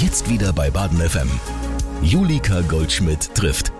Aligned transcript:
Jetzt 0.00 0.30
wieder 0.30 0.52
bei 0.52 0.70
Baden 0.70 1.00
FM. 1.00 1.28
Julika 2.02 2.60
Goldschmidt 2.60 3.34
trifft. 3.34 3.72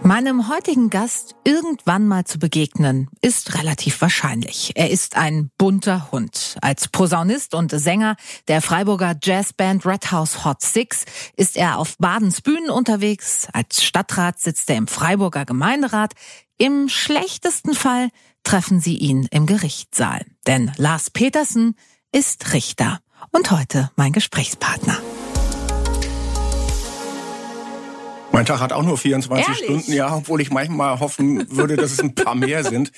Meinem 0.00 0.48
heutigen 0.48 0.90
Gast 0.90 1.34
irgendwann 1.42 2.06
mal 2.06 2.24
zu 2.24 2.38
begegnen, 2.38 3.08
ist 3.20 3.58
relativ 3.58 4.00
wahrscheinlich. 4.00 4.70
Er 4.76 4.90
ist 4.90 5.16
ein 5.16 5.50
bunter 5.58 6.12
Hund. 6.12 6.56
Als 6.62 6.86
Posaunist 6.86 7.54
und 7.54 7.72
Sänger 7.72 8.14
der 8.46 8.62
Freiburger 8.62 9.16
Jazzband 9.20 9.84
Red 9.84 10.12
House 10.12 10.44
Hot 10.44 10.62
Six 10.62 11.04
ist 11.36 11.56
er 11.56 11.78
auf 11.78 11.98
Badens 11.98 12.42
Bühnen 12.42 12.70
unterwegs. 12.70 13.48
Als 13.52 13.82
Stadtrat 13.82 14.38
sitzt 14.38 14.70
er 14.70 14.76
im 14.76 14.86
Freiburger 14.86 15.46
Gemeinderat. 15.46 16.12
Im 16.58 16.88
schlechtesten 16.88 17.74
Fall 17.74 18.10
treffen 18.44 18.78
Sie 18.78 18.98
ihn 18.98 19.26
im 19.32 19.46
Gerichtssaal. 19.46 20.24
Denn 20.46 20.70
Lars 20.76 21.10
Petersen 21.10 21.74
ist 22.12 22.52
Richter 22.52 23.00
und 23.32 23.50
heute 23.50 23.90
mein 23.96 24.12
Gesprächspartner. 24.12 24.96
Mein 28.32 28.46
Tag 28.46 28.60
hat 28.60 28.72
auch 28.72 28.84
nur 28.84 28.96
24 28.96 29.46
Ehrlich? 29.46 29.64
Stunden, 29.64 29.92
ja, 29.92 30.14
obwohl 30.14 30.40
ich 30.40 30.50
manchmal 30.50 31.00
hoffen 31.00 31.50
würde, 31.50 31.76
dass 31.76 31.90
es 31.90 32.00
ein 32.00 32.14
paar 32.14 32.34
mehr 32.36 32.62
sind. 32.70 32.92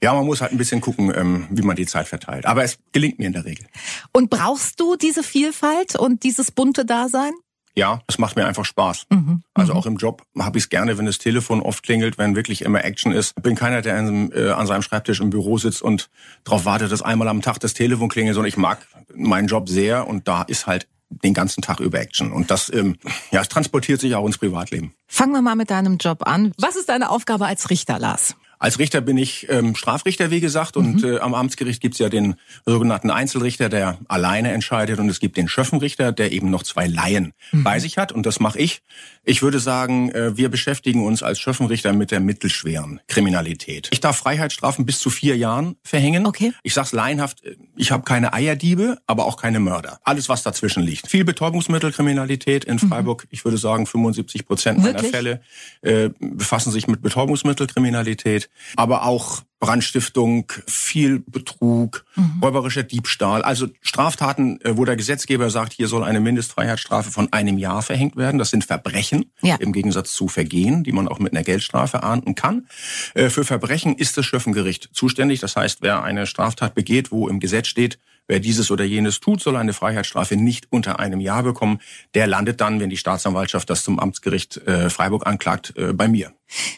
Ja, 0.00 0.14
man 0.14 0.24
muss 0.24 0.40
halt 0.40 0.52
ein 0.52 0.58
bisschen 0.58 0.80
gucken, 0.80 1.12
ähm, 1.14 1.48
wie 1.50 1.62
man 1.62 1.74
die 1.74 1.86
Zeit 1.86 2.06
verteilt. 2.06 2.46
Aber 2.46 2.62
es 2.62 2.78
gelingt 2.92 3.18
mir 3.18 3.26
in 3.26 3.32
der 3.32 3.44
Regel. 3.44 3.66
Und 4.12 4.30
brauchst 4.30 4.78
du 4.78 4.96
diese 4.96 5.24
Vielfalt 5.24 5.96
und 5.96 6.22
dieses 6.22 6.52
bunte 6.52 6.84
Dasein? 6.84 7.32
Ja, 7.74 8.00
es 8.06 8.16
macht 8.18 8.36
mir 8.36 8.46
einfach 8.46 8.64
Spaß. 8.64 9.06
Mhm. 9.10 9.42
Also 9.52 9.74
auch 9.74 9.84
im 9.84 9.96
Job 9.96 10.22
habe 10.38 10.56
ich 10.56 10.64
es 10.64 10.70
gerne, 10.70 10.96
wenn 10.96 11.04
das 11.04 11.18
Telefon 11.18 11.60
oft 11.60 11.82
klingelt, 11.82 12.16
wenn 12.16 12.34
wirklich 12.34 12.62
immer 12.62 12.82
Action 12.82 13.12
ist. 13.12 13.34
Bin 13.42 13.54
keiner, 13.54 13.82
der 13.82 13.98
in, 13.98 14.32
äh, 14.32 14.50
an 14.50 14.66
seinem 14.66 14.80
Schreibtisch 14.80 15.20
im 15.20 15.28
Büro 15.28 15.58
sitzt 15.58 15.82
und 15.82 16.08
darauf 16.44 16.64
wartet, 16.64 16.90
dass 16.90 17.02
einmal 17.02 17.28
am 17.28 17.42
Tag 17.42 17.58
das 17.58 17.74
Telefon 17.74 18.08
klingelt, 18.08 18.34
sondern 18.34 18.48
ich 18.48 18.56
mag 18.56 18.86
meinen 19.14 19.48
Job 19.48 19.68
sehr 19.68 20.06
und 20.06 20.26
da 20.26 20.42
ist 20.42 20.66
halt 20.66 20.88
den 21.08 21.34
ganzen 21.34 21.62
Tag 21.62 21.80
über 21.80 22.00
Action. 22.00 22.32
Und 22.32 22.50
das, 22.50 22.72
ähm, 22.72 22.96
ja, 23.30 23.40
es 23.40 23.48
transportiert 23.48 24.00
sich 24.00 24.14
auch 24.14 24.26
ins 24.26 24.38
Privatleben. 24.38 24.94
Fangen 25.06 25.32
wir 25.32 25.42
mal 25.42 25.56
mit 25.56 25.70
deinem 25.70 25.98
Job 25.98 26.26
an. 26.26 26.52
Was 26.58 26.76
ist 26.76 26.88
deine 26.88 27.10
Aufgabe 27.10 27.46
als 27.46 27.70
Richter, 27.70 27.98
Lars? 27.98 28.36
Als 28.58 28.78
Richter 28.78 29.00
bin 29.00 29.18
ich 29.18 29.46
ähm, 29.50 29.74
Strafrichter, 29.76 30.30
wie 30.30 30.40
gesagt, 30.40 30.76
und 30.76 31.02
Mhm. 31.02 31.14
äh, 31.14 31.18
am 31.18 31.34
Amtsgericht 31.34 31.80
gibt's 31.80 31.98
ja 31.98 32.08
den 32.08 32.36
sogenannten 32.64 33.10
Einzelrichter, 33.10 33.68
der 33.68 33.98
alleine 34.08 34.52
entscheidet, 34.52 34.98
und 34.98 35.08
es 35.08 35.20
gibt 35.20 35.36
den 35.36 35.48
Schöffenrichter, 35.48 36.12
der 36.12 36.32
eben 36.32 36.50
noch 36.50 36.62
zwei 36.62 36.86
Laien 36.86 37.32
Mhm. 37.52 37.64
bei 37.64 37.78
sich 37.80 37.98
hat, 37.98 38.12
und 38.12 38.24
das 38.26 38.40
mache 38.40 38.58
ich. 38.58 38.82
Ich 39.24 39.42
würde 39.42 39.58
sagen, 39.60 40.10
äh, 40.12 40.36
wir 40.36 40.48
beschäftigen 40.48 41.04
uns 41.04 41.22
als 41.22 41.38
Schöffenrichter 41.40 41.92
mit 41.92 42.10
der 42.10 42.20
mittelschweren 42.20 43.00
Kriminalität. 43.08 43.88
Ich 43.92 44.00
darf 44.00 44.16
Freiheitsstrafen 44.16 44.86
bis 44.86 44.98
zu 45.00 45.10
vier 45.10 45.36
Jahren 45.36 45.76
verhängen. 45.82 46.26
Okay. 46.26 46.52
Ich 46.62 46.74
sag's 46.74 46.92
laienhaft, 46.92 47.44
äh, 47.44 47.56
ich 47.76 47.90
habe 47.90 48.04
keine 48.04 48.32
Eierdiebe, 48.32 48.98
aber 49.06 49.26
auch 49.26 49.36
keine 49.36 49.60
Mörder. 49.60 49.98
Alles, 50.04 50.28
was 50.28 50.42
dazwischen 50.42 50.82
liegt. 50.82 51.08
Viel 51.08 51.24
Betäubungsmittelkriminalität 51.24 52.64
in 52.64 52.78
Freiburg. 52.78 53.26
Ich 53.30 53.44
würde 53.44 53.58
sagen, 53.58 53.86
75 53.86 54.46
Prozent 54.46 54.78
meiner 54.82 55.02
Mhm. 55.02 55.06
Fälle 55.06 55.40
äh, 55.82 56.10
befassen 56.20 56.72
sich 56.72 56.86
mit 56.88 57.02
Betäubungsmittelkriminalität, 57.02 58.45
aber 58.76 59.04
auch 59.04 59.42
Brandstiftung, 59.58 60.52
viel 60.66 61.20
Betrug, 61.20 62.04
Mhm. 62.14 62.40
räuberischer 62.42 62.82
Diebstahl. 62.82 63.42
Also 63.42 63.68
Straftaten, 63.80 64.60
äh, 64.60 64.76
wo 64.76 64.84
der 64.84 64.96
Gesetzgeber 64.96 65.48
sagt, 65.50 65.72
hier 65.72 65.88
soll 65.88 66.04
eine 66.04 66.20
Mindestfreiheitsstrafe 66.20 67.10
von 67.10 67.32
einem 67.32 67.58
Jahr 67.58 67.82
verhängt 67.82 68.16
werden. 68.16 68.38
Das 68.38 68.50
sind 68.50 68.64
Verbrechen 68.64 69.32
Ja. 69.42 69.56
im 69.56 69.72
Gegensatz 69.72 70.12
zu 70.12 70.28
Vergehen, 70.28 70.84
die 70.84 70.92
man 70.92 71.08
auch 71.08 71.18
mit 71.18 71.32
einer 71.32 71.42
Geldstrafe 71.42 72.02
ahnden 72.02 72.34
kann. 72.34 72.66
Äh, 73.14 73.30
Für 73.30 73.44
Verbrechen 73.44 73.96
ist 73.96 74.16
das 74.18 74.26
Schöffengericht 74.26 74.90
zuständig. 74.92 75.40
Das 75.40 75.56
heißt, 75.56 75.78
wer 75.82 76.02
eine 76.02 76.26
Straftat 76.26 76.74
begeht, 76.74 77.10
wo 77.10 77.28
im 77.28 77.40
Gesetz 77.40 77.66
steht, 77.68 77.98
wer 78.28 78.40
dieses 78.40 78.70
oder 78.70 78.84
jenes 78.84 79.20
tut, 79.20 79.40
soll 79.40 79.56
eine 79.56 79.72
Freiheitsstrafe 79.72 80.36
nicht 80.36 80.66
unter 80.70 80.98
einem 81.00 81.20
Jahr 81.20 81.42
bekommen. 81.42 81.80
Der 82.14 82.26
landet 82.26 82.60
dann, 82.60 82.78
wenn 82.80 82.90
die 82.90 82.96
Staatsanwaltschaft 82.96 83.68
das 83.70 83.84
zum 83.84 83.98
Amtsgericht 83.98 84.56
äh, 84.66 84.90
Freiburg 84.90 85.26
anklagt, 85.26 85.74
bei 85.94 86.08
mir. 86.08 86.32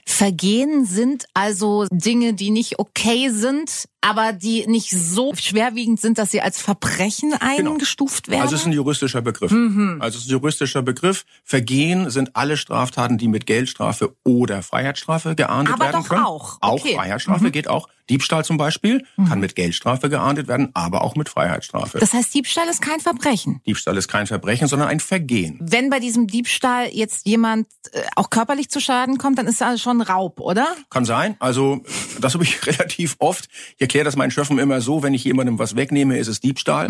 Vergehen 0.04 0.84
sind 0.84 1.26
also 1.34 1.86
Dinge, 1.90 2.34
die 2.34 2.50
nicht 2.50 2.78
okay 2.78 3.28
sind, 3.30 3.84
aber 4.00 4.32
die 4.32 4.66
nicht 4.66 4.90
so 4.90 5.34
schwerwiegend 5.34 6.00
sind, 6.00 6.18
dass 6.18 6.30
sie 6.30 6.40
als 6.40 6.60
Verbrechen 6.60 7.34
eingestuft 7.34 8.28
werden. 8.28 8.42
Also 8.42 8.54
es 8.54 8.62
ist 8.62 8.66
ein 8.66 8.72
juristischer 8.72 9.22
Begriff. 9.22 9.50
Mhm. 9.50 9.98
Also 10.00 10.16
es 10.18 10.24
ist 10.24 10.30
ein 10.30 10.32
juristischer 10.32 10.82
Begriff. 10.82 11.24
Vergehen 11.44 12.10
sind 12.10 12.34
alle 12.36 12.56
Straftaten, 12.56 13.18
die 13.18 13.28
mit 13.28 13.46
Geldstrafe 13.46 14.14
oder 14.24 14.62
Freiheitsstrafe 14.62 15.34
geahndet 15.34 15.74
Aber 15.74 15.84
werden 15.84 16.02
doch 16.02 16.08
können. 16.08 16.24
auch. 16.24 16.58
Auch 16.60 16.78
Okay. 16.78 16.92
Mhm. 16.94 16.98
Freiheitsstrafe 16.98 17.50
geht 17.50 17.68
auch. 17.68 17.88
Diebstahl 18.08 18.42
zum 18.42 18.56
Beispiel 18.56 19.04
kann 19.28 19.38
mit 19.38 19.54
Geldstrafe 19.54 20.08
geahndet 20.08 20.48
werden, 20.48 20.70
aber 20.72 21.02
auch 21.02 21.14
mit 21.14 21.28
Freiheitsstrafe. 21.28 21.98
das 21.98 22.14
heißt, 22.14 22.32
Diebstahl 22.32 22.66
ist 22.68 22.80
kein 22.80 23.00
Verbrechen. 23.00 23.60
Diebstahl 23.66 23.98
ist 23.98 24.08
kein 24.08 24.26
Verbrechen, 24.26 24.66
sondern 24.66 24.88
ein 24.88 25.00
Vergehen. 25.00 25.58
Wenn 25.60 25.90
bei 25.90 26.00
diesem 26.00 26.26
Diebstahl 26.26 26.88
jetzt 26.90 27.26
jemand 27.26 27.66
äh, 27.92 28.00
auch 28.16 28.30
körperlich 28.30 28.70
zu 28.70 28.80
Schaden 28.80 29.18
kommt, 29.18 29.36
dann 29.38 29.46
ist 29.46 29.57
das 29.60 29.80
schon 29.80 30.00
Raub, 30.00 30.40
oder? 30.40 30.66
Kann 30.90 31.04
sein. 31.04 31.36
Also 31.38 31.82
das 32.20 32.34
habe 32.34 32.44
ich 32.44 32.66
relativ 32.66 33.16
oft. 33.18 33.48
Ich 33.76 33.80
erkläre 33.80 34.04
das 34.04 34.16
meinen 34.16 34.30
Schöffen 34.30 34.58
immer 34.58 34.80
so, 34.80 35.02
wenn 35.02 35.14
ich 35.14 35.24
jemandem 35.24 35.58
was 35.58 35.76
wegnehme, 35.76 36.18
ist 36.18 36.28
es 36.28 36.40
Diebstahl. 36.40 36.88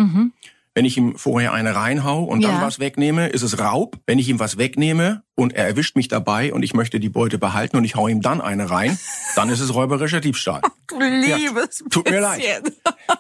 Wenn 0.79 0.85
ich 0.85 0.97
ihm 0.97 1.19
vorher 1.19 1.53
eine 1.53 1.75
reinhau 1.75 2.23
und 2.23 2.45
dann. 2.45 2.53
Ja. 2.53 2.63
was 2.63 2.79
wegnehme, 2.79 3.27
ist 3.27 3.43
es 3.43 3.59
Raub. 3.59 3.97
Wenn 4.07 4.21
ich 4.21 4.29
ihm 4.29 4.39
was 4.39 4.59
wegnehme 4.59 5.25
und 5.35 5.53
er 5.53 5.67
erwischt 5.67 5.97
mich 5.97 6.07
dabei 6.07 6.53
und 6.53 6.63
ich 6.63 6.73
möchte 6.73 7.01
die 7.01 7.09
Beute 7.09 7.37
behalten 7.37 7.77
und 7.77 7.83
ich 7.83 7.97
hau 7.97 8.07
ihm 8.07 8.23
dann 8.23 8.41
eine 8.41 8.71
rein, 8.71 8.97
dann 9.35 9.49
ist 9.51 9.59
es 9.59 9.75
räuberischer 9.75 10.21
Diebstahl. 10.21 10.63
Du 10.87 11.01
liebes 11.01 11.85
Tut 11.91 12.09
mir 12.09 12.21
leid. 12.21 12.63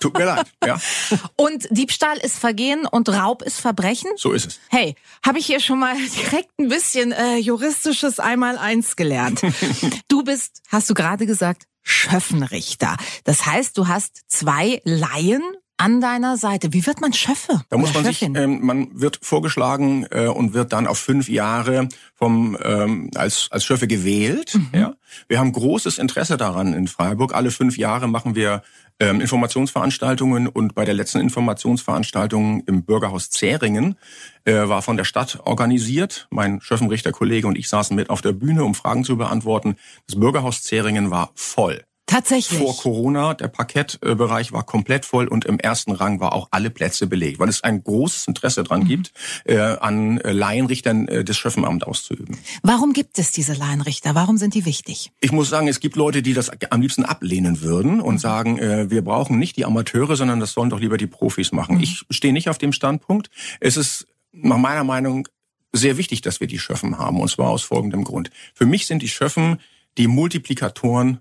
Tut 0.00 0.16
mir 0.16 0.24
leid. 0.24 0.46
Ja, 0.64 0.80
Und 1.36 1.66
Diebstahl 1.70 2.16
ist 2.18 2.38
Vergehen 2.38 2.86
und 2.86 3.08
Raub 3.08 3.42
ist 3.42 3.60
Verbrechen? 3.60 4.10
so 4.16 4.32
ist 4.32 4.46
es. 4.46 4.60
Hey, 4.70 4.94
habe 5.26 5.38
ich 5.40 5.46
hier 5.46 5.60
schon 5.60 5.80
mal 5.80 5.94
direkt 6.30 6.58
ein 6.58 6.68
bisschen 6.68 7.12
äh, 7.12 7.36
juristisches 7.38 8.20
Einmaleins 8.20 8.94
gelernt. 8.96 9.42
du 10.08 10.22
bist, 10.22 10.62
hast 10.68 10.88
du 10.88 10.94
gerade 10.94 11.26
gesagt, 11.26 11.64
Schöffenrichter. 11.82 12.96
Das 13.24 13.46
heißt, 13.46 13.76
du 13.76 13.88
hast 13.88 14.22
zwei 14.28 14.80
Laien 14.84 15.42
an 15.78 16.00
deiner 16.00 16.36
Seite. 16.36 16.72
Wie 16.72 16.86
wird 16.86 17.00
man 17.00 17.12
Schöffe? 17.12 17.62
Da 17.70 17.78
muss 17.78 17.94
man 17.94 18.04
sich, 18.04 18.18
Schöffin? 18.18 18.34
ähm, 18.34 18.64
man 18.64 19.00
wird 19.00 19.18
vorgeschlagen 19.22 20.06
äh, 20.10 20.26
und 20.26 20.52
wird 20.52 20.72
dann 20.72 20.86
auf 20.86 20.98
fünf 20.98 21.28
Jahre 21.28 21.88
vom 22.14 22.58
ähm, 22.62 23.10
als 23.14 23.48
als 23.50 23.64
Schöffe 23.64 23.86
gewählt. 23.86 24.54
Mhm. 24.54 24.68
Ja, 24.72 24.94
wir 25.28 25.38
haben 25.38 25.52
großes 25.52 25.98
Interesse 25.98 26.36
daran 26.36 26.74
in 26.74 26.88
Freiburg. 26.88 27.34
Alle 27.34 27.50
fünf 27.50 27.78
Jahre 27.78 28.08
machen 28.08 28.34
wir 28.34 28.62
ähm, 29.00 29.20
Informationsveranstaltungen 29.20 30.48
und 30.48 30.74
bei 30.74 30.84
der 30.84 30.94
letzten 30.94 31.20
Informationsveranstaltung 31.20 32.64
im 32.66 32.82
Bürgerhaus 32.82 33.30
Zähringen 33.30 33.96
äh, 34.44 34.68
war 34.68 34.82
von 34.82 34.96
der 34.96 35.04
Stadt 35.04 35.40
organisiert. 35.44 36.26
Mein 36.30 36.60
Schöffenrichterkollege 36.60 37.46
und 37.46 37.56
ich 37.56 37.68
saßen 37.68 37.94
mit 37.94 38.10
auf 38.10 38.22
der 38.22 38.32
Bühne, 38.32 38.64
um 38.64 38.74
Fragen 38.74 39.04
zu 39.04 39.16
beantworten. 39.16 39.76
Das 40.06 40.18
Bürgerhaus 40.18 40.62
Zähringen 40.62 41.10
war 41.10 41.30
voll. 41.34 41.84
Tatsächlich. 42.08 42.58
Vor 42.58 42.76
Corona, 42.76 43.34
der 43.34 43.48
Parkettbereich 43.48 44.50
war 44.52 44.64
komplett 44.64 45.04
voll 45.04 45.28
und 45.28 45.44
im 45.44 45.60
ersten 45.60 45.92
Rang 45.92 46.18
war 46.20 46.32
auch 46.32 46.48
alle 46.50 46.70
Plätze 46.70 47.06
belegt, 47.06 47.38
weil 47.38 47.48
es 47.48 47.62
ein 47.62 47.84
großes 47.84 48.26
Interesse 48.26 48.64
dran 48.64 48.80
Mhm. 48.82 48.88
gibt, 48.88 49.12
äh, 49.44 49.58
an 49.58 50.18
äh, 50.18 50.32
Laienrichtern 50.32 51.06
äh, 51.06 51.22
das 51.22 51.36
Schöffenamt 51.36 51.86
auszuüben. 51.86 52.38
Warum 52.62 52.94
gibt 52.94 53.18
es 53.18 53.30
diese 53.30 53.52
Laienrichter? 53.52 54.14
Warum 54.14 54.38
sind 54.38 54.54
die 54.54 54.64
wichtig? 54.64 55.12
Ich 55.20 55.32
muss 55.32 55.50
sagen, 55.50 55.68
es 55.68 55.80
gibt 55.80 55.96
Leute, 55.96 56.22
die 56.22 56.32
das 56.32 56.50
am 56.70 56.80
liebsten 56.80 57.04
ablehnen 57.04 57.60
würden 57.60 58.00
und 58.00 58.18
sagen, 58.18 58.58
äh, 58.58 58.90
wir 58.90 59.04
brauchen 59.04 59.38
nicht 59.38 59.56
die 59.58 59.66
Amateure, 59.66 60.16
sondern 60.16 60.40
das 60.40 60.52
sollen 60.54 60.70
doch 60.70 60.80
lieber 60.80 60.96
die 60.96 61.06
Profis 61.06 61.52
machen. 61.52 61.78
Ich 61.80 62.04
stehe 62.10 62.32
nicht 62.32 62.48
auf 62.48 62.56
dem 62.58 62.72
Standpunkt. 62.72 63.30
Es 63.60 63.76
ist 63.76 64.06
nach 64.32 64.56
meiner 64.58 64.82
Meinung 64.84 65.28
sehr 65.72 65.98
wichtig, 65.98 66.22
dass 66.22 66.40
wir 66.40 66.46
die 66.46 66.58
Schöffen 66.58 66.96
haben, 66.96 67.20
und 67.20 67.28
zwar 67.28 67.50
aus 67.50 67.62
folgendem 67.62 68.02
Grund. 68.04 68.30
Für 68.54 68.64
mich 68.64 68.86
sind 68.86 69.02
die 69.02 69.08
Schöffen 69.08 69.60
die 69.98 70.06
Multiplikatoren 70.06 71.18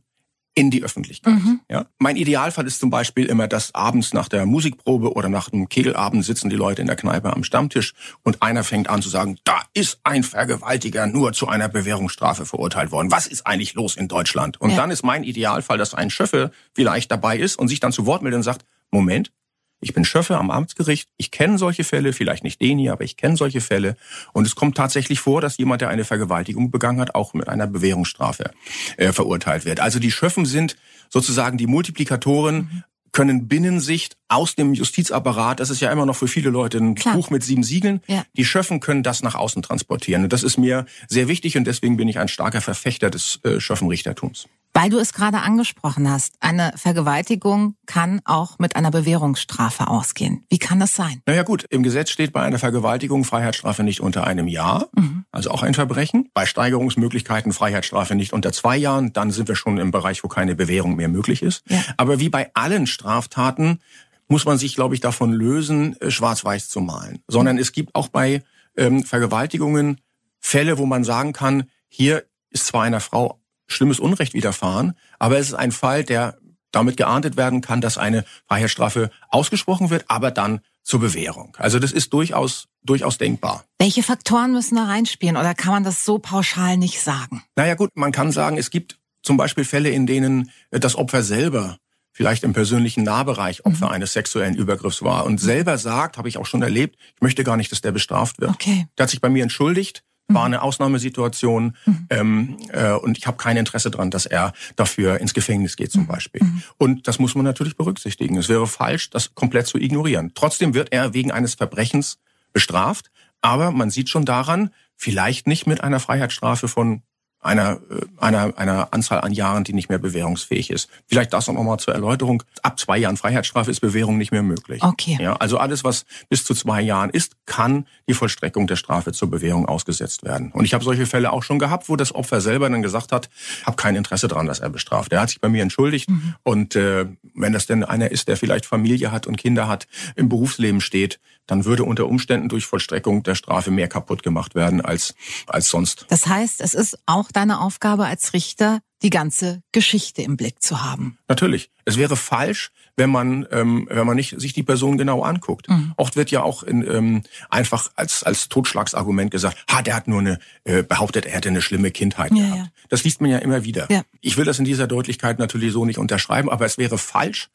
in 0.57 0.71
die 0.71 0.81
Öffentlichkeit. 0.83 1.35
Ja? 1.69 1.85
Mein 1.99 2.15
Idealfall 2.15 2.65
ist 2.65 2.79
zum 2.79 2.89
Beispiel 2.89 3.25
immer, 3.27 3.47
dass 3.47 3.75
abends 3.75 4.11
nach 4.11 4.27
der 4.27 4.47
Musikprobe 4.47 5.13
oder 5.13 5.29
nach 5.29 5.53
einem 5.53 5.69
Kegelabend 5.69 6.25
sitzen 6.25 6.49
die 6.49 6.55
Leute 6.55 6.81
in 6.81 6.87
der 6.87 6.95
Kneipe 6.95 7.31
am 7.31 7.43
Stammtisch 7.43 7.93
und 8.23 8.41
einer 8.41 8.63
fängt 8.63 8.89
an 8.89 9.03
zu 9.03 9.09
sagen, 9.09 9.37
da 9.43 9.61
ist 9.75 9.99
ein 10.03 10.23
Vergewaltiger 10.23 11.05
nur 11.05 11.33
zu 11.33 11.47
einer 11.47 11.69
Bewährungsstrafe 11.69 12.47
verurteilt 12.47 12.91
worden. 12.91 13.11
Was 13.11 13.27
ist 13.27 13.45
eigentlich 13.45 13.75
los 13.75 13.95
in 13.95 14.07
Deutschland? 14.07 14.59
Und 14.59 14.71
Ja. 14.71 14.77
dann 14.77 14.89
ist 14.89 15.03
mein 15.03 15.23
Idealfall, 15.23 15.77
dass 15.77 15.93
ein 15.93 16.09
Schöffe 16.09 16.49
vielleicht 16.73 17.11
dabei 17.11 17.37
ist 17.37 17.55
und 17.59 17.67
sich 17.67 17.79
dann 17.79 17.91
zu 17.91 18.07
Wort 18.07 18.23
meldet 18.23 18.37
und 18.37 18.43
sagt, 18.43 18.65
Moment, 18.89 19.31
ich 19.79 19.93
bin 19.93 20.05
Schöffe 20.05 20.37
am 20.37 20.49
Amtsgericht. 20.51 21.09
Ich 21.17 21.31
kenne 21.31 21.57
solche 21.57 21.83
Fälle, 21.83 22.13
vielleicht 22.13 22.43
nicht 22.43 22.59
den 22.61 22.77
hier, 22.79 22.93
aber 22.93 23.03
ich 23.03 23.15
kenne 23.17 23.37
solche 23.37 23.61
Fälle. 23.61 23.95
Und 24.33 24.47
es 24.47 24.55
kommt 24.55 24.75
tatsächlich 24.77 25.19
vor, 25.19 25.39
dass 25.41 25.57
jemand, 25.57 25.81
der 25.81 25.89
eine 25.89 26.03
Vergewaltigung 26.05 26.71
begangen 26.71 26.99
hat, 26.99 27.15
auch 27.15 27.33
mit 27.33 27.47
einer 27.47 27.67
Bewährungsstrafe 27.67 28.51
äh, 28.97 29.11
verurteilt 29.13 29.65
wird. 29.65 29.79
Also 29.79 29.99
die 29.99 30.11
Schöffen 30.11 30.45
sind 30.45 30.75
sozusagen 31.09 31.57
die 31.57 31.67
Multiplikatoren, 31.67 32.83
können 33.13 33.47
Binnensicht 33.47 34.15
aus 34.27 34.55
dem 34.55 34.73
Justizapparat, 34.73 35.59
das 35.59 35.69
ist 35.69 35.79
ja 35.79 35.91
immer 35.91 36.05
noch 36.05 36.15
für 36.15 36.27
viele 36.27 36.49
Leute 36.49 36.77
ein 36.77 36.93
Klar. 36.95 37.15
Buch 37.15 37.29
mit 37.29 37.41
sieben 37.43 37.63
Siegeln, 37.63 38.01
Ja. 38.07 38.23
die 38.35 38.45
Schöffen 38.45 38.79
können 38.79 39.01
das 39.01 39.23
nach 39.23 39.33
außen 39.33 39.61
transportieren. 39.63 40.23
Und 40.23 40.33
das 40.33 40.43
ist 40.43 40.57
mir 40.57 40.85
sehr 41.07 41.27
wichtig 41.27 41.57
und 41.57 41.65
deswegen 41.65 41.97
bin 41.97 42.07
ich 42.09 42.19
ein 42.19 42.27
starker 42.27 42.61
Verfechter 42.61 43.09
des 43.09 43.39
äh, 43.43 43.59
Schöffenrichtertums. 43.59 44.47
Weil 44.79 44.91
du 44.91 44.99
es 44.99 45.11
gerade 45.11 45.39
angesprochen 45.39 46.07
hast, 46.07 46.35
eine 46.39 46.71
Vergewaltigung 46.75 47.73
kann 47.87 48.21
auch 48.25 48.59
mit 48.59 48.75
einer 48.75 48.91
Bewährungsstrafe 48.91 49.87
ausgehen. 49.87 50.45
Wie 50.51 50.59
kann 50.59 50.79
das 50.79 50.93
sein? 50.93 51.23
Naja 51.25 51.41
gut, 51.41 51.65
im 51.71 51.81
Gesetz 51.81 52.11
steht 52.11 52.31
bei 52.31 52.43
einer 52.43 52.59
Vergewaltigung 52.59 53.23
Freiheitsstrafe 53.23 53.81
nicht 53.81 54.01
unter 54.01 54.27
einem 54.27 54.47
Jahr, 54.47 54.87
mhm. 54.95 55.25
also 55.31 55.49
auch 55.49 55.63
ein 55.63 55.73
Verbrechen. 55.73 56.29
Bei 56.35 56.45
Steigerungsmöglichkeiten 56.45 57.53
Freiheitsstrafe 57.53 58.13
nicht 58.13 58.33
unter 58.33 58.51
zwei 58.51 58.77
Jahren, 58.77 59.13
dann 59.13 59.31
sind 59.31 59.47
wir 59.47 59.55
schon 59.55 59.79
im 59.79 59.89
Bereich, 59.89 60.23
wo 60.23 60.27
keine 60.27 60.53
Bewährung 60.53 60.95
mehr 60.95 61.07
möglich 61.07 61.41
ist. 61.41 61.63
Ja. 61.67 61.81
Aber 61.97 62.19
wie 62.19 62.29
bei 62.29 62.51
allen 62.53 62.85
Straftaten 62.85 63.79
muss 64.27 64.45
man 64.45 64.59
sich, 64.59 64.75
glaube 64.75 64.93
ich, 64.93 65.01
davon 65.01 65.33
lösen, 65.33 65.99
äh, 66.01 66.11
schwarz-weiß 66.11 66.69
zu 66.69 66.81
malen. 66.81 67.23
Sondern 67.27 67.57
es 67.57 67.71
gibt 67.71 67.95
auch 67.95 68.09
bei 68.09 68.43
ähm, 68.77 69.03
Vergewaltigungen 69.03 70.01
Fälle, 70.39 70.77
wo 70.77 70.85
man 70.85 71.03
sagen 71.03 71.33
kann, 71.33 71.63
hier 71.87 72.25
ist 72.51 72.67
zwar 72.67 72.83
einer 72.83 72.99
Frau 72.99 73.39
schlimmes 73.67 73.99
Unrecht 73.99 74.33
widerfahren, 74.33 74.93
aber 75.19 75.37
es 75.37 75.47
ist 75.47 75.53
ein 75.53 75.71
Fall, 75.71 76.03
der 76.03 76.37
damit 76.71 76.97
geahndet 76.97 77.37
werden 77.37 77.61
kann, 77.61 77.81
dass 77.81 77.97
eine 77.97 78.25
Freiheitsstrafe 78.47 79.09
ausgesprochen 79.29 79.89
wird, 79.89 80.05
aber 80.09 80.31
dann 80.31 80.61
zur 80.83 80.99
Bewährung. 80.99 81.55
Also 81.59 81.79
das 81.79 81.91
ist 81.91 82.13
durchaus 82.13 82.67
durchaus 82.83 83.17
denkbar. 83.17 83.65
Welche 83.79 84.03
Faktoren 84.03 84.53
müssen 84.53 84.75
da 84.75 84.85
reinspielen 84.85 85.37
oder 85.37 85.53
kann 85.53 85.73
man 85.73 85.83
das 85.83 86.05
so 86.05 86.17
pauschal 86.19 86.77
nicht 86.77 87.01
sagen? 87.01 87.43
Naja 87.55 87.75
gut, 87.75 87.91
man 87.95 88.11
kann 88.11 88.31
sagen, 88.31 88.57
es 88.57 88.69
gibt 88.69 88.97
zum 89.21 89.37
Beispiel 89.37 89.65
Fälle, 89.65 89.89
in 89.89 90.07
denen 90.07 90.51
das 90.71 90.95
Opfer 90.95 91.21
selber 91.21 91.77
vielleicht 92.13 92.43
im 92.43 92.53
persönlichen 92.53 93.03
Nahbereich 93.03 93.65
Opfer 93.65 93.87
mhm. 93.87 93.91
eines 93.91 94.13
sexuellen 94.13 94.55
Übergriffs 94.55 95.03
war 95.03 95.25
und 95.25 95.39
selber 95.39 95.77
sagt, 95.77 96.17
habe 96.17 96.27
ich 96.29 96.37
auch 96.39 96.47
schon 96.47 96.63
erlebt, 96.63 96.97
ich 97.15 97.21
möchte 97.21 97.43
gar 97.43 97.57
nicht, 97.57 97.71
dass 97.71 97.81
der 97.81 97.91
bestraft 97.91 98.39
wird. 98.39 98.49
Okay. 98.49 98.87
Der 98.97 99.03
hat 99.03 99.11
sich 99.11 99.21
bei 99.21 99.29
mir 99.29 99.43
entschuldigt, 99.43 100.03
war 100.27 100.45
eine 100.45 100.61
Ausnahmesituation 100.61 101.77
mhm. 101.85 102.07
ähm, 102.09 102.57
äh, 102.71 102.91
und 102.91 103.17
ich 103.17 103.27
habe 103.27 103.37
kein 103.37 103.57
Interesse 103.57 103.89
dran, 103.89 104.11
dass 104.11 104.25
er 104.25 104.53
dafür 104.75 105.19
ins 105.19 105.33
Gefängnis 105.33 105.77
geht 105.77 105.91
zum 105.91 106.03
mhm. 106.03 106.07
Beispiel. 106.07 106.43
Mhm. 106.43 106.63
Und 106.77 107.07
das 107.07 107.19
muss 107.19 107.35
man 107.35 107.45
natürlich 107.45 107.77
berücksichtigen. 107.77 108.37
Es 108.37 108.49
wäre 108.49 108.67
falsch, 108.67 109.09
das 109.09 109.35
komplett 109.35 109.67
zu 109.67 109.77
ignorieren. 109.77 110.31
Trotzdem 110.35 110.73
wird 110.73 110.91
er 110.91 111.13
wegen 111.13 111.31
eines 111.31 111.55
Verbrechens 111.55 112.19
bestraft, 112.51 113.09
aber 113.41 113.71
man 113.71 113.89
sieht 113.89 114.09
schon 114.09 114.25
daran, 114.25 114.71
vielleicht 114.95 115.47
nicht 115.47 115.67
mit 115.67 115.81
einer 115.81 115.99
Freiheitsstrafe 115.99 116.67
von 116.67 117.03
einer, 117.39 117.79
äh, 117.89 118.05
einer, 118.17 118.57
einer 118.57 118.93
Anzahl 118.93 119.21
an 119.21 119.31
Jahren, 119.31 119.63
die 119.63 119.73
nicht 119.73 119.89
mehr 119.89 119.99
bewährungsfähig 119.99 120.69
ist. 120.69 120.89
Vielleicht 121.05 121.33
das 121.33 121.47
auch 121.49 121.53
nochmal 121.53 121.79
zur 121.79 121.93
Erläuterung. 121.93 122.43
Ab 122.61 122.79
zwei 122.79 122.97
Jahren 122.97 123.17
Freiheitsstrafe 123.17 123.71
ist 123.71 123.79
Bewährung 123.79 124.17
nicht 124.17 124.31
mehr 124.31 124.43
möglich. 124.43 124.83
Okay. 124.83 125.17
Ja, 125.21 125.35
also 125.35 125.57
alles, 125.57 125.83
was 125.83 126.05
bis 126.29 126.43
zu 126.43 126.53
zwei 126.53 126.81
Jahren 126.81 127.09
ist, 127.09 127.33
kann 127.45 127.85
die 128.07 128.13
Vollstreckung 128.13 128.67
der 128.67 128.75
Strafe 128.75 129.11
zur 129.11 129.29
Bewährung 129.29 129.67
ausgesetzt 129.67 130.23
werden. 130.23 130.51
Und 130.51 130.65
ich 130.65 130.73
habe 130.73 130.83
solche 130.83 131.05
Fälle 131.05 131.31
auch 131.31 131.43
schon 131.43 131.59
gehabt, 131.59 131.89
wo 131.89 131.95
das 131.95 132.13
Opfer 132.13 132.41
selber 132.41 132.69
dann 132.69 132.81
gesagt 132.81 133.11
hat, 133.11 133.29
habe 133.65 133.77
kein 133.77 133.95
Interesse 133.95 134.27
daran, 134.27 134.47
dass 134.47 134.59
er 134.59 134.69
bestraft. 134.69 135.13
Er 135.13 135.21
hat 135.21 135.29
sich 135.29 135.41
bei 135.41 135.49
mir 135.49 135.61
entschuldigt. 135.61 136.09
Mhm. 136.09 136.35
Und 136.43 136.75
äh, 136.75 137.05
wenn 137.33 137.53
das 137.53 137.67
denn 137.67 137.83
einer 137.83 138.11
ist, 138.11 138.27
der 138.27 138.37
vielleicht 138.37 138.65
Familie 138.65 139.11
hat 139.11 139.27
und 139.27 139.37
Kinder 139.37 139.67
hat, 139.67 139.87
im 140.15 140.29
Berufsleben 140.29 140.81
steht, 140.81 141.19
dann 141.47 141.65
würde 141.65 141.83
unter 141.83 142.07
Umständen 142.07 142.49
durch 142.49 142.65
Vollstreckung 142.65 143.23
der 143.23 143.35
Strafe 143.35 143.71
mehr 143.71 143.87
kaputt 143.87 144.21
gemacht 144.21 144.53
werden 144.53 144.81
als, 144.81 145.15
als 145.47 145.69
sonst. 145.69 146.05
Das 146.09 146.27
heißt, 146.27 146.61
es 146.61 146.73
ist 146.73 146.99
auch 147.05 147.31
deine 147.31 147.61
Aufgabe 147.61 148.05
als 148.05 148.33
Richter, 148.33 148.79
die 149.03 149.09
ganze 149.09 149.61
Geschichte 149.71 150.21
im 150.21 150.37
Blick 150.37 150.61
zu 150.61 150.83
haben. 150.83 151.17
Natürlich. 151.27 151.69
Es 151.85 151.97
wäre 151.97 152.15
falsch, 152.15 152.71
wenn 152.95 153.11
man 153.11 153.45
ähm, 153.51 153.87
wenn 153.91 154.07
man 154.07 154.15
nicht 154.15 154.39
sich 154.39 154.53
die 154.53 154.63
Person 154.63 154.97
genau 154.97 155.21
anguckt. 155.21 155.69
Mhm. 155.69 155.93
Oft 155.97 156.15
wird 156.15 156.31
ja 156.31 156.41
auch 156.41 156.63
in, 156.63 156.85
ähm, 156.89 157.23
einfach 157.49 157.91
als 157.95 158.23
als 158.23 158.49
Totschlagsargument 158.49 159.29
gesagt, 159.29 159.57
ha, 159.69 159.81
der 159.81 159.95
hat 159.95 160.07
nur 160.07 160.19
eine 160.19 160.39
äh, 160.63 160.83
behauptet, 160.83 161.25
er 161.25 161.33
hätte 161.33 161.49
eine 161.49 161.61
schlimme 161.61 161.91
Kindheit 161.91 162.31
ja, 162.31 162.37
gehabt. 162.37 162.57
Ja. 162.57 162.67
Das 162.89 163.03
liest 163.03 163.21
man 163.21 163.29
ja 163.29 163.37
immer 163.37 163.63
wieder. 163.63 163.87
Ja. 163.91 164.01
Ich 164.21 164.35
will 164.37 164.45
das 164.45 164.59
in 164.59 164.65
dieser 164.65 164.87
Deutlichkeit 164.87 165.37
natürlich 165.37 165.71
so 165.71 165.85
nicht 165.85 165.99
unterschreiben, 165.99 166.49
aber 166.49 166.65
es 166.65 166.77
wäre 166.77 166.97
falsch, 166.97 167.49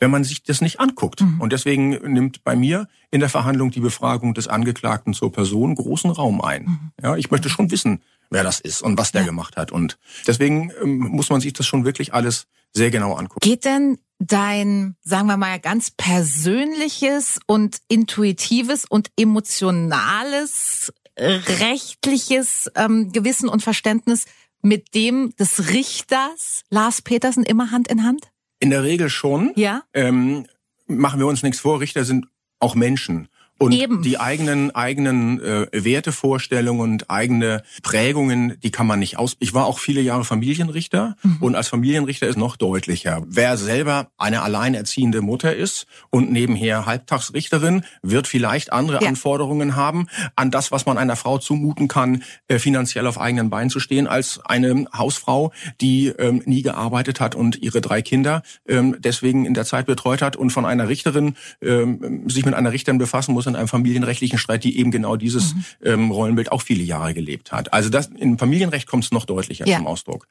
wenn 0.00 0.10
man 0.10 0.24
sich 0.24 0.42
das 0.42 0.60
nicht 0.60 0.80
anguckt. 0.80 1.20
Mhm. 1.20 1.40
Und 1.40 1.52
deswegen 1.52 1.90
nimmt 2.12 2.44
bei 2.44 2.56
mir 2.56 2.88
in 3.10 3.20
der 3.20 3.28
Verhandlung 3.28 3.70
die 3.70 3.80
Befragung 3.80 4.34
des 4.34 4.48
Angeklagten 4.48 5.14
zur 5.14 5.32
Person 5.32 5.74
großen 5.74 6.10
Raum 6.10 6.40
ein. 6.40 6.64
Mhm. 6.64 6.92
Ja, 7.02 7.16
ich 7.16 7.30
möchte 7.30 7.48
schon 7.48 7.70
wissen, 7.70 8.02
wer 8.30 8.42
das 8.42 8.60
ist 8.60 8.82
und 8.82 8.98
was 8.98 9.12
der 9.12 9.22
ja. 9.22 9.26
gemacht 9.26 9.56
hat. 9.56 9.72
Und 9.72 9.98
deswegen 10.26 10.72
ähm, 10.82 10.98
muss 10.98 11.30
man 11.30 11.40
sich 11.40 11.52
das 11.52 11.66
schon 11.66 11.84
wirklich 11.84 12.14
alles 12.14 12.46
sehr 12.72 12.90
genau 12.90 13.14
angucken. 13.14 13.40
Geht 13.40 13.64
denn 13.64 13.98
dein, 14.18 14.96
sagen 15.02 15.26
wir 15.28 15.36
mal, 15.36 15.58
ganz 15.60 15.90
persönliches 15.90 17.40
und 17.46 17.78
intuitives 17.88 18.84
und 18.84 19.10
emotionales 19.16 20.92
rechtliches 21.18 22.70
ähm, 22.76 23.10
Gewissen 23.12 23.48
und 23.48 23.62
Verständnis 23.62 24.26
mit 24.62 24.94
dem 24.94 25.34
des 25.36 25.70
Richters 25.70 26.62
Lars 26.70 27.02
Petersen 27.02 27.44
immer 27.44 27.70
Hand 27.70 27.88
in 27.88 28.04
Hand? 28.04 28.30
In 28.60 28.70
der 28.70 28.82
Regel 28.82 29.08
schon. 29.08 29.52
Ja. 29.56 29.82
Ähm, 29.94 30.46
machen 30.86 31.20
wir 31.20 31.26
uns 31.26 31.42
nichts 31.42 31.60
vor, 31.60 31.80
Richter 31.80 32.04
sind 32.04 32.26
auch 32.60 32.74
Menschen. 32.74 33.28
Und 33.58 33.72
Eben. 33.72 34.02
die 34.02 34.20
eigenen 34.20 34.72
eigenen 34.74 35.40
äh, 35.40 35.66
Wertevorstellungen 35.72 36.80
und 36.80 37.10
eigene 37.10 37.64
Prägungen, 37.82 38.58
die 38.62 38.70
kann 38.70 38.86
man 38.86 39.00
nicht 39.00 39.18
aus. 39.18 39.36
Ich 39.40 39.52
war 39.52 39.66
auch 39.66 39.80
viele 39.80 40.00
Jahre 40.00 40.24
Familienrichter 40.24 41.16
mhm. 41.24 41.38
und 41.40 41.54
als 41.56 41.66
Familienrichter 41.66 42.28
ist 42.28 42.38
noch 42.38 42.56
deutlicher. 42.56 43.24
Wer 43.26 43.56
selber 43.56 44.10
eine 44.16 44.42
alleinerziehende 44.42 45.22
Mutter 45.22 45.56
ist 45.56 45.86
und 46.10 46.30
nebenher 46.30 46.86
Halbtagsrichterin, 46.86 47.82
wird 48.00 48.28
vielleicht 48.28 48.72
andere 48.72 49.02
ja. 49.02 49.08
Anforderungen 49.08 49.74
haben 49.74 50.06
an 50.36 50.52
das, 50.52 50.70
was 50.70 50.86
man 50.86 50.96
einer 50.96 51.16
Frau 51.16 51.38
zumuten 51.38 51.88
kann, 51.88 52.22
äh, 52.46 52.60
finanziell 52.60 53.08
auf 53.08 53.20
eigenen 53.20 53.50
Beinen 53.50 53.70
zu 53.70 53.80
stehen, 53.80 54.06
als 54.06 54.38
eine 54.44 54.86
Hausfrau, 54.96 55.52
die 55.80 56.08
ähm, 56.08 56.42
nie 56.44 56.62
gearbeitet 56.62 57.18
hat 57.18 57.34
und 57.34 57.60
ihre 57.60 57.80
drei 57.80 58.02
Kinder 58.02 58.42
ähm, 58.68 58.94
deswegen 59.00 59.46
in 59.46 59.54
der 59.54 59.64
Zeit 59.64 59.86
betreut 59.86 60.22
hat 60.22 60.36
und 60.36 60.50
von 60.50 60.64
einer 60.64 60.88
Richterin 60.88 61.34
ähm, 61.60 62.28
sich 62.28 62.44
mit 62.44 62.54
einer 62.54 62.70
Richterin 62.70 62.98
befassen 62.98 63.34
muss 63.34 63.47
in 63.48 63.56
einem 63.56 63.68
familienrechtlichen 63.68 64.38
Streit, 64.38 64.64
die 64.64 64.78
eben 64.78 64.90
genau 64.90 65.16
dieses 65.16 65.54
mhm. 65.54 65.64
ähm, 65.82 66.10
Rollenbild 66.10 66.52
auch 66.52 66.62
viele 66.62 66.82
Jahre 66.84 67.14
gelebt 67.14 67.52
hat. 67.52 67.72
Also 67.72 67.88
das 67.88 68.06
im 68.06 68.38
Familienrecht 68.38 68.86
kommt 68.86 69.04
es 69.04 69.10
noch 69.10 69.24
deutlicher 69.24 69.66
ja. 69.66 69.76
zum 69.76 69.86
Ausdruck. 69.86 70.28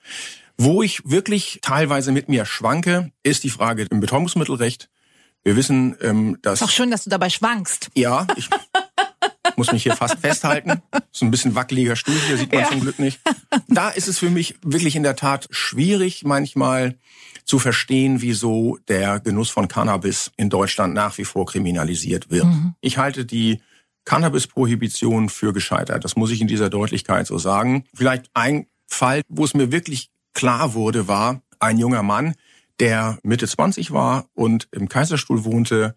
Wo 0.58 0.82
ich 0.82 1.02
wirklich 1.06 1.60
teilweise 1.62 2.12
mit 2.12 2.30
mir 2.30 2.46
schwanke, 2.46 3.12
ist 3.24 3.44
die 3.44 3.50
Frage 3.50 3.88
im 3.90 4.00
Betäubungsmittelrecht. 4.00 4.90
Wir 5.44 5.56
wissen, 5.56 5.96
ähm, 6.02 6.38
dass... 6.42 6.62
Ist 6.62 6.68
auch 6.68 6.72
schön, 6.72 6.92
dass 6.92 7.04
du 7.04 7.10
dabei 7.10 7.30
schwankst. 7.30 7.90
Ja, 7.96 8.28
ich 8.36 8.50
muss 9.58 9.72
mich 9.72 9.84
hier 9.84 9.96
fast 9.96 10.20
festhalten. 10.22 10.82
So 11.12 11.26
ein 11.26 11.32
bisschen 11.32 11.56
wackeliger 11.56 11.96
Stuhl, 11.96 12.16
hier 12.28 12.38
sieht 12.38 12.52
man 12.52 12.62
ja. 12.62 12.70
zum 12.70 12.82
Glück 12.82 13.00
nicht. 13.00 13.20
Da 13.68 13.90
ist 13.90 14.08
es 14.08 14.20
für 14.20 14.30
mich 14.30 14.56
wirklich 14.62 14.96
in 14.96 15.04
der 15.04 15.16
Tat 15.16 15.48
schwierig, 15.52 16.24
manchmal 16.24 16.96
zu 17.44 17.60
verstehen, 17.60 18.22
wieso 18.22 18.78
der 18.88 19.20
Genuss 19.20 19.50
von 19.50 19.68
Cannabis 19.68 20.32
in 20.38 20.50
Deutschland 20.50 20.94
nach 20.94 21.18
wie 21.18 21.26
vor 21.26 21.46
kriminalisiert 21.46 22.30
wird. 22.30 22.46
Mhm. 22.46 22.76
Ich 22.82 22.98
halte 22.98 23.26
die 23.26 23.62
Cannabis-Prohibition 24.06 25.30
für 25.30 25.54
gescheitert. 25.54 26.06
Das 26.06 26.16
muss 26.16 26.32
ich 26.32 26.42
in 26.42 26.48
dieser 26.48 26.70
Deutlichkeit 26.70 27.28
so 27.28 27.38
sagen. 27.38 27.86
Vielleicht 27.94 28.30
ein 28.34 28.68
Fall, 28.88 29.22
wo 29.28 29.44
es 29.44 29.54
mir 29.54 29.72
wirklich 29.72 30.12
klar 30.34 30.74
wurde, 30.74 31.08
war 31.08 31.42
ein 31.60 31.78
junger 31.78 32.04
Mann, 32.04 32.36
der 32.80 33.18
Mitte 33.24 33.48
20 33.48 33.92
war 33.92 34.30
und 34.34 34.68
im 34.72 34.88
Kaiserstuhl 34.88 35.44
wohnte 35.44 35.96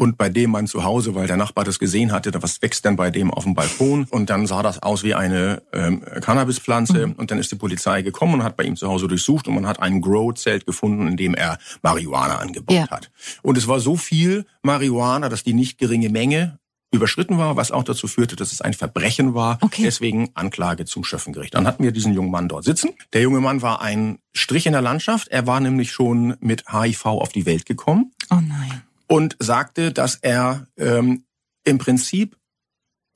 und 0.00 0.16
bei 0.16 0.30
dem 0.30 0.52
man 0.52 0.66
zu 0.66 0.82
Hause, 0.82 1.14
weil 1.14 1.26
der 1.26 1.36
Nachbar 1.36 1.62
das 1.62 1.78
gesehen 1.78 2.10
hatte, 2.10 2.32
was 2.42 2.62
wächst 2.62 2.86
denn 2.86 2.96
bei 2.96 3.10
dem 3.10 3.30
auf 3.30 3.44
dem 3.44 3.52
Balkon 3.52 4.06
und 4.08 4.30
dann 4.30 4.46
sah 4.46 4.62
das 4.62 4.82
aus 4.82 5.02
wie 5.02 5.14
eine 5.14 5.60
ähm, 5.74 6.02
Cannabispflanze 6.22 7.08
mhm. 7.08 7.12
und 7.12 7.30
dann 7.30 7.38
ist 7.38 7.52
die 7.52 7.56
Polizei 7.56 8.00
gekommen 8.00 8.32
und 8.32 8.42
hat 8.42 8.56
bei 8.56 8.64
ihm 8.64 8.76
zu 8.76 8.88
Hause 8.88 9.08
durchsucht 9.08 9.46
und 9.46 9.54
man 9.54 9.66
hat 9.66 9.82
ein 9.82 10.00
Grow-Zelt 10.00 10.64
gefunden, 10.64 11.06
in 11.06 11.18
dem 11.18 11.34
er 11.34 11.58
Marihuana 11.82 12.36
angebaut 12.36 12.76
ja. 12.76 12.88
hat. 12.88 13.10
Und 13.42 13.58
es 13.58 13.68
war 13.68 13.78
so 13.78 13.94
viel 13.94 14.46
Marihuana, 14.62 15.28
dass 15.28 15.44
die 15.44 15.52
nicht 15.52 15.76
geringe 15.76 16.08
Menge 16.08 16.58
überschritten 16.92 17.36
war, 17.36 17.56
was 17.56 17.70
auch 17.70 17.84
dazu 17.84 18.08
führte, 18.08 18.36
dass 18.36 18.52
es 18.52 18.62
ein 18.62 18.72
Verbrechen 18.72 19.34
war. 19.34 19.58
Okay. 19.60 19.82
Deswegen 19.82 20.30
Anklage 20.32 20.86
zum 20.86 21.04
Schöffengericht. 21.04 21.54
Dann 21.54 21.66
hatten 21.66 21.84
wir 21.84 21.92
diesen 21.92 22.14
jungen 22.14 22.30
Mann 22.30 22.48
dort 22.48 22.64
sitzen. 22.64 22.94
Der 23.12 23.20
junge 23.20 23.40
Mann 23.40 23.60
war 23.60 23.82
ein 23.82 24.18
Strich 24.32 24.64
in 24.64 24.72
der 24.72 24.80
Landschaft. 24.80 25.28
Er 25.28 25.46
war 25.46 25.60
nämlich 25.60 25.92
schon 25.92 26.36
mit 26.40 26.72
HIV 26.72 27.04
auf 27.04 27.32
die 27.32 27.44
Welt 27.44 27.66
gekommen. 27.66 28.12
Oh 28.30 28.36
nein 28.40 28.82
und 29.10 29.36
sagte, 29.40 29.92
dass 29.92 30.14
er 30.14 30.68
ähm, 30.76 31.24
im 31.64 31.78
Prinzip 31.78 32.36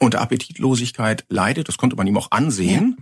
unter 0.01 0.21
Appetitlosigkeit 0.21 1.25
leidet. 1.29 1.69
Das 1.69 1.79
konnte 1.79 1.95
man 1.95 2.07
ihm 2.09 2.17
auch 2.19 2.33
ansehen. 2.33 2.97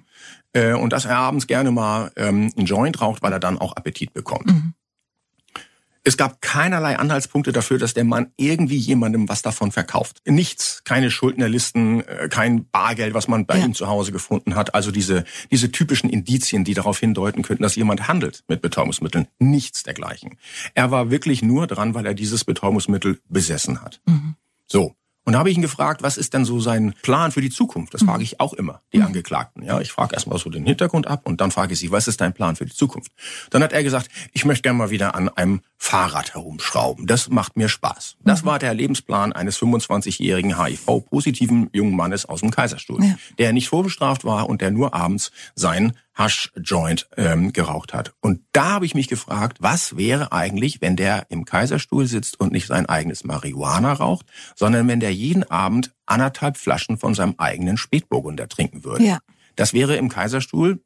Ja. 0.54 0.60
Äh, 0.60 0.74
und 0.74 0.92
dass 0.92 1.06
er 1.06 1.16
abends 1.16 1.46
gerne 1.46 1.70
mal 1.70 2.12
ähm, 2.16 2.52
einen 2.54 2.66
Joint 2.66 3.00
raucht, 3.00 3.22
weil 3.22 3.32
er 3.32 3.40
dann 3.40 3.58
auch 3.58 3.76
Appetit 3.76 4.12
bekommt. 4.12 4.46
Mhm. 4.46 4.74
Es 6.04 6.16
gab 6.16 6.40
keinerlei 6.40 6.98
Anhaltspunkte 6.98 7.52
dafür, 7.52 7.78
dass 7.78 7.94
der 7.94 8.02
Mann 8.04 8.32
irgendwie 8.36 8.76
jemandem 8.76 9.28
was 9.28 9.42
davon 9.42 9.70
verkauft. 9.70 10.20
Nichts, 10.26 10.82
keine 10.84 11.10
Schuldnerlisten, 11.12 12.06
äh, 12.06 12.28
kein 12.28 12.68
Bargeld, 12.70 13.14
was 13.14 13.28
man 13.28 13.46
bei 13.46 13.58
ja. 13.58 13.64
ihm 13.64 13.74
zu 13.74 13.86
Hause 13.86 14.10
gefunden 14.10 14.56
hat. 14.56 14.74
Also 14.74 14.90
diese, 14.90 15.24
diese 15.52 15.70
typischen 15.70 16.10
Indizien, 16.10 16.64
die 16.64 16.74
darauf 16.74 16.98
hindeuten 16.98 17.42
könnten, 17.42 17.62
dass 17.62 17.76
jemand 17.76 18.08
handelt 18.08 18.42
mit 18.48 18.62
Betäubungsmitteln. 18.62 19.28
Nichts 19.38 19.84
dergleichen. 19.84 20.38
Er 20.74 20.90
war 20.90 21.10
wirklich 21.10 21.42
nur 21.42 21.68
dran, 21.68 21.94
weil 21.94 22.06
er 22.06 22.14
dieses 22.14 22.44
Betäubungsmittel 22.44 23.20
besessen 23.28 23.80
hat. 23.80 24.00
Mhm. 24.06 24.34
So. 24.66 24.96
Und 25.24 25.34
da 25.34 25.38
habe 25.38 25.50
ich 25.50 25.56
ihn 25.56 25.62
gefragt, 25.62 26.02
was 26.02 26.16
ist 26.16 26.34
denn 26.34 26.44
so 26.44 26.58
sein 26.60 26.94
Plan 27.02 27.30
für 27.30 27.40
die 27.40 27.50
Zukunft? 27.50 27.94
Das 27.94 28.02
Mhm. 28.02 28.06
frage 28.06 28.22
ich 28.24 28.40
auch 28.40 28.52
immer, 28.54 28.80
die 28.92 29.02
Angeklagten. 29.02 29.62
Ja, 29.62 29.80
ich 29.80 29.92
frage 29.92 30.14
erstmal 30.14 30.38
so 30.38 30.50
den 30.50 30.66
Hintergrund 30.66 31.06
ab 31.06 31.20
und 31.24 31.40
dann 31.40 31.50
frage 31.52 31.74
ich 31.74 31.78
sie, 31.78 31.92
was 31.92 32.08
ist 32.08 32.20
dein 32.20 32.32
Plan 32.32 32.56
für 32.56 32.66
die 32.66 32.72
Zukunft? 32.74 33.12
Dann 33.50 33.62
hat 33.62 33.72
er 33.72 33.84
gesagt, 33.84 34.08
ich 34.32 34.44
möchte 34.44 34.62
gerne 34.62 34.78
mal 34.78 34.90
wieder 34.90 35.14
an 35.14 35.28
einem 35.28 35.60
Fahrrad 35.78 36.34
herumschrauben. 36.34 37.06
Das 37.06 37.28
macht 37.28 37.56
mir 37.56 37.68
Spaß. 37.68 38.16
Mhm. 38.18 38.24
Das 38.28 38.44
war 38.44 38.58
der 38.58 38.74
Lebensplan 38.74 39.32
eines 39.32 39.56
25-jährigen 39.58 40.60
HIV-positiven 40.60 41.70
jungen 41.72 41.96
Mannes 41.96 42.26
aus 42.26 42.40
dem 42.40 42.50
Kaiserstuhl, 42.50 43.04
Ja. 43.04 43.14
der 43.38 43.52
nicht 43.52 43.68
vorbestraft 43.68 44.24
war 44.24 44.48
und 44.48 44.60
der 44.60 44.70
nur 44.70 44.94
abends 44.94 45.30
sein 45.54 45.92
Hash-Joint 46.22 47.08
ähm, 47.16 47.52
geraucht 47.52 47.92
hat. 47.92 48.12
Und 48.20 48.40
da 48.52 48.70
habe 48.70 48.86
ich 48.86 48.94
mich 48.94 49.08
gefragt, 49.08 49.58
was 49.60 49.96
wäre 49.96 50.32
eigentlich, 50.32 50.80
wenn 50.80 50.96
der 50.96 51.26
im 51.30 51.44
Kaiserstuhl 51.44 52.06
sitzt 52.06 52.38
und 52.38 52.52
nicht 52.52 52.66
sein 52.66 52.86
eigenes 52.86 53.24
Marihuana 53.24 53.92
raucht, 53.92 54.26
sondern 54.54 54.88
wenn 54.88 55.00
der 55.00 55.12
jeden 55.12 55.44
Abend 55.44 55.92
anderthalb 56.06 56.56
Flaschen 56.56 56.98
von 56.98 57.14
seinem 57.14 57.34
eigenen 57.38 57.76
Spätburgunder 57.76 58.48
trinken 58.48 58.84
würde. 58.84 59.04
Ja. 59.04 59.18
Das 59.56 59.72
wäre 59.72 59.96
im 59.96 60.08
Kaiserstuhl, 60.08 60.82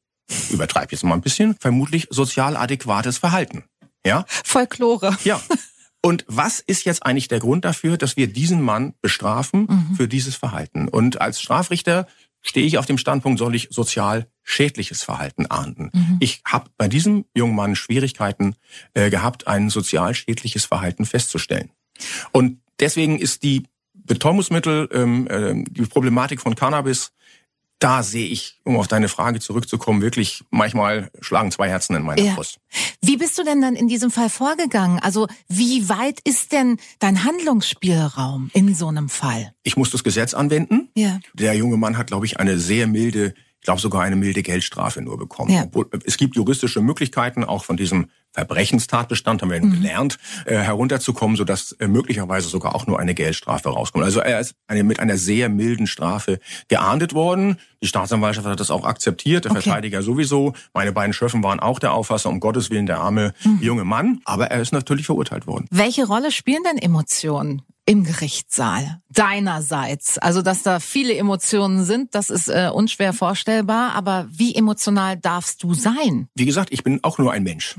übertreib 0.50 0.90
jetzt 0.92 1.04
mal 1.04 1.14
ein 1.14 1.20
bisschen, 1.20 1.56
vermutlich 1.60 2.08
sozial 2.10 2.56
adäquates 2.56 3.18
Verhalten. 3.18 3.64
Ja? 4.04 4.24
Folklore. 4.28 5.16
Ja. 5.24 5.40
Und 6.02 6.24
was 6.28 6.60
ist 6.60 6.84
jetzt 6.84 7.04
eigentlich 7.04 7.28
der 7.28 7.40
Grund 7.40 7.64
dafür, 7.64 7.96
dass 7.96 8.16
wir 8.16 8.28
diesen 8.28 8.62
Mann 8.62 8.94
bestrafen 9.02 9.66
für 9.96 10.06
dieses 10.06 10.36
Verhalten? 10.36 10.88
Und 10.88 11.20
als 11.20 11.40
Strafrichter 11.40 12.06
stehe 12.42 12.66
ich 12.66 12.78
auf 12.78 12.86
dem 12.86 12.98
Standpunkt, 12.98 13.40
soll 13.40 13.56
ich 13.56 13.68
sozial 13.70 14.28
schädliches 14.48 15.02
Verhalten 15.02 15.46
ahnden. 15.46 15.90
Ich 16.20 16.40
habe 16.46 16.70
bei 16.78 16.88
diesem 16.88 17.26
jungen 17.34 17.56
Mann 17.56 17.74
Schwierigkeiten 17.76 18.54
äh, 18.94 19.10
gehabt, 19.10 19.46
ein 19.48 19.68
sozial 19.70 20.14
schädliches 20.14 20.64
Verhalten 20.64 21.04
festzustellen. 21.04 21.70
Und 22.32 22.60
deswegen 22.78 23.18
ist 23.18 23.42
die 23.42 23.64
Betäubungsmittel, 23.92 24.88
ähm, 24.92 25.26
äh, 25.28 25.64
die 25.68 25.82
Problematik 25.82 26.40
von 26.40 26.54
Cannabis, 26.54 27.12
da 27.78 28.02
sehe 28.02 28.26
ich, 28.26 28.58
um 28.64 28.76
auf 28.76 28.88
deine 28.88 29.08
Frage 29.08 29.38
zurückzukommen, 29.40 30.00
wirklich 30.00 30.44
manchmal 30.50 31.10
schlagen 31.20 31.50
zwei 31.50 31.68
Herzen 31.68 31.94
in 31.94 32.04
meiner 32.04 32.22
Ja. 32.22 32.34
Brust. 32.34 32.58
Wie 33.02 33.16
bist 33.18 33.36
du 33.36 33.44
denn 33.44 33.60
dann 33.60 33.76
in 33.76 33.88
diesem 33.88 34.10
Fall 34.10 34.30
vorgegangen? 34.30 34.98
Also 35.00 35.26
wie 35.48 35.88
weit 35.88 36.20
ist 36.24 36.52
denn 36.52 36.78
dein 37.00 37.24
Handlungsspielraum 37.24 38.50
in 38.54 38.74
so 38.74 38.88
einem 38.88 39.08
Fall? 39.08 39.52
Ich 39.62 39.76
muss 39.76 39.90
das 39.90 40.04
Gesetz 40.04 40.32
anwenden. 40.32 40.88
Ja. 40.94 41.18
Der 41.34 41.54
junge 41.54 41.76
Mann 41.76 41.98
hat, 41.98 42.06
glaube 42.06 42.24
ich, 42.24 42.40
eine 42.40 42.58
sehr 42.58 42.86
milde, 42.86 43.34
glaube 43.66 43.80
sogar 43.82 44.00
eine 44.02 44.16
milde 44.16 44.42
Geldstrafe 44.42 45.02
nur 45.02 45.18
bekommen. 45.18 45.52
Ja. 45.52 45.64
Obwohl, 45.64 45.88
es 46.04 46.16
gibt 46.16 46.34
juristische 46.36 46.80
Möglichkeiten, 46.80 47.44
auch 47.44 47.64
von 47.64 47.76
diesem 47.76 48.06
Verbrechenstatbestand, 48.32 49.42
haben 49.42 49.50
wir 49.50 49.60
Mhm. 49.62 49.70
gelernt, 49.72 50.18
äh, 50.46 50.56
herunterzukommen, 50.56 51.36
sodass 51.36 51.72
äh, 51.72 51.88
möglicherweise 51.88 52.48
sogar 52.48 52.74
auch 52.74 52.86
nur 52.86 52.98
eine 52.98 53.14
Geldstrafe 53.14 53.68
rauskommt. 53.68 54.04
Also 54.04 54.20
er 54.20 54.40
ist 54.40 54.54
eine, 54.66 54.82
mit 54.84 55.00
einer 55.00 55.16
sehr 55.18 55.48
milden 55.48 55.86
Strafe 55.86 56.38
geahndet 56.68 57.12
worden. 57.14 57.58
Die 57.82 57.86
Staatsanwaltschaft 57.86 58.46
hat 58.46 58.60
das 58.60 58.70
auch 58.70 58.84
akzeptiert, 58.84 59.44
der 59.44 59.52
Okay. 59.52 59.62
Verteidiger 59.62 60.02
sowieso. 60.02 60.54
Meine 60.74 60.92
beiden 60.92 61.12
Schöffen 61.12 61.42
waren 61.42 61.60
auch 61.60 61.78
der 61.78 61.92
Auffassung, 61.92 62.34
um 62.34 62.40
Gottes 62.40 62.70
Willen, 62.70 62.86
der 62.86 62.98
arme 63.00 63.34
Mhm. 63.44 63.58
junge 63.62 63.84
Mann. 63.84 64.20
Aber 64.24 64.46
er 64.50 64.60
ist 64.60 64.72
natürlich 64.72 65.06
verurteilt 65.06 65.46
worden. 65.46 65.66
Welche 65.70 66.06
Rolle 66.06 66.30
spielen 66.30 66.62
denn 66.64 66.78
Emotionen 66.78 67.62
im 67.86 68.04
Gerichtssaal? 68.04 69.00
Deinerseits. 69.08 70.18
Also, 70.18 70.42
dass 70.42 70.62
da 70.62 70.80
viele 70.80 71.14
Emotionen 71.14 71.84
sind, 71.84 72.14
das 72.14 72.30
ist 72.30 72.48
äh, 72.48 72.70
unschwer 72.72 73.12
vorstellbar. 73.12 73.94
Aber 73.94 74.26
wie 74.30 74.54
emotional 74.54 75.16
darfst 75.16 75.62
du 75.62 75.72
sein? 75.72 76.28
wie 76.34 76.44
gesagt, 76.44 76.72
ich 76.72 76.84
bin 76.84 77.00
auch 77.02 77.18
nur 77.18 77.32
ein 77.32 77.42
Mensch. 77.42 77.76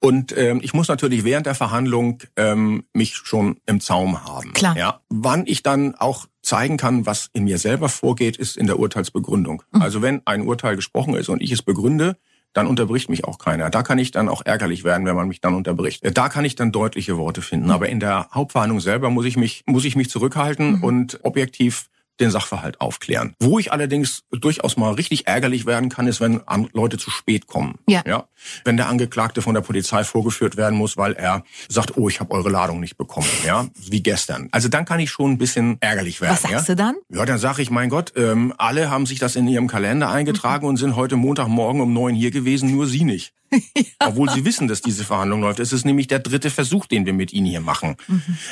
Und 0.00 0.36
ähm, 0.36 0.60
ich 0.62 0.74
muss 0.74 0.88
natürlich 0.88 1.24
während 1.24 1.46
der 1.46 1.54
Verhandlung 1.54 2.18
ähm, 2.36 2.84
mich 2.92 3.14
schon 3.16 3.60
im 3.66 3.80
Zaum 3.80 4.24
haben. 4.24 4.52
Klar. 4.52 4.76
Ja. 4.76 5.00
Wann 5.08 5.46
ich 5.46 5.62
dann 5.62 5.94
auch 5.94 6.26
zeigen 6.42 6.76
kann, 6.76 7.06
was 7.06 7.30
in 7.32 7.44
mir 7.44 7.58
selber 7.58 7.88
vorgeht, 7.88 8.36
ist 8.36 8.56
in 8.56 8.66
der 8.66 8.78
Urteilsbegründung. 8.78 9.62
Also 9.72 10.02
wenn 10.02 10.22
ein 10.26 10.42
Urteil 10.42 10.76
gesprochen 10.76 11.14
ist 11.14 11.28
und 11.28 11.42
ich 11.42 11.52
es 11.52 11.62
begründe, 11.62 12.16
dann 12.54 12.66
unterbricht 12.66 13.10
mich 13.10 13.24
auch 13.24 13.38
keiner. 13.38 13.68
Da 13.68 13.82
kann 13.82 13.98
ich 13.98 14.10
dann 14.10 14.28
auch 14.28 14.42
ärgerlich 14.44 14.84
werden, 14.84 15.04
wenn 15.04 15.16
man 15.16 15.28
mich 15.28 15.40
dann 15.40 15.54
unterbricht. 15.54 16.02
Äh, 16.02 16.12
Da 16.12 16.28
kann 16.30 16.44
ich 16.44 16.54
dann 16.54 16.72
deutliche 16.72 17.18
Worte 17.18 17.42
finden. 17.42 17.70
Aber 17.70 17.88
in 17.90 18.00
der 18.00 18.28
Hauptverhandlung 18.32 18.80
selber 18.80 19.10
muss 19.10 19.26
ich 19.26 19.36
mich, 19.36 19.64
muss 19.66 19.84
ich 19.84 19.96
mich 19.96 20.08
zurückhalten 20.08 20.80
und 20.82 21.18
objektiv 21.22 21.90
den 22.20 22.30
Sachverhalt 22.30 22.80
aufklären. 22.80 23.34
Wo 23.40 23.58
ich 23.58 23.72
allerdings 23.72 24.22
durchaus 24.30 24.76
mal 24.76 24.94
richtig 24.94 25.26
ärgerlich 25.26 25.66
werden 25.66 25.88
kann, 25.88 26.06
ist, 26.06 26.20
wenn 26.20 26.40
Leute 26.72 26.98
zu 26.98 27.10
spät 27.10 27.46
kommen. 27.46 27.78
Ja. 27.88 28.02
ja. 28.06 28.24
Wenn 28.64 28.76
der 28.76 28.88
Angeklagte 28.88 29.42
von 29.42 29.54
der 29.54 29.62
Polizei 29.62 30.04
vorgeführt 30.04 30.56
werden 30.56 30.78
muss, 30.78 30.96
weil 30.96 31.14
er 31.14 31.44
sagt, 31.68 31.96
oh, 31.96 32.08
ich 32.08 32.20
habe 32.20 32.30
eure 32.32 32.50
Ladung 32.50 32.80
nicht 32.80 32.96
bekommen, 32.96 33.28
ja, 33.46 33.66
wie 33.76 34.02
gestern. 34.02 34.48
Also 34.52 34.68
dann 34.68 34.84
kann 34.84 35.00
ich 35.00 35.10
schon 35.10 35.32
ein 35.32 35.38
bisschen 35.38 35.78
ärgerlich 35.80 36.20
werden. 36.20 36.32
Was 36.32 36.42
sagst 36.42 36.68
ja? 36.68 36.74
du 36.74 36.76
dann? 36.76 36.96
Ja, 37.08 37.24
dann 37.24 37.38
sage 37.38 37.62
ich, 37.62 37.70
mein 37.70 37.88
Gott, 37.88 38.12
ähm, 38.16 38.54
alle 38.58 38.90
haben 38.90 39.06
sich 39.06 39.18
das 39.18 39.36
in 39.36 39.46
ihrem 39.48 39.68
Kalender 39.68 40.10
eingetragen 40.10 40.66
und 40.66 40.76
sind 40.76 40.96
heute 40.96 41.16
Montagmorgen 41.16 41.80
um 41.80 41.92
neun 41.92 42.14
hier 42.14 42.30
gewesen, 42.30 42.70
nur 42.70 42.86
Sie 42.86 43.04
nicht. 43.04 43.32
Obwohl 43.98 44.30
Sie 44.30 44.44
wissen, 44.44 44.68
dass 44.68 44.80
diese 44.80 45.04
Verhandlung 45.04 45.40
läuft. 45.40 45.60
Es 45.60 45.72
ist 45.72 45.84
nämlich 45.84 46.06
der 46.06 46.18
dritte 46.18 46.50
Versuch, 46.50 46.86
den 46.86 47.06
wir 47.06 47.12
mit 47.12 47.32
Ihnen 47.32 47.46
hier 47.46 47.60
machen. 47.60 47.96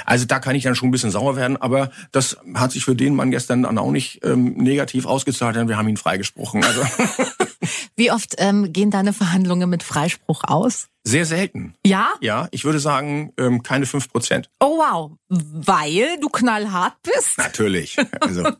Also 0.04 0.24
da 0.26 0.38
kann 0.38 0.54
ich 0.54 0.64
dann 0.64 0.74
schon 0.74 0.88
ein 0.88 0.92
bisschen 0.92 1.10
sauer 1.10 1.36
werden, 1.36 1.56
aber 1.56 1.90
das 2.10 2.36
hat 2.54 2.72
sich 2.72 2.84
für 2.84 2.94
den 2.94 3.14
Mann 3.14 3.30
gestern 3.30 3.62
dann 3.62 3.78
auch 3.78 3.90
nicht 3.90 4.24
ähm, 4.24 4.54
negativ 4.54 5.06
ausgezahlt, 5.06 5.56
denn 5.56 5.68
wir 5.68 5.76
haben 5.76 5.88
ihn 5.88 5.96
freigesprochen. 5.96 6.64
Also 6.64 6.82
Wie 7.96 8.10
oft 8.10 8.34
ähm, 8.38 8.72
gehen 8.72 8.90
deine 8.90 9.12
Verhandlungen 9.12 9.68
mit 9.68 9.82
Freispruch 9.82 10.44
aus? 10.44 10.88
sehr 11.04 11.26
selten. 11.26 11.74
Ja? 11.84 12.12
Ja, 12.20 12.48
ich 12.50 12.64
würde 12.64 12.78
sagen, 12.78 13.32
ähm, 13.36 13.62
keine 13.62 13.86
fünf 13.86 14.10
Prozent. 14.10 14.50
Oh 14.60 14.78
wow. 14.78 15.12
Weil 15.28 16.18
du 16.20 16.28
knallhart 16.28 16.94
bist? 17.02 17.38
Natürlich. 17.38 17.96
Also 18.20 18.52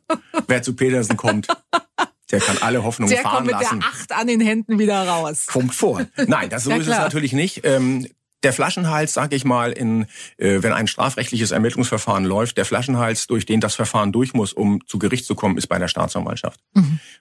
wer 0.49 0.63
zu 0.63 0.75
Petersen 0.75 1.17
kommt, 1.17 1.47
der 2.31 2.41
kann 2.41 2.57
alle 2.61 2.83
Hoffnungen 2.85 3.13
Der 3.13 3.23
fahren 3.23 3.37
kommt 3.37 3.47
mit 3.49 3.61
lassen. 3.61 3.81
der 3.81 3.89
Acht 3.89 4.13
an 4.13 4.27
den 4.27 4.41
Händen 4.41 4.79
wieder 4.79 5.07
raus. 5.07 5.47
kommt 5.47 5.75
vor. 5.75 6.07
Nein, 6.27 6.49
das 6.49 6.65
so 6.65 6.71
Ja, 6.71 6.77
ist 6.77 6.87
es 6.89 6.97
natürlich 6.99 7.33
nicht. 7.33 7.63
Ähm, 7.65 8.07
der 8.43 8.53
Flaschenhals, 8.53 9.13
sage 9.15 9.37
ich 9.37 9.45
mal, 9.45 9.71
in, 9.71 10.07
äh, 10.37 10.63
wenn 10.63 10.73
ein 10.73 10.89
strafrechtliches 10.89 11.53
Ermittlungsverfahren 11.53 12.25
läuft, 12.25 12.57
der 12.57 12.65
Flaschenhals, 12.65 13.29
durch 13.29 13.47
den 13.47 13.61
das 13.61 13.77
Verfahren 13.77 14.11
durch 14.11 14.35
muss, 14.35 14.53
um 14.53 14.85
zu 14.87 14.99
Gericht 14.99 15.27
zu 15.27 15.37
kommen, 15.37 15.57
ist 15.59 15.69
bei 15.69 15.79
der 15.79 15.87
Staatsanwaltschaft. 15.87 16.59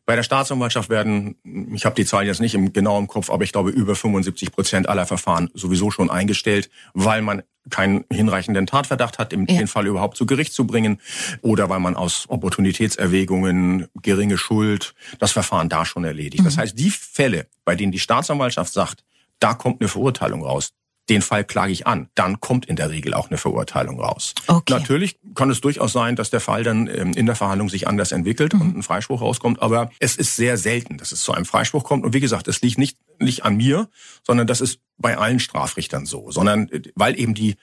Bei 0.07 0.15
der 0.15 0.23
Staatsanwaltschaft 0.23 0.89
werden, 0.89 1.35
ich 1.75 1.85
habe 1.85 1.95
die 1.95 2.05
Zahlen 2.05 2.25
jetzt 2.25 2.41
nicht 2.41 2.55
im, 2.55 2.73
genau 2.73 2.97
im 2.97 3.07
Kopf, 3.07 3.29
aber 3.29 3.43
ich 3.43 3.51
glaube 3.51 3.69
über 3.69 3.95
75 3.95 4.51
Prozent 4.51 4.89
aller 4.89 5.05
Verfahren 5.05 5.51
sowieso 5.53 5.91
schon 5.91 6.09
eingestellt, 6.09 6.71
weil 6.93 7.21
man 7.21 7.43
keinen 7.69 8.05
hinreichenden 8.11 8.65
Tatverdacht 8.67 9.19
hat, 9.19 9.33
im, 9.33 9.45
Ja. 9.47 9.57
den 9.57 9.67
Fall 9.67 9.87
überhaupt 9.87 10.17
zu 10.17 10.25
Gericht 10.25 10.53
zu 10.53 10.65
bringen 10.65 10.99
oder 11.41 11.69
weil 11.69 11.79
man 11.79 11.95
aus 11.95 12.25
Opportunitätserwägungen, 12.27 13.87
geringe 14.01 14.37
Schuld, 14.37 14.93
das 15.19 15.31
Verfahren 15.31 15.69
da 15.69 15.85
schon 15.85 16.03
erledigt. 16.03 16.45
Das 16.45 16.57
heißt, 16.57 16.77
die 16.77 16.89
Fälle, 16.89 17.47
bei 17.65 17.75
denen 17.75 17.91
die 17.91 17.99
Staatsanwaltschaft 17.99 18.73
sagt, 18.73 19.03
da 19.39 19.53
kommt 19.53 19.81
eine 19.81 19.87
Verurteilung 19.87 20.43
raus, 20.43 20.73
den 21.09 21.21
Fall 21.21 21.43
klage 21.43 21.73
ich 21.73 21.87
an, 21.87 22.09
dann 22.15 22.39
kommt 22.39 22.65
in 22.67 22.75
der 22.75 22.89
Regel 22.91 23.13
auch 23.13 23.29
eine 23.29 23.37
Verurteilung 23.37 23.99
raus. 23.99 24.33
Okay. 24.47 24.71
Natürlich 24.73 25.17
kann 25.35 25.49
es 25.49 25.59
durchaus 25.59 25.91
sein, 25.93 26.15
dass 26.15 26.29
der 26.29 26.39
Fall 26.39 26.63
dann 26.63 26.87
ähm, 26.87 27.13
in 27.13 27.25
der 27.25 27.35
Verhandlung 27.35 27.69
sich 27.69 27.87
anders 27.87 28.11
entwickelt 28.11 28.53
und 28.53 28.77
ein 28.77 28.83
Freispruch 28.83 29.19
rauskommt, 29.21 29.61
aber 29.61 29.89
es 29.99 30.15
ist 30.15 30.35
sehr 30.35 30.57
selten, 30.57 30.97
dass 30.97 31.11
es 31.11 31.21
zu 31.23 31.33
einem 31.33 31.45
Freispruch 31.45 31.83
kommt. 31.83 32.05
Und 32.05 32.13
wie 32.13 32.19
gesagt, 32.19 32.47
das 32.47 32.61
liegt 32.61 32.77
nicht, 32.77 32.97
nicht 33.21 33.43
an 33.43 33.55
mir, 33.55 33.89
sondern 34.23 34.47
das 34.47 34.61
ist 34.61 34.79
bei 34.97 35.17
allen 35.17 35.39
Strafrichtern 35.39 36.05
so, 36.05 36.31
sondern 36.31 36.69
äh, 36.69 36.81
weil 36.95 37.19
eben 37.19 37.33
die, 37.33 37.55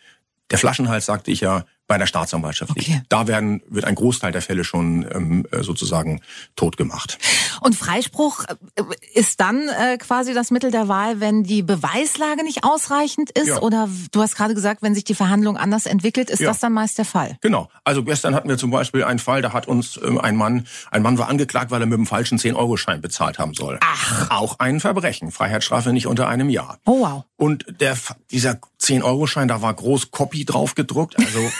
der 0.50 0.58
Flaschenhals, 0.58 1.06
sagte 1.06 1.30
ich 1.30 1.40
ja, 1.40 1.64
bei 1.88 1.98
der 1.98 2.06
Staatsanwaltschaft 2.06 2.70
Okay. 2.70 2.92
liegt. 2.92 3.06
Da 3.08 3.26
werden, 3.26 3.62
wird 3.68 3.84
ein 3.86 3.94
Großteil 3.96 4.30
der 4.30 4.42
Fälle 4.42 4.62
schon 4.62 5.04
ähm, 5.12 5.46
äh, 5.50 5.62
sozusagen 5.62 6.20
tot 6.54 6.76
gemacht. 6.76 7.18
Und 7.60 7.74
Freispruch 7.74 8.44
äh, 8.76 8.82
ist 9.14 9.40
dann 9.40 9.68
äh, 9.68 9.96
quasi 9.98 10.34
das 10.34 10.50
Mittel 10.50 10.70
der 10.70 10.86
Wahl, 10.88 11.18
wenn 11.20 11.42
die 11.42 11.62
Beweislage 11.62 12.44
nicht 12.44 12.62
ausreichend 12.62 13.30
ist? 13.30 13.48
Ja. 13.48 13.58
Oder 13.62 13.88
du 14.12 14.20
hast 14.22 14.36
gerade 14.36 14.54
gesagt, 14.54 14.82
wenn 14.82 14.94
sich 14.94 15.04
die 15.04 15.14
Verhandlung 15.14 15.56
anders 15.56 15.86
entwickelt, 15.86 16.30
ist 16.30 16.40
Ja. 16.40 16.48
das 16.48 16.60
dann 16.60 16.72
meist 16.74 16.98
der 16.98 17.04
Fall? 17.06 17.38
Genau. 17.40 17.68
Also 17.84 18.04
gestern 18.04 18.34
hatten 18.34 18.48
wir 18.48 18.58
zum 18.58 18.70
Beispiel 18.70 19.02
einen 19.02 19.18
Fall, 19.18 19.40
da 19.42 19.52
hat 19.54 19.66
uns 19.66 19.98
ähm, 20.04 20.18
ein 20.20 20.36
Mann, 20.36 20.66
ein 20.90 21.02
Mann 21.02 21.16
war 21.18 21.28
angeklagt, 21.28 21.70
weil 21.70 21.80
er 21.80 21.86
mit 21.86 21.96
dem 21.98 22.06
falschen 22.06 22.38
10-Euro-Schein 22.38 23.00
bezahlt 23.00 23.38
haben 23.38 23.54
soll. 23.54 23.78
Ach. 23.82 24.30
Auch 24.30 24.58
ein 24.58 24.78
Verbrechen. 24.80 25.30
Freiheitsstrafe 25.32 25.92
nicht 25.94 26.06
unter 26.06 26.28
einem 26.28 26.50
Jahr. 26.50 26.78
Oh 26.84 27.00
wow. 27.00 27.24
Und 27.36 27.64
der, 27.80 27.96
dieser 28.30 28.58
10-Euro-Schein, 28.80 29.48
da 29.48 29.62
war 29.62 29.72
groß 29.72 30.10
Copy 30.10 30.44
drauf 30.44 30.74
gedruckt. 30.74 31.16
Also 31.18 31.40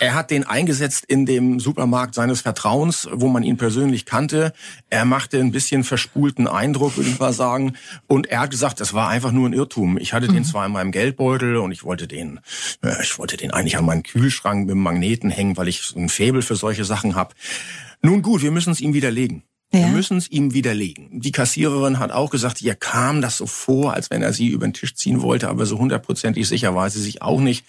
er 0.00 0.14
hat 0.14 0.30
den 0.30 0.44
eingesetzt 0.44 1.04
in 1.06 1.26
dem 1.26 1.60
Supermarkt 1.60 2.14
seines 2.14 2.40
Vertrauens, 2.40 3.06
wo 3.12 3.28
man 3.28 3.42
ihn 3.42 3.58
persönlich 3.58 4.06
kannte. 4.06 4.54
Er 4.88 5.04
machte 5.04 5.38
ein 5.38 5.52
bisschen 5.52 5.84
verspulten 5.84 6.48
Eindruck, 6.48 6.96
würde 6.96 7.10
ich 7.10 7.18
mal 7.18 7.34
sagen. 7.34 7.74
Und 8.06 8.26
er 8.26 8.40
hat 8.40 8.50
gesagt, 8.50 8.80
das 8.80 8.94
war 8.94 9.08
einfach 9.08 9.30
nur 9.30 9.48
ein 9.48 9.52
Irrtum. 9.52 9.98
Ich 9.98 10.14
hatte 10.14 10.28
den 10.28 10.44
zwar 10.44 10.64
in 10.64 10.72
meinem 10.72 10.90
Geldbeutel 10.90 11.58
und 11.58 11.70
ich 11.70 11.84
wollte 11.84 12.08
den, 12.08 12.40
äh, 12.82 13.02
ich 13.02 13.18
wollte 13.18 13.36
den 13.36 13.50
eigentlich 13.50 13.76
an 13.76 13.84
meinen 13.84 14.02
Kühlschrank 14.02 14.60
mit 14.60 14.70
dem 14.70 14.82
Magneten 14.82 15.28
hängen, 15.28 15.58
weil 15.58 15.68
ich 15.68 15.82
so 15.82 15.98
ein 15.98 16.08
Faible 16.08 16.42
für 16.42 16.56
solche 16.56 16.86
Sachen 16.86 17.14
habe. 17.14 17.34
Nun 18.00 18.22
gut, 18.22 18.42
wir 18.42 18.50
müssen 18.50 18.72
es 18.72 18.80
ihm 18.80 18.94
widerlegen. 18.94 19.42
Ja. 19.72 19.80
Wir 19.80 19.88
müssen 19.88 20.16
es 20.16 20.28
ihm 20.30 20.52
widerlegen. 20.52 21.20
Die 21.20 21.30
Kassiererin 21.30 22.00
hat 22.00 22.10
auch 22.10 22.30
gesagt, 22.30 22.60
ihr 22.60 22.74
kam 22.74 23.20
das 23.20 23.36
so 23.36 23.46
vor, 23.46 23.92
als 23.92 24.10
wenn 24.10 24.22
er 24.22 24.32
sie 24.32 24.48
über 24.48 24.66
den 24.66 24.72
Tisch 24.72 24.96
ziehen 24.96 25.22
wollte, 25.22 25.48
aber 25.48 25.64
so 25.64 25.78
hundertprozentig 25.78 26.48
sicher 26.48 26.74
war 26.74 26.90
sie 26.90 27.00
sich 27.00 27.22
auch 27.22 27.40
nicht. 27.40 27.64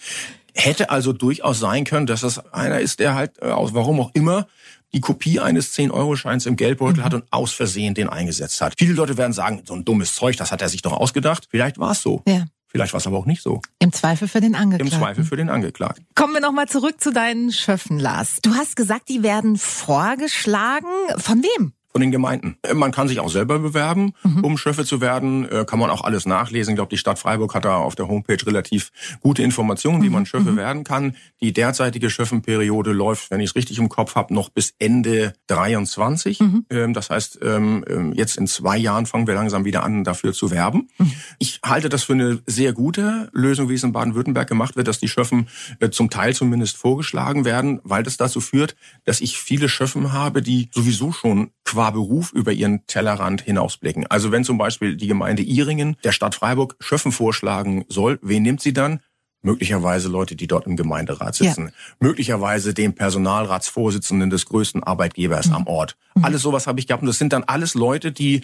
Hätte 0.54 0.90
also 0.90 1.12
durchaus 1.12 1.58
sein 1.58 1.84
können, 1.84 2.06
dass 2.06 2.20
das 2.20 2.52
einer 2.52 2.80
ist, 2.80 3.00
der 3.00 3.14
halt, 3.14 3.40
äh, 3.40 3.46
aus 3.46 3.74
warum 3.74 4.00
auch 4.00 4.10
immer, 4.14 4.46
die 4.92 5.00
Kopie 5.00 5.40
eines 5.40 5.74
10-Euro-Scheins 5.74 6.46
im 6.46 6.56
Geldbeutel 6.56 7.00
mhm. 7.00 7.04
hat 7.04 7.14
und 7.14 7.24
aus 7.30 7.52
Versehen 7.52 7.94
den 7.94 8.08
eingesetzt 8.08 8.60
hat. 8.60 8.74
Viele 8.78 8.92
Leute 8.92 9.16
werden 9.16 9.32
sagen, 9.32 9.62
so 9.64 9.74
ein 9.74 9.84
dummes 9.84 10.14
Zeug, 10.14 10.36
das 10.36 10.52
hat 10.52 10.60
er 10.60 10.68
sich 10.68 10.82
doch 10.82 10.92
ausgedacht. 10.92 11.48
Vielleicht 11.50 11.78
war 11.78 11.92
es 11.92 12.02
so. 12.02 12.22
Ja. 12.28 12.44
Vielleicht 12.72 12.94
war 12.94 12.98
es 12.98 13.06
aber 13.06 13.18
auch 13.18 13.26
nicht 13.26 13.42
so. 13.42 13.60
Im 13.80 13.92
Zweifel 13.92 14.28
für 14.28 14.40
den 14.40 14.54
Angeklagten. 14.54 14.94
Im 14.94 14.98
Zweifel 14.98 15.24
für 15.24 15.36
den 15.36 15.50
Angeklagten. 15.50 16.06
Kommen 16.14 16.32
wir 16.32 16.40
nochmal 16.40 16.68
zurück 16.68 17.00
zu 17.00 17.12
deinen 17.12 17.52
Schöffen, 17.52 17.98
Lars. 17.98 18.38
Du 18.42 18.54
hast 18.54 18.76
gesagt, 18.76 19.10
die 19.10 19.22
werden 19.22 19.58
vorgeschlagen. 19.58 20.88
Von 21.18 21.42
wem? 21.42 21.74
Von 21.92 22.00
den 22.00 22.10
Gemeinden. 22.10 22.56
Äh, 22.62 22.74
man 22.74 22.90
kann 22.90 23.08
sich 23.08 23.20
auch 23.20 23.30
selber 23.30 23.58
bewerben, 23.58 24.14
mhm. 24.24 24.44
um 24.44 24.58
Schöffe 24.58 24.84
zu 24.84 25.00
werden. 25.00 25.48
Äh, 25.48 25.64
kann 25.66 25.78
man 25.78 25.90
auch 25.90 26.02
alles 26.02 26.26
nachlesen. 26.26 26.72
Ich 26.72 26.76
glaube, 26.76 26.90
die 26.90 26.98
Stadt 26.98 27.18
Freiburg 27.18 27.54
hat 27.54 27.64
da 27.64 27.76
auf 27.76 27.94
der 27.94 28.08
Homepage 28.08 28.44
relativ 28.46 28.90
gute 29.20 29.42
Informationen, 29.42 30.02
wie 30.02 30.06
mhm. 30.08 30.14
man 30.14 30.26
Schöffe 30.26 30.52
mhm. 30.52 30.56
werden 30.56 30.84
kann. 30.84 31.16
Die 31.40 31.52
derzeitige 31.52 32.10
Schöffenperiode 32.10 32.92
läuft, 32.92 33.30
wenn 33.30 33.40
ich 33.40 33.50
es 33.50 33.56
richtig 33.56 33.78
im 33.78 33.88
Kopf 33.88 34.14
habe, 34.14 34.32
noch 34.34 34.48
bis 34.48 34.74
Ende 34.78 35.34
23. 35.48 36.40
Mhm. 36.40 36.66
Ähm, 36.70 36.94
das 36.94 37.10
heißt, 37.10 37.40
ähm, 37.42 37.84
ähm, 37.88 38.12
jetzt 38.14 38.36
in 38.36 38.46
zwei 38.46 38.78
Jahren 38.78 39.06
fangen 39.06 39.26
wir 39.26 39.34
langsam 39.34 39.64
wieder 39.64 39.82
an, 39.84 40.04
dafür 40.04 40.32
zu 40.32 40.50
werben. 40.50 40.88
Mhm. 40.98 41.12
Ich 41.38 41.60
halte 41.64 41.88
das 41.88 42.04
für 42.04 42.14
eine 42.14 42.40
sehr 42.46 42.72
gute 42.72 43.28
Lösung, 43.32 43.68
wie 43.68 43.74
es 43.74 43.82
in 43.82 43.92
Baden-Württemberg 43.92 44.48
gemacht 44.48 44.76
wird, 44.76 44.88
dass 44.88 44.98
die 44.98 45.08
Schöffen 45.08 45.48
äh, 45.80 45.90
zum 45.90 46.08
Teil 46.08 46.34
zumindest 46.34 46.76
vorgeschlagen 46.76 47.44
werden, 47.44 47.80
weil 47.84 48.02
das 48.02 48.16
dazu 48.16 48.40
führt, 48.40 48.76
dass 49.04 49.20
ich 49.20 49.36
viele 49.36 49.68
Schöffen 49.68 50.12
habe, 50.12 50.42
die 50.42 50.70
sowieso 50.72 51.12
schon 51.12 51.50
qua 51.64 51.90
Beruf 51.90 52.32
über 52.32 52.52
ihren 52.52 52.86
Tellerrand 52.86 53.42
hinausblicken. 53.42 54.06
Also 54.08 54.32
wenn 54.32 54.44
zum 54.44 54.58
Beispiel 54.58 54.96
die 54.96 55.06
Gemeinde 55.06 55.42
Iringen 55.42 55.96
der 56.04 56.12
Stadt 56.12 56.34
Freiburg 56.34 56.76
Schöffen 56.80 57.12
vorschlagen 57.12 57.84
soll, 57.88 58.18
wen 58.22 58.42
nimmt 58.42 58.60
sie 58.60 58.72
dann? 58.72 59.00
Möglicherweise 59.44 60.08
Leute, 60.08 60.36
die 60.36 60.46
dort 60.46 60.66
im 60.66 60.76
Gemeinderat 60.76 61.34
sitzen. 61.34 61.66
Ja. 61.66 61.72
Möglicherweise 61.98 62.74
den 62.74 62.94
Personalratsvorsitzenden 62.94 64.30
des 64.30 64.46
größten 64.46 64.84
Arbeitgebers 64.84 65.48
mhm. 65.48 65.54
am 65.54 65.66
Ort. 65.66 65.96
Mhm. 66.14 66.24
Alles 66.24 66.42
sowas 66.42 66.68
habe 66.68 66.78
ich 66.78 66.86
gehabt. 66.86 67.02
Und 67.02 67.08
das 67.08 67.18
sind 67.18 67.32
dann 67.32 67.42
alles 67.42 67.74
Leute, 67.74 68.12
die 68.12 68.42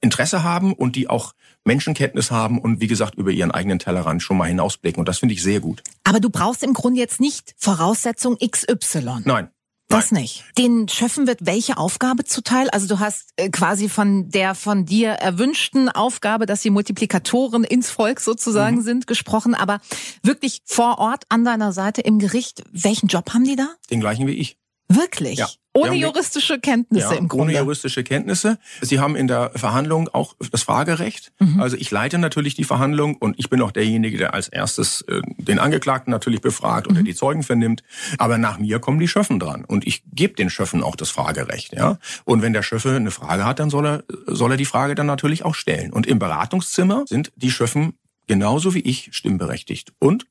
Interesse 0.00 0.42
haben 0.42 0.72
und 0.72 0.96
die 0.96 1.10
auch 1.10 1.34
Menschenkenntnis 1.64 2.30
haben 2.30 2.58
und 2.58 2.80
wie 2.80 2.86
gesagt 2.86 3.14
über 3.16 3.30
ihren 3.30 3.50
eigenen 3.50 3.78
Tellerrand 3.78 4.22
schon 4.22 4.38
mal 4.38 4.46
hinausblicken. 4.46 5.00
Und 5.00 5.08
das 5.08 5.18
finde 5.18 5.34
ich 5.34 5.42
sehr 5.42 5.60
gut. 5.60 5.82
Aber 6.04 6.18
du 6.18 6.30
brauchst 6.30 6.62
im 6.62 6.72
Grunde 6.72 6.98
jetzt 6.98 7.20
nicht 7.20 7.54
Voraussetzung 7.58 8.38
XY. 8.38 9.20
Nein. 9.24 9.50
Das 9.88 10.12
nicht. 10.12 10.44
Den 10.58 10.86
Schöffen 10.86 11.26
wird 11.26 11.46
welche 11.46 11.78
Aufgabe 11.78 12.24
zuteil? 12.24 12.68
Also 12.70 12.86
du 12.86 13.00
hast 13.00 13.32
äh, 13.36 13.48
quasi 13.48 13.88
von 13.88 14.28
der 14.28 14.54
von 14.54 14.84
dir 14.84 15.12
erwünschten 15.12 15.88
Aufgabe, 15.88 16.44
dass 16.44 16.60
sie 16.60 16.68
Multiplikatoren 16.68 17.64
ins 17.64 17.88
Volk 17.88 18.20
sozusagen 18.20 18.76
mhm. 18.76 18.82
sind, 18.82 19.06
gesprochen, 19.06 19.54
aber 19.54 19.80
wirklich 20.22 20.60
vor 20.66 20.98
Ort 20.98 21.24
an 21.30 21.42
deiner 21.42 21.72
Seite 21.72 22.02
im 22.02 22.18
Gericht, 22.18 22.64
welchen 22.70 23.06
Job 23.06 23.32
haben 23.32 23.44
die 23.44 23.56
da? 23.56 23.68
Den 23.90 24.00
gleichen 24.00 24.26
wie 24.26 24.32
ich. 24.32 24.58
Wirklich? 24.88 25.38
Ja. 25.38 25.48
Ohne 25.74 25.94
juristische 25.94 26.58
Kenntnisse 26.58 27.12
ja, 27.12 27.18
im 27.18 27.28
Grunde. 27.28 27.52
Ohne 27.52 27.58
juristische 27.58 28.02
Kenntnisse. 28.02 28.58
Sie 28.80 28.98
haben 28.98 29.14
in 29.16 29.28
der 29.28 29.52
Verhandlung 29.54 30.08
auch 30.08 30.34
das 30.50 30.62
Fragerecht. 30.62 31.30
Mhm. 31.38 31.60
Also 31.60 31.76
ich 31.76 31.90
leite 31.90 32.18
natürlich 32.18 32.54
die 32.54 32.64
Verhandlung 32.64 33.16
und 33.16 33.38
ich 33.38 33.48
bin 33.48 33.60
auch 33.60 33.70
derjenige, 33.70 34.18
der 34.18 34.34
als 34.34 34.48
erstes 34.48 35.02
äh, 35.02 35.20
den 35.36 35.58
Angeklagten 35.58 36.10
natürlich 36.10 36.40
befragt 36.40 36.88
mhm. 36.88 36.96
oder 36.96 37.02
die 37.04 37.14
Zeugen 37.14 37.42
vernimmt. 37.42 37.82
Aber 38.16 38.38
nach 38.38 38.58
mir 38.58 38.80
kommen 38.80 38.98
die 38.98 39.08
Schöffen 39.08 39.38
dran 39.38 39.64
und 39.64 39.86
ich 39.86 40.02
gebe 40.12 40.34
den 40.34 40.50
Schöffen 40.50 40.82
auch 40.82 40.96
das 40.96 41.10
Fragerecht. 41.10 41.74
Ja. 41.74 41.98
Und 42.24 42.42
wenn 42.42 42.52
der 42.52 42.62
Schöffe 42.62 42.96
eine 42.96 43.10
Frage 43.10 43.44
hat, 43.44 43.60
dann 43.60 43.70
soll 43.70 43.86
er 43.86 44.04
soll 44.26 44.52
er 44.52 44.56
die 44.56 44.64
Frage 44.64 44.94
dann 44.94 45.06
natürlich 45.06 45.44
auch 45.44 45.54
stellen. 45.54 45.92
Und 45.92 46.06
im 46.06 46.18
Beratungszimmer 46.18 47.04
sind 47.06 47.30
die 47.36 47.50
Schöffen 47.50 47.94
genauso 48.26 48.74
wie 48.74 48.80
ich 48.80 49.10
stimmberechtigt 49.12 49.92
und 49.98 50.26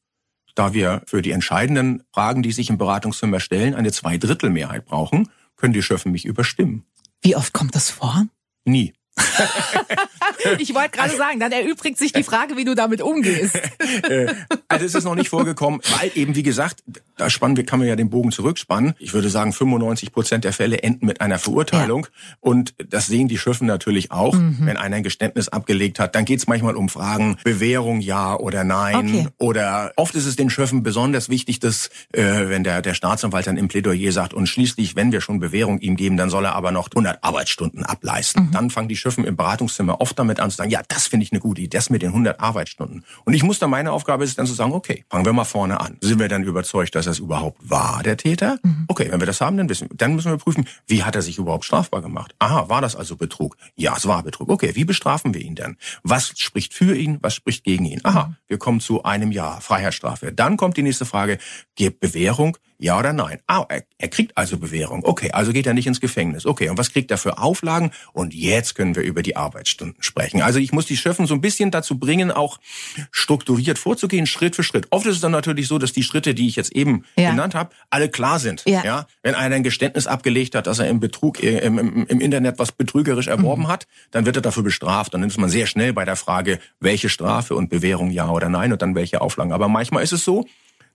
da 0.57 0.73
wir 0.73 1.03
für 1.05 1.21
die 1.21 1.31
entscheidenden 1.31 2.03
Fragen, 2.11 2.41
die 2.41 2.51
sich 2.51 2.69
im 2.69 2.77
Beratungszimmer 2.77 3.39
stellen, 3.39 3.75
eine 3.75 3.91
Zweidrittelmehrheit 3.91 4.85
brauchen, 4.85 5.29
können 5.55 5.73
die 5.73 5.83
Schöffen 5.83 6.11
mich 6.11 6.25
überstimmen. 6.25 6.83
Wie 7.21 7.35
oft 7.35 7.53
kommt 7.53 7.75
das 7.75 7.89
vor? 7.89 8.25
Nie. 8.65 8.93
ich 10.59 10.73
wollte 10.73 10.91
gerade 10.91 11.15
sagen, 11.15 11.39
dann 11.39 11.51
erübrigt 11.51 11.97
sich 11.97 12.13
die 12.13 12.23
Frage, 12.23 12.57
wie 12.57 12.65
du 12.65 12.75
damit 12.75 13.01
umgehst. 13.01 13.59
Äh, 14.09 14.33
also 14.67 14.85
es 14.85 14.95
ist 14.95 15.03
noch 15.05 15.15
nicht 15.15 15.29
vorgekommen, 15.29 15.81
weil 15.99 16.11
eben, 16.15 16.35
wie 16.35 16.43
gesagt, 16.43 16.83
da 17.15 17.29
spannen 17.29 17.57
wir, 17.57 17.65
kann 17.65 17.79
man 17.79 17.87
ja 17.87 17.95
den 17.95 18.09
Bogen 18.09 18.31
zurückspannen. 18.31 18.93
Ich 18.99 19.13
würde 19.13 19.29
sagen, 19.29 19.53
95 19.53 20.11
Prozent 20.11 20.43
der 20.43 20.53
Fälle 20.53 20.83
enden 20.83 21.05
mit 21.05 21.19
einer 21.19 21.39
Verurteilung. 21.39 22.05
Ja. 22.05 22.35
Und 22.39 22.75
das 22.89 23.07
sehen 23.07 23.27
die 23.27 23.37
Schöffen 23.37 23.65
natürlich 23.65 24.11
auch. 24.11 24.33
Mhm. 24.33 24.57
Wenn 24.61 24.77
einer 24.77 24.97
ein 24.97 25.03
Geständnis 25.03 25.49
abgelegt 25.49 25.99
hat, 25.99 26.15
dann 26.15 26.25
geht 26.25 26.39
es 26.39 26.47
manchmal 26.47 26.75
um 26.75 26.89
Fragen, 26.89 27.37
Bewährung 27.43 28.01
ja 28.01 28.35
oder 28.35 28.63
nein. 28.63 28.95
Okay. 28.95 29.27
Oder 29.37 29.93
oft 29.95 30.15
ist 30.15 30.25
es 30.25 30.35
den 30.35 30.49
Schöffen 30.49 30.83
besonders 30.83 31.29
wichtig, 31.29 31.59
dass, 31.59 31.89
äh, 32.13 32.49
wenn 32.49 32.63
der, 32.63 32.81
der 32.81 32.93
Staatsanwalt 32.93 33.47
dann 33.47 33.57
im 33.57 33.67
Plädoyer 33.67 34.11
sagt, 34.11 34.33
und 34.33 34.47
schließlich, 34.47 34.95
wenn 34.95 35.11
wir 35.11 35.21
schon 35.21 35.39
Bewährung 35.39 35.79
ihm 35.79 35.95
geben, 35.95 36.17
dann 36.17 36.29
soll 36.29 36.45
er 36.45 36.55
aber 36.55 36.71
noch 36.71 36.89
100 36.89 37.23
Arbeitsstunden 37.23 37.83
ableisten. 37.83 38.47
Mhm. 38.47 38.51
Dann 38.51 38.69
fangen 38.69 38.89
die 38.89 38.95
Schöffen 38.95 39.06
im 39.15 39.35
Beratungszimmer 39.35 40.01
oft 40.01 40.17
damit 40.17 40.39
an 40.39 40.49
zu 40.49 40.57
sagen, 40.57 40.69
ja, 40.69 40.81
das 40.87 41.07
finde 41.07 41.23
ich 41.23 41.31
eine 41.31 41.39
gute 41.39 41.61
Idee, 41.61 41.77
das 41.77 41.89
mit 41.89 42.01
den 42.01 42.09
100 42.09 42.39
Arbeitsstunden. 42.39 43.05
Und 43.25 43.33
ich 43.33 43.43
muss 43.43 43.59
dann, 43.59 43.69
meine 43.69 43.91
Aufgabe 43.91 44.23
ist 44.23 44.37
dann 44.37 44.45
zu 44.45 44.53
sagen, 44.53 44.73
okay, 44.73 45.05
fangen 45.09 45.25
wir 45.25 45.33
mal 45.33 45.45
vorne 45.45 45.79
an. 45.79 45.97
Sind 46.01 46.19
wir 46.19 46.27
dann 46.27 46.43
überzeugt, 46.43 46.95
dass 46.95 47.05
das 47.05 47.19
überhaupt 47.19 47.57
war, 47.61 48.01
der 48.03 48.17
Täter? 48.17 48.59
Mhm. 48.63 48.85
Okay, 48.87 49.07
wenn 49.09 49.19
wir 49.19 49.27
das 49.27 49.41
haben, 49.41 49.57
dann 49.57 49.69
wissen 49.69 49.89
wir. 49.89 49.97
Dann 49.97 50.15
müssen 50.15 50.31
wir 50.31 50.37
prüfen, 50.37 50.67
wie 50.87 51.03
hat 51.03 51.15
er 51.15 51.21
sich 51.21 51.37
überhaupt 51.37 51.65
strafbar 51.65 52.01
gemacht? 52.01 52.35
Aha, 52.39 52.69
war 52.69 52.81
das 52.81 52.95
also 52.95 53.15
Betrug? 53.15 53.57
Ja, 53.75 53.95
es 53.97 54.07
war 54.07 54.23
Betrug. 54.23 54.49
Okay, 54.49 54.75
wie 54.75 54.85
bestrafen 54.85 55.33
wir 55.33 55.41
ihn 55.41 55.55
denn? 55.55 55.77
Was 56.03 56.33
spricht 56.37 56.73
für 56.73 56.95
ihn? 56.95 57.19
Was 57.21 57.35
spricht 57.35 57.63
gegen 57.63 57.85
ihn? 57.85 58.01
Aha, 58.03 58.27
mhm. 58.27 58.35
wir 58.47 58.57
kommen 58.57 58.79
zu 58.79 59.03
einem 59.03 59.31
Jahr 59.31 59.61
Freiheitsstrafe. 59.61 60.31
Dann 60.31 60.57
kommt 60.57 60.77
die 60.77 60.83
nächste 60.83 61.05
Frage, 61.05 61.37
gibt 61.75 61.99
Bewährung? 61.99 62.57
Ja 62.79 62.99
oder 62.99 63.11
nein? 63.11 63.39
Ah, 63.47 63.65
er, 63.69 63.83
er 63.97 64.07
kriegt 64.07 64.37
also 64.37 64.57
Bewährung. 64.57 65.03
Okay, 65.03 65.31
also 65.31 65.51
geht 65.51 65.65
er 65.65 65.73
nicht 65.73 65.87
ins 65.87 65.99
Gefängnis. 65.99 66.45
Okay, 66.45 66.69
und 66.69 66.77
was 66.77 66.91
kriegt 66.91 67.09
er 67.09 67.17
für 67.17 67.39
Auflagen? 67.39 67.91
Und 68.13 68.35
jetzt 68.35 68.75
können 68.75 68.95
wir 68.95 69.01
über 69.01 69.23
die 69.23 69.35
Arbeitsstunden 69.35 70.01
sprechen. 70.01 70.43
Also 70.43 70.59
ich 70.59 70.71
muss 70.71 70.85
die 70.85 70.97
Schöffen 70.97 71.25
so 71.25 71.33
ein 71.33 71.41
bisschen 71.41 71.71
dazu 71.71 71.97
bringen, 71.97 72.31
auch 72.31 72.59
strukturiert 73.11 73.79
vorzugehen, 73.79 74.27
Schritt 74.27 74.55
für 74.55 74.63
Schritt. 74.63 74.87
Oft 74.91 75.07
ist 75.07 75.15
es 75.15 75.21
dann 75.21 75.31
natürlich 75.31 75.67
so, 75.67 75.79
dass 75.79 75.91
die 75.91 76.03
Schritte, 76.03 76.35
die 76.35 76.47
ich 76.47 76.55
jetzt 76.55 76.71
eben 76.71 77.03
ja. 77.15 77.31
genannt 77.31 77.55
habe, 77.55 77.71
alle 77.89 78.09
klar 78.09 78.37
sind. 78.37 78.63
Ja. 78.67 78.83
ja. 78.83 79.07
Wenn 79.23 79.33
einer 79.33 79.55
ein 79.55 79.63
Geständnis 79.63 80.05
abgelegt 80.05 80.53
hat, 80.53 80.67
dass 80.67 80.77
er 80.77 80.87
im 80.87 80.99
Betrug 80.99 81.41
äh, 81.41 81.59
im, 81.59 81.79
im, 81.79 82.05
im 82.05 82.21
Internet 82.21 82.59
was 82.59 82.71
betrügerisch 82.71 83.27
erworben 83.27 83.63
mhm. 83.63 83.69
hat, 83.69 83.87
dann 84.11 84.25
wird 84.27 84.35
er 84.35 84.41
dafür 84.43 84.63
bestraft. 84.63 85.15
Dann 85.15 85.23
ist 85.23 85.39
man 85.39 85.49
sehr 85.49 85.65
schnell 85.65 85.93
bei 85.93 86.05
der 86.05 86.15
Frage, 86.15 86.59
welche 86.79 87.09
Strafe 87.09 87.55
und 87.55 87.69
Bewährung 87.69 88.11
ja 88.11 88.29
oder 88.29 88.49
nein 88.49 88.71
und 88.71 88.81
dann 88.83 88.93
welche 88.93 89.21
Auflagen. 89.21 89.51
Aber 89.51 89.67
manchmal 89.67 90.03
ist 90.03 90.13
es 90.13 90.23
so, 90.23 90.45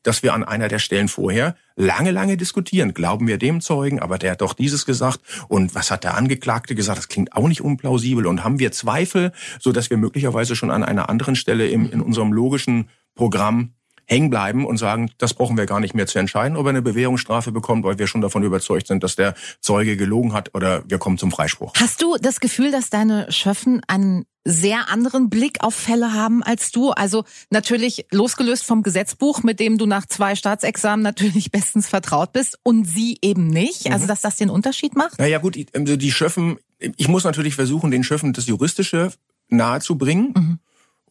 dass 0.03 0.23
wir 0.23 0.35
an 0.35 0.45
einer 0.45 0.69
der 0.69 0.79
Stellen 0.79 1.09
vorher 1.09 1.55
lange, 1.77 2.11
lange 2.11 2.37
diskutieren. 2.37 2.95
Glauben 2.95 3.27
wir 3.27 3.39
dem 3.39 3.61
Zeugen, 3.61 4.01
aber 4.01 4.19
der 4.19 4.33
hat 4.33 4.41
doch 4.41 4.55
dieses 4.55 4.87
gesagt 4.87 5.21
und 5.49 5.75
was 5.75 5.91
hat 5.91 6.05
der 6.05 6.17
Angeklagte 6.17 6.75
gesagt? 6.75 6.99
Das 6.99 7.09
klingt 7.09 7.35
auch 7.35 7.49
nicht 7.49 7.61
unplausibel 7.61 8.27
und 8.27 8.45
haben 8.45 8.59
wir 8.59 8.73
Zweifel, 8.73 9.33
so 9.61 9.73
dass 9.73 9.91
wir 9.91 9.97
möglicherweise 9.97 10.57
schon 10.57 10.71
an 10.71 10.85
einer 10.85 11.09
anderen 11.09 11.37
Stelle 11.37 11.69
im, 11.69 11.91
in 11.91 12.01
unserem 12.01 12.33
logischen 12.33 12.89
Programm 13.15 13.75
hängen 14.13 14.31
bleiben 14.31 14.67
und 14.67 14.77
sagen, 14.77 15.11
das 15.19 15.35
brauchen 15.35 15.57
wir 15.57 15.67
gar 15.67 15.81
nicht 15.81 15.95
mehr 15.95 16.07
zu 16.07 16.19
entscheiden, 16.19 16.57
ob 16.57 16.67
er 16.67 16.71
eine 16.71 16.83
Bewährungsstrafe 16.83 17.51
bekommt, 17.51 17.85
weil 17.85 17.99
wir 17.99 18.07
schon 18.07 18.21
davon 18.21 18.43
überzeugt 18.43 18.87
sind, 18.87 19.03
dass 19.03 19.17
der 19.17 19.35
Zeuge 19.61 19.97
gelogen 19.97 20.33
hat 20.33 20.55
oder 20.55 20.85
wir 20.87 20.99
kommen 20.99 21.19
zum 21.19 21.31
Freispruch. 21.31 21.73
Hast 21.77 22.03
du 22.03 22.17
das 22.21 22.41
Gefühl, 22.41 22.71
dass 22.71 22.91
deine 22.91 23.31
Schöffen 23.33 23.81
einen 23.87 24.27
sehr 24.45 24.89
anderen 24.89 25.31
Blick 25.31 25.63
auf 25.63 25.75
Fälle 25.75 26.13
haben 26.13 26.43
als 26.43 26.73
du. 26.73 26.91
Also 26.91 27.25
natürlich 27.51 28.07
losgelöst 28.11 28.65
vom 28.65 28.83
Gesetzbuch, 28.83 29.43
mit 29.43 29.61
dem 29.61 29.79
du 29.79 29.87
nach 29.87 30.07
zwei 30.07 30.35
Staatsexamen 30.35 31.03
natürlich 31.03 31.51
bestens 31.53 31.89
vertraut 31.89 32.33
bist 32.33 32.59
und 32.63 32.85
sie 32.85 33.19
eben 33.23 33.47
nicht. 33.47 33.91
Also 33.93 34.05
mhm. 34.05 34.09
dass 34.09 34.21
das 34.21 34.37
den 34.37 34.51
Unterschied 34.51 34.97
macht? 34.97 35.19
Naja 35.19 35.39
gut, 35.39 35.57
also 35.75 35.97
die 35.97 36.13
Schöffen, 36.13 36.59
ich 36.79 37.09
muss 37.09 37.25
natürlich 37.25 37.55
versuchen, 37.55 37.91
den 37.91 38.05
Schöffen 38.05 38.33
das 38.33 38.47
Juristische 38.47 39.13
nahezubringen. 39.49 40.33
Mhm. 40.35 40.59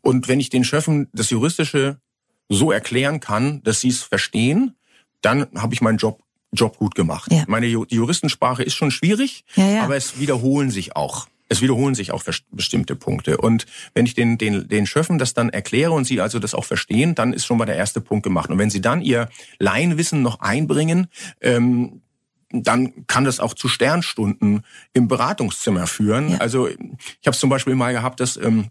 Und 0.01 0.27
wenn 0.27 0.39
ich 0.39 0.49
den 0.49 0.63
Schöffen 0.63 1.07
das 1.13 1.29
Juristische 1.29 1.99
so 2.51 2.71
erklären 2.71 3.19
kann, 3.19 3.63
dass 3.63 3.81
sie 3.81 3.89
es 3.89 4.03
verstehen, 4.03 4.75
dann 5.21 5.47
habe 5.55 5.73
ich 5.73 5.81
meinen 5.81 5.97
Job 5.97 6.21
Job 6.53 6.77
gut 6.77 6.95
gemacht. 6.95 7.31
Ja. 7.31 7.45
Meine 7.47 7.67
die 7.67 7.95
Juristensprache 7.95 8.61
ist 8.61 8.75
schon 8.75 8.91
schwierig, 8.91 9.45
ja, 9.55 9.69
ja. 9.69 9.83
aber 9.83 9.95
es 9.95 10.19
wiederholen 10.19 10.69
sich 10.69 10.97
auch. 10.97 11.27
Es 11.47 11.61
wiederholen 11.61 11.95
sich 11.95 12.11
auch 12.11 12.23
bestimmte 12.51 12.95
Punkte. 12.95 13.37
Und 13.37 13.65
wenn 13.93 14.05
ich 14.05 14.15
den, 14.15 14.37
den, 14.37 14.67
den 14.67 14.85
Schöffen 14.85 15.17
das 15.17 15.33
dann 15.33 15.49
erkläre 15.49 15.91
und 15.91 16.05
sie 16.05 16.21
also 16.21 16.39
das 16.39 16.53
auch 16.53 16.65
verstehen, 16.65 17.15
dann 17.15 17.33
ist 17.33 17.45
schon 17.45 17.57
mal 17.57 17.65
der 17.65 17.75
erste 17.75 17.99
Punkt 17.99 18.23
gemacht. 18.23 18.49
Und 18.49 18.57
wenn 18.57 18.69
sie 18.69 18.81
dann 18.81 19.01
ihr 19.01 19.29
Laienwissen 19.59 20.21
noch 20.21 20.39
einbringen, 20.39 21.07
ähm, 21.41 22.01
dann 22.53 23.05
kann 23.07 23.25
das 23.25 23.39
auch 23.39 23.53
zu 23.53 23.67
Sternstunden 23.67 24.65
im 24.93 25.07
Beratungszimmer 25.07 25.87
führen. 25.87 26.31
Ja. 26.31 26.37
Also 26.37 26.67
ich 26.67 26.77
habe 27.25 27.31
es 27.31 27.39
zum 27.39 27.49
Beispiel 27.49 27.75
mal 27.75 27.93
gehabt, 27.93 28.19
dass 28.19 28.37
ähm, 28.37 28.69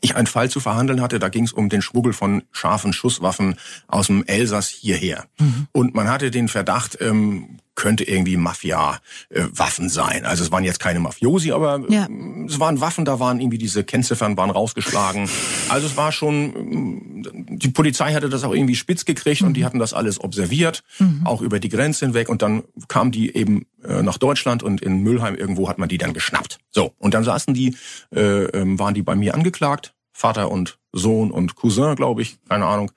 ich 0.00 0.16
einen 0.16 0.26
Fall 0.26 0.50
zu 0.50 0.60
verhandeln 0.60 1.00
hatte, 1.00 1.18
da 1.18 1.28
ging 1.28 1.44
es 1.44 1.52
um 1.52 1.68
den 1.68 1.82
Schmuggel 1.82 2.12
von 2.12 2.42
scharfen 2.52 2.92
Schusswaffen 2.92 3.56
aus 3.86 4.06
dem 4.06 4.24
Elsass 4.24 4.68
hierher. 4.68 5.26
Mhm. 5.38 5.68
Und 5.72 5.94
man 5.94 6.08
hatte 6.08 6.30
den 6.30 6.48
Verdacht, 6.48 6.98
ähm, 7.00 7.58
könnte 7.78 8.02
irgendwie 8.02 8.36
Mafia-Waffen 8.36 9.86
äh, 9.86 9.88
sein. 9.88 10.26
Also 10.26 10.42
es 10.42 10.50
waren 10.50 10.64
jetzt 10.64 10.80
keine 10.80 10.98
Mafiosi, 10.98 11.52
aber 11.52 11.80
ja. 11.88 12.06
Äh, 12.06 12.46
es 12.46 12.58
waren 12.58 12.80
Waffen, 12.80 13.04
da 13.04 13.20
waren 13.20 13.40
irgendwie 13.40 13.56
diese 13.56 13.84
Kennziffern 13.84 14.36
waren 14.36 14.50
rausgeschlagen. 14.50 15.30
Also 15.68 15.86
es 15.86 15.96
war 15.96 16.10
schon, 16.10 17.24
die 17.48 17.68
Polizei 17.68 18.12
hatte 18.14 18.28
das 18.28 18.42
auch 18.42 18.52
irgendwie 18.52 18.74
spitz 18.74 19.04
gekriegt 19.04 19.42
mhm. 19.42 19.48
und 19.48 19.54
die 19.54 19.60
mhm. 19.60 19.66
hatten 19.66 19.78
das 19.78 19.94
alles 19.94 20.20
observiert, 20.20 20.82
mhm. 20.98 21.22
auch 21.24 21.40
über 21.40 21.60
die 21.60 21.68
Grenze 21.68 22.04
hinweg 22.04 22.28
und 22.28 22.42
dann 22.42 22.64
kam 22.88 23.12
die 23.12 23.34
eben 23.36 23.66
äh, 23.84 24.02
nach 24.02 24.18
Deutschland 24.18 24.64
und 24.64 24.82
in 24.82 25.04
Müllheim 25.04 25.36
irgendwo 25.36 25.68
hat 25.68 25.78
man 25.78 25.88
die 25.88 25.98
dann 25.98 26.12
geschnappt. 26.12 26.58
So, 26.70 26.94
und 26.98 27.14
dann 27.14 27.22
saßen 27.22 27.54
die, 27.54 27.76
äh, 28.12 28.44
ähm, 28.46 28.80
waren 28.80 28.94
die 28.94 29.02
bei 29.02 29.14
mir 29.14 29.34
angeklagt, 29.34 29.94
Vater 30.12 30.50
und 30.50 30.80
Sohn 30.92 31.30
und 31.30 31.54
Cousin, 31.54 31.94
glaube 31.94 32.22
ich, 32.22 32.38
keine 32.48 32.66
Ahnung 32.66 32.90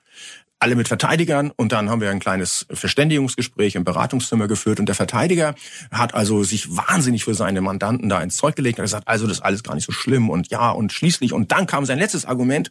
alle 0.62 0.76
mit 0.76 0.88
Verteidigern. 0.88 1.50
Und 1.50 1.72
dann 1.72 1.90
haben 1.90 2.00
wir 2.00 2.10
ein 2.10 2.20
kleines 2.20 2.66
Verständigungsgespräch 2.70 3.74
im 3.74 3.84
Beratungszimmer 3.84 4.46
geführt. 4.46 4.78
Und 4.78 4.86
der 4.86 4.94
Verteidiger 4.94 5.54
hat 5.90 6.14
also 6.14 6.44
sich 6.44 6.76
wahnsinnig 6.76 7.24
für 7.24 7.34
seine 7.34 7.60
Mandanten 7.60 8.08
da 8.08 8.22
ins 8.22 8.36
Zeug 8.36 8.54
gelegt 8.54 8.78
und 8.78 8.84
gesagt, 8.84 9.08
also 9.08 9.26
das 9.26 9.38
ist 9.38 9.42
alles 9.42 9.62
gar 9.64 9.74
nicht 9.74 9.84
so 9.84 9.92
schlimm 9.92 10.30
und 10.30 10.48
ja 10.50 10.70
und 10.70 10.92
schließlich. 10.92 11.32
Und 11.32 11.50
dann 11.50 11.66
kam 11.66 11.84
sein 11.84 11.98
letztes 11.98 12.24
Argument. 12.24 12.70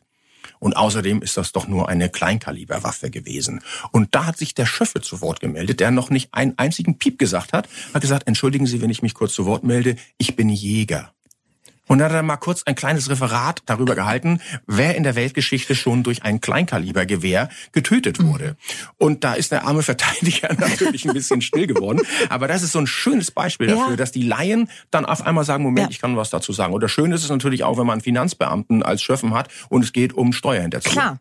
Und 0.59 0.75
außerdem 0.75 1.21
ist 1.21 1.37
das 1.37 1.51
doch 1.51 1.67
nur 1.67 1.89
eine 1.89 2.09
Kleinkaliberwaffe 2.09 3.11
gewesen. 3.11 3.61
Und 3.91 4.15
da 4.15 4.25
hat 4.25 4.37
sich 4.37 4.53
der 4.53 4.65
Schöffe 4.65 5.01
zu 5.01 5.21
Wort 5.21 5.39
gemeldet, 5.39 5.79
der 5.79 5.91
noch 5.91 6.09
nicht 6.09 6.33
einen 6.33 6.57
einzigen 6.57 6.97
Piep 6.97 7.19
gesagt 7.19 7.53
hat, 7.53 7.67
hat 7.93 8.01
gesagt, 8.01 8.27
entschuldigen 8.27 8.67
Sie, 8.67 8.81
wenn 8.81 8.89
ich 8.89 9.01
mich 9.01 9.13
kurz 9.13 9.33
zu 9.33 9.45
Wort 9.45 9.63
melde, 9.63 9.97
ich 10.17 10.35
bin 10.35 10.49
Jäger. 10.49 11.13
Und 11.91 11.97
dann 11.97 12.09
hat 12.09 12.15
er 12.15 12.23
mal 12.23 12.37
kurz 12.37 12.63
ein 12.63 12.75
kleines 12.75 13.09
Referat 13.09 13.63
darüber 13.65 13.95
gehalten, 13.95 14.39
wer 14.65 14.95
in 14.95 15.03
der 15.03 15.15
Weltgeschichte 15.15 15.75
schon 15.75 16.03
durch 16.03 16.23
ein 16.23 16.39
Kleinkalibergewehr 16.39 17.49
getötet 17.73 18.23
wurde. 18.23 18.55
Und 18.97 19.25
da 19.25 19.33
ist 19.33 19.51
der 19.51 19.65
arme 19.65 19.83
Verteidiger 19.83 20.53
natürlich 20.57 21.05
ein 21.05 21.13
bisschen 21.13 21.41
still 21.41 21.67
geworden. 21.67 21.99
Aber 22.29 22.47
das 22.47 22.63
ist 22.63 22.71
so 22.71 22.79
ein 22.79 22.87
schönes 22.87 23.31
Beispiel 23.31 23.67
dafür, 23.67 23.89
ja. 23.89 23.95
dass 23.97 24.13
die 24.13 24.21
Laien 24.21 24.69
dann 24.89 25.03
auf 25.03 25.25
einmal 25.25 25.43
sagen, 25.43 25.63
Moment, 25.63 25.87
ja. 25.87 25.91
ich 25.91 25.99
kann 25.99 26.15
was 26.15 26.29
dazu 26.29 26.53
sagen. 26.53 26.73
Und 26.73 26.81
das 26.81 26.91
Schöne 26.91 27.13
ist 27.13 27.25
es 27.25 27.29
natürlich 27.29 27.65
auch, 27.65 27.77
wenn 27.77 27.85
man 27.85 27.95
einen 27.95 28.01
Finanzbeamten 28.03 28.83
als 28.83 29.01
Schöffen 29.01 29.33
hat 29.33 29.49
und 29.67 29.83
es 29.83 29.91
geht 29.91 30.13
um 30.13 30.31
Steuerhinterziehung. 30.31 30.93
Klar. 30.93 31.19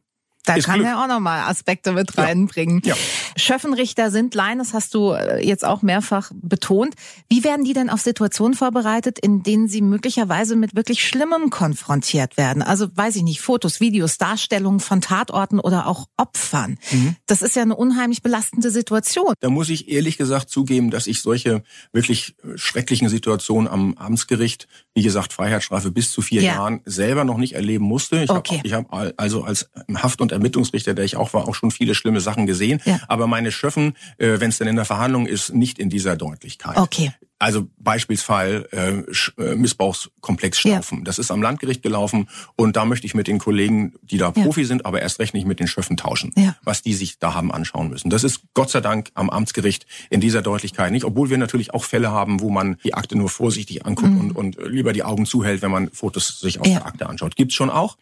Da 0.50 0.56
ist 0.56 0.64
kann 0.64 0.76
Glück. 0.76 0.88
er 0.88 1.02
auch 1.02 1.06
nochmal 1.06 1.48
Aspekte 1.48 1.92
mit 1.92 2.16
reinbringen. 2.18 2.82
Ja. 2.84 2.94
Schöffenrichter 3.36 4.10
sind 4.10 4.34
Laien, 4.34 4.58
das 4.58 4.74
hast 4.74 4.94
du 4.94 5.12
äh, 5.12 5.46
jetzt 5.46 5.64
auch 5.64 5.82
mehrfach 5.82 6.32
betont. 6.34 6.94
Wie 7.28 7.44
werden 7.44 7.64
die 7.64 7.72
denn 7.72 7.90
auf 7.90 8.00
Situationen 8.00 8.54
vorbereitet, 8.54 9.18
in 9.18 9.42
denen 9.42 9.68
sie 9.68 9.82
möglicherweise 9.82 10.56
mit 10.56 10.74
wirklich 10.74 11.06
Schlimmem 11.06 11.50
konfrontiert 11.50 12.36
werden? 12.36 12.62
Also 12.62 12.88
weiß 12.94 13.16
ich 13.16 13.22
nicht, 13.22 13.40
Fotos, 13.40 13.80
Videos, 13.80 14.18
Darstellungen 14.18 14.80
von 14.80 15.00
Tatorten 15.00 15.60
oder 15.60 15.86
auch 15.86 16.06
Opfern. 16.16 16.78
Mhm. 16.90 17.16
Das 17.26 17.42
ist 17.42 17.54
ja 17.54 17.62
eine 17.62 17.76
unheimlich 17.76 18.22
belastende 18.22 18.70
Situation. 18.70 19.34
Da 19.40 19.50
muss 19.50 19.68
ich 19.68 19.88
ehrlich 19.88 20.18
gesagt 20.18 20.50
zugeben, 20.50 20.90
dass 20.90 21.06
ich 21.06 21.22
solche 21.22 21.62
wirklich 21.92 22.34
schrecklichen 22.56 23.08
Situationen 23.08 23.68
am 23.68 23.94
Amtsgericht, 23.94 24.66
wie 24.94 25.02
gesagt, 25.02 25.32
Freiheitsstrafe 25.32 25.90
bis 25.90 26.10
zu 26.10 26.22
vier 26.22 26.42
ja. 26.42 26.54
Jahren, 26.54 26.80
selber 26.84 27.24
noch 27.24 27.36
nicht 27.36 27.54
erleben 27.54 27.84
musste. 27.84 28.22
Ich 28.22 28.30
okay. 28.30 28.60
habe 28.72 28.88
hab 28.90 29.20
also 29.20 29.44
als 29.44 29.70
Haft- 29.94 30.20
und 30.20 30.30
und 30.30 30.39
Ermittlungsrichter, 30.40 30.94
der 30.94 31.04
ich 31.04 31.16
auch 31.16 31.34
war, 31.34 31.46
auch 31.46 31.54
schon 31.54 31.70
viele 31.70 31.94
schlimme 31.94 32.20
Sachen 32.20 32.46
gesehen. 32.46 32.80
Ja. 32.84 32.98
Aber 33.08 33.26
meine 33.26 33.52
Schöffen, 33.52 33.94
äh, 34.18 34.40
wenn 34.40 34.48
es 34.48 34.58
denn 34.58 34.68
in 34.68 34.76
der 34.76 34.84
Verhandlung 34.84 35.26
ist, 35.26 35.54
nicht 35.54 35.78
in 35.78 35.90
dieser 35.90 36.16
Deutlichkeit. 36.16 36.76
Okay. 36.76 37.12
Also 37.38 37.68
Beispielsfall 37.78 38.68
äh, 38.70 39.42
äh, 39.42 39.54
Missbrauchskomplex 39.54 40.58
Staufen. 40.58 40.98
Ja. 40.98 41.04
Das 41.04 41.18
ist 41.18 41.30
am 41.30 41.40
Landgericht 41.40 41.82
gelaufen 41.82 42.28
und 42.54 42.76
da 42.76 42.84
möchte 42.84 43.06
ich 43.06 43.14
mit 43.14 43.28
den 43.28 43.38
Kollegen, 43.38 43.94
die 44.02 44.18
da 44.18 44.26
ja. 44.36 44.42
Profi 44.42 44.66
sind, 44.66 44.84
aber 44.84 45.00
erst 45.00 45.20
recht 45.20 45.32
nicht 45.32 45.46
mit 45.46 45.58
den 45.58 45.66
Schöffen 45.66 45.96
tauschen, 45.96 46.32
ja. 46.36 46.54
was 46.64 46.82
die 46.82 46.92
sich 46.92 47.18
da 47.18 47.32
haben 47.32 47.50
anschauen 47.50 47.88
müssen. 47.88 48.10
Das 48.10 48.24
ist 48.24 48.42
Gott 48.52 48.68
sei 48.68 48.82
Dank 48.82 49.10
am 49.14 49.30
Amtsgericht 49.30 49.86
in 50.10 50.20
dieser 50.20 50.42
Deutlichkeit 50.42 50.92
nicht, 50.92 51.04
obwohl 51.04 51.30
wir 51.30 51.38
natürlich 51.38 51.72
auch 51.72 51.84
Fälle 51.84 52.10
haben, 52.10 52.40
wo 52.40 52.50
man 52.50 52.76
die 52.84 52.92
Akte 52.92 53.16
nur 53.16 53.30
vorsichtig 53.30 53.86
anguckt 53.86 54.12
mhm. 54.12 54.20
und, 54.20 54.36
und 54.36 54.58
lieber 54.70 54.92
die 54.92 55.02
Augen 55.02 55.24
zuhält, 55.24 55.62
wenn 55.62 55.70
man 55.70 55.90
Fotos 55.92 56.40
sich 56.40 56.60
aus 56.60 56.68
der 56.68 56.84
Akte 56.84 57.08
anschaut. 57.08 57.36
Gibt's 57.36 57.54
schon 57.54 57.70
auch. 57.70 57.96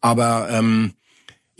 Aber 0.00 0.48
ähm, 0.50 0.94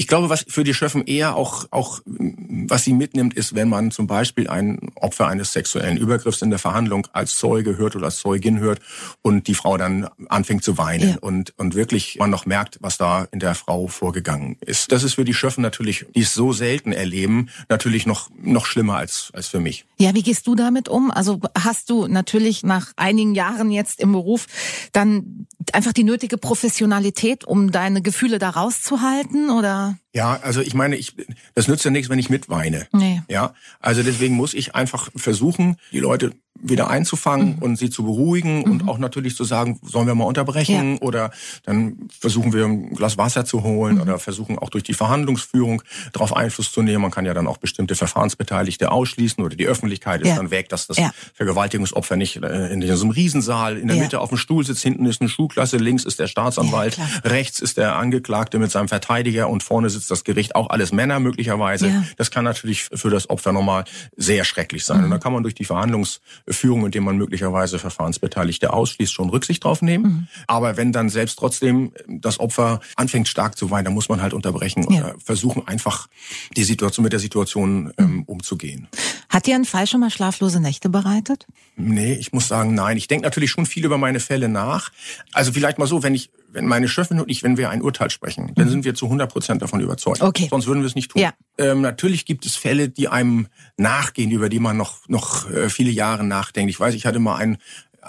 ich 0.00 0.06
glaube, 0.06 0.30
was 0.30 0.46
für 0.48 0.64
die 0.64 0.72
Schöffen 0.72 1.04
eher 1.04 1.36
auch, 1.36 1.66
auch, 1.70 2.00
was 2.06 2.84
sie 2.84 2.94
mitnimmt, 2.94 3.34
ist, 3.34 3.54
wenn 3.54 3.68
man 3.68 3.90
zum 3.90 4.06
Beispiel 4.06 4.48
ein 4.48 4.78
Opfer 4.94 5.26
eines 5.26 5.52
sexuellen 5.52 5.98
Übergriffs 5.98 6.40
in 6.40 6.48
der 6.48 6.58
Verhandlung 6.58 7.06
als 7.12 7.36
Zeuge 7.36 7.76
hört 7.76 7.96
oder 7.96 8.06
als 8.06 8.16
Zeugin 8.16 8.60
hört 8.60 8.80
und 9.20 9.46
die 9.46 9.52
Frau 9.52 9.76
dann 9.76 10.08
anfängt 10.30 10.64
zu 10.64 10.78
weinen 10.78 11.10
ja. 11.10 11.16
und, 11.20 11.52
und 11.58 11.74
wirklich 11.74 12.16
man 12.18 12.30
noch 12.30 12.46
merkt, 12.46 12.78
was 12.80 12.96
da 12.96 13.28
in 13.30 13.40
der 13.40 13.54
Frau 13.54 13.88
vorgegangen 13.88 14.56
ist. 14.64 14.90
Das 14.90 15.02
ist 15.02 15.16
für 15.16 15.24
die 15.26 15.34
Schöffen 15.34 15.60
natürlich, 15.60 16.06
die 16.14 16.22
es 16.22 16.32
so 16.32 16.54
selten 16.54 16.94
erleben, 16.94 17.50
natürlich 17.68 18.06
noch, 18.06 18.30
noch 18.42 18.64
schlimmer 18.64 18.96
als, 18.96 19.28
als 19.34 19.48
für 19.48 19.60
mich. 19.60 19.84
Ja, 19.98 20.14
wie 20.14 20.22
gehst 20.22 20.46
du 20.46 20.54
damit 20.54 20.88
um? 20.88 21.10
Also 21.10 21.40
hast 21.54 21.90
du 21.90 22.06
natürlich 22.06 22.62
nach 22.62 22.94
einigen 22.96 23.34
Jahren 23.34 23.70
jetzt 23.70 24.00
im 24.00 24.12
Beruf 24.12 24.46
dann 24.92 25.46
einfach 25.74 25.92
die 25.92 26.04
nötige 26.04 26.38
Professionalität, 26.38 27.44
um 27.44 27.70
deine 27.70 28.00
Gefühle 28.00 28.38
da 28.38 28.48
rauszuhalten 28.48 29.50
oder? 29.50 29.89
Ja, 30.12 30.40
also 30.42 30.60
ich 30.60 30.74
meine, 30.74 30.96
ich, 30.96 31.14
das 31.54 31.68
nützt 31.68 31.84
ja 31.84 31.90
nichts, 31.90 32.08
wenn 32.08 32.18
ich 32.18 32.30
mitweine. 32.30 32.86
Nee. 32.92 33.22
Ja, 33.28 33.54
also 33.80 34.02
deswegen 34.02 34.34
muss 34.34 34.54
ich 34.54 34.74
einfach 34.74 35.10
versuchen, 35.14 35.76
die 35.92 36.00
Leute 36.00 36.32
wieder 36.62 36.90
einzufangen 36.90 37.56
mhm. 37.56 37.62
und 37.62 37.76
sie 37.76 37.90
zu 37.90 38.04
beruhigen 38.04 38.58
mhm. 38.58 38.64
und 38.64 38.88
auch 38.88 38.98
natürlich 38.98 39.36
zu 39.36 39.44
sagen, 39.44 39.78
sollen 39.82 40.06
wir 40.06 40.14
mal 40.14 40.24
unterbrechen 40.24 40.94
ja. 40.94 41.00
oder 41.00 41.30
dann 41.64 42.08
versuchen 42.18 42.52
wir 42.52 42.64
ein 42.64 42.94
Glas 42.94 43.16
Wasser 43.16 43.44
zu 43.44 43.62
holen 43.62 43.96
mhm. 43.96 44.02
oder 44.02 44.18
versuchen 44.18 44.58
auch 44.58 44.68
durch 44.68 44.84
die 44.84 44.94
Verhandlungsführung 44.94 45.82
darauf 46.12 46.36
Einfluss 46.36 46.72
zu 46.72 46.82
nehmen. 46.82 47.02
Man 47.02 47.10
kann 47.10 47.24
ja 47.24 47.34
dann 47.34 47.46
auch 47.46 47.56
bestimmte 47.56 47.94
Verfahrensbeteiligte 47.94 48.90
ausschließen 48.90 49.42
oder 49.42 49.56
die 49.56 49.66
Öffentlichkeit 49.66 50.20
ist 50.20 50.28
ja. 50.28 50.36
dann 50.36 50.50
weg, 50.50 50.68
dass 50.68 50.86
das 50.86 50.98
ja. 50.98 51.12
Vergewaltigungsopfer 51.34 52.16
nicht 52.16 52.36
äh, 52.42 52.72
in 52.72 52.80
diesem 52.80 53.10
Riesensaal 53.10 53.78
in 53.78 53.88
der 53.88 53.96
Mitte 53.96 54.20
auf 54.20 54.28
dem 54.28 54.38
Stuhl 54.38 54.64
sitzt, 54.64 54.82
hinten 54.82 55.06
ist 55.06 55.20
eine 55.20 55.30
Schulklasse, 55.30 55.78
links 55.78 56.04
ist 56.04 56.18
der 56.18 56.26
Staatsanwalt, 56.26 56.98
rechts 57.24 57.60
ist 57.60 57.78
der 57.78 57.96
Angeklagte 57.96 58.58
mit 58.58 58.70
seinem 58.70 58.88
Verteidiger 58.88 59.48
und 59.48 59.62
vorne 59.62 59.79
sitzt 59.88 60.10
das 60.10 60.24
Gericht, 60.24 60.54
auch 60.54 60.68
alles 60.68 60.92
Männer 60.92 61.20
möglicherweise. 61.20 62.04
Das 62.16 62.30
kann 62.30 62.44
natürlich 62.44 62.84
für 62.84 63.10
das 63.10 63.30
Opfer 63.30 63.52
nochmal 63.52 63.84
sehr 64.16 64.44
schrecklich 64.44 64.84
sein. 64.84 64.98
Und 64.98 65.06
mhm. 65.06 65.10
dann 65.12 65.20
kann 65.20 65.32
man 65.32 65.42
durch 65.42 65.54
die 65.54 65.64
Verhandlungs 65.64 66.20
Führung, 66.48 66.84
indem 66.84 67.04
man 67.04 67.16
möglicherweise 67.16 67.78
Verfahrensbeteiligte 67.78 68.72
ausschließt, 68.72 69.12
schon 69.12 69.30
Rücksicht 69.30 69.64
drauf 69.64 69.80
nehmen. 69.80 70.04
Mhm. 70.04 70.28
Aber 70.46 70.76
wenn 70.76 70.92
dann 70.92 71.08
selbst 71.08 71.38
trotzdem 71.38 71.92
das 72.08 72.40
Opfer 72.40 72.80
anfängt 72.96 73.28
stark 73.28 73.56
zu 73.56 73.70
weinen, 73.70 73.86
dann 73.86 73.94
muss 73.94 74.08
man 74.08 74.20
halt 74.20 74.34
unterbrechen 74.34 74.86
ja. 74.90 75.00
oder 75.00 75.14
versuchen 75.24 75.66
einfach 75.66 76.08
die 76.56 76.64
Situation 76.64 77.04
mit 77.04 77.12
der 77.12 77.20
Situation 77.20 77.92
ähm, 77.98 78.06
mhm. 78.06 78.22
umzugehen. 78.24 78.88
Hat 79.28 79.46
dir 79.46 79.54
ein 79.54 79.64
Fall 79.64 79.86
schon 79.86 80.00
mal 80.00 80.10
schlaflose 80.10 80.60
Nächte 80.60 80.88
bereitet? 80.88 81.46
Nee, 81.76 82.14
ich 82.14 82.32
muss 82.32 82.48
sagen, 82.48 82.74
nein. 82.74 82.96
Ich 82.96 83.08
denke 83.08 83.24
natürlich 83.24 83.50
schon 83.50 83.66
viel 83.66 83.84
über 83.84 83.96
meine 83.96 84.20
Fälle 84.20 84.48
nach. 84.48 84.90
Also 85.32 85.52
vielleicht 85.52 85.78
mal 85.78 85.86
so, 85.86 86.02
wenn 86.02 86.14
ich 86.14 86.30
wenn 86.52 86.66
meine 86.66 86.88
Chefin 86.88 87.20
und 87.20 87.30
ich, 87.30 87.42
wenn 87.42 87.56
wir 87.56 87.70
ein 87.70 87.82
Urteil 87.82 88.10
sprechen, 88.10 88.52
dann 88.54 88.66
mhm. 88.66 88.70
sind 88.70 88.84
wir 88.84 88.94
zu 88.94 89.06
100 89.06 89.30
Prozent 89.30 89.62
davon 89.62 89.80
überzeugt. 89.80 90.22
Okay. 90.22 90.48
Sonst 90.50 90.66
würden 90.66 90.80
wir 90.80 90.86
es 90.86 90.94
nicht 90.94 91.10
tun. 91.10 91.22
Ja. 91.22 91.32
Ähm, 91.58 91.80
natürlich 91.80 92.26
gibt 92.26 92.46
es 92.46 92.56
Fälle, 92.56 92.88
die 92.88 93.08
einem 93.08 93.48
nachgehen, 93.76 94.30
über 94.30 94.48
die 94.48 94.58
man 94.58 94.76
noch, 94.76 95.08
noch 95.08 95.50
äh, 95.50 95.68
viele 95.70 95.90
Jahre 95.90 96.24
nachdenkt. 96.24 96.70
Ich 96.70 96.80
weiß, 96.80 96.94
ich 96.94 97.06
hatte 97.06 97.18
mal 97.18 97.36
einen, 97.36 97.58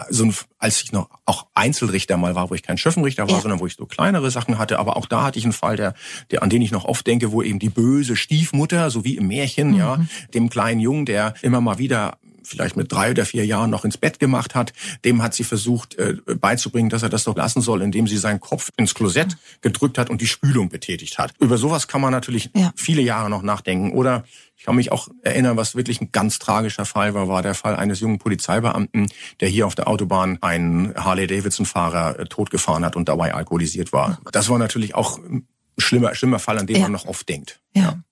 so 0.10 0.26
ein, 0.26 0.36
als 0.58 0.82
ich 0.82 0.92
noch 0.92 1.10
auch 1.26 1.48
Einzelrichter 1.54 2.18
mal 2.18 2.36
war, 2.36 2.50
wo 2.50 2.56
ich 2.56 2.64
kein 2.64 2.78
Schöffenrichter 2.78 3.24
war, 3.28 3.36
ja. 3.36 3.42
sondern 3.42 3.60
wo 3.60 3.68
ich 3.68 3.76
so 3.76 3.86
kleinere 3.86 4.32
Sachen 4.32 4.58
hatte. 4.58 4.80
Aber 4.80 4.98
auch 4.98 5.06
da 5.06 5.24
hatte 5.24 5.40
ich 5.40 5.46
einen 5.46 5.54
Fall, 5.54 5.76
der, 5.76 5.94
der, 6.32 6.44
an 6.44 6.50
den 6.50 6.62
ich 6.62 6.72
noch 6.72 6.86
oft 6.86 7.06
denke, 7.06 7.32
wo 7.32 7.42
eben 7.42 7.60
die 7.60 7.70
böse 7.70 8.16
Stiefmutter, 8.16 8.90
so 8.90 9.04
wie 9.04 9.18
im 9.18 9.28
Märchen, 9.28 9.72
mhm. 9.72 9.78
ja, 9.78 10.00
dem 10.34 10.50
kleinen 10.50 10.80
Jungen, 10.80 11.06
der 11.06 11.34
immer 11.42 11.62
mal 11.62 11.78
wieder 11.78 12.18
vielleicht 12.52 12.78
mit 12.78 12.92
drei 12.92 13.12
oder 13.12 13.26
vier 13.26 13.46
Jahren 13.46 13.70
noch 13.70 13.86
ins 13.86 13.98
Bett 13.98 14.20
gemacht 14.20 14.54
hat, 14.54 14.74
dem 15.04 15.24
hat 15.24 15.34
sie 15.34 15.44
versucht 15.44 15.96
äh, 15.96 16.16
beizubringen, 16.40 16.90
dass 16.90 17.04
er 17.04 17.10
das 17.10 17.24
doch 17.24 17.36
lassen 17.36 17.62
soll, 17.62 17.82
indem 17.82 18.08
sie 18.08 18.18
seinen 18.18 18.40
Kopf 18.40 18.72
ins 18.78 18.94
Klosett 18.94 19.38
gedrückt 19.62 19.98
hat 19.98 20.10
und 20.10 20.22
die 20.22 20.28
Spülung 20.28 20.70
betätigt 20.70 21.18
hat. 21.18 21.34
Über 21.40 21.58
sowas 21.58 21.88
kann 21.88 22.02
man 22.02 22.12
natürlich 22.12 22.52
ja. 22.56 22.72
viele 22.76 23.02
Jahre 23.02 23.30
noch 23.30 23.42
nachdenken. 23.42 23.92
Oder 23.92 24.24
ich 24.56 24.66
kann 24.66 24.76
mich 24.76 24.92
auch 24.92 25.08
erinnern, 25.24 25.58
was 25.58 25.76
wirklich 25.76 26.02
ein 26.02 26.12
ganz 26.12 26.38
tragischer 26.38 26.86
Fall 26.86 27.16
war, 27.16 27.28
war 27.28 27.42
der 27.42 27.56
Fall 27.56 27.76
eines 27.76 28.00
jungen 28.00 28.20
Polizeibeamten, 28.20 29.10
der 29.40 29.50
hier 29.50 29.66
auf 29.66 29.74
der 29.74 29.88
Autobahn 29.88 30.38
einen 30.42 30.94
Harley-Davidson-Fahrer 30.94 32.20
äh, 32.20 32.26
totgefahren 32.26 32.86
hat 32.86 32.96
und 32.96 33.10
dabei 33.10 33.34
alkoholisiert 33.34 33.92
war. 33.92 34.20
Das 34.32 34.50
war 34.50 34.60
natürlich 34.60 34.94
auch 34.94 35.18
ein 35.18 35.48
schlimmer, 35.78 36.14
schlimmer 36.14 36.40
Fall, 36.40 36.60
an 36.60 36.68
den 36.68 36.76
ja. 36.76 36.82
man 36.84 36.92
noch 36.92 37.06
oft 37.06 37.28
denkt. 37.28 37.60
Ja. 37.74 38.04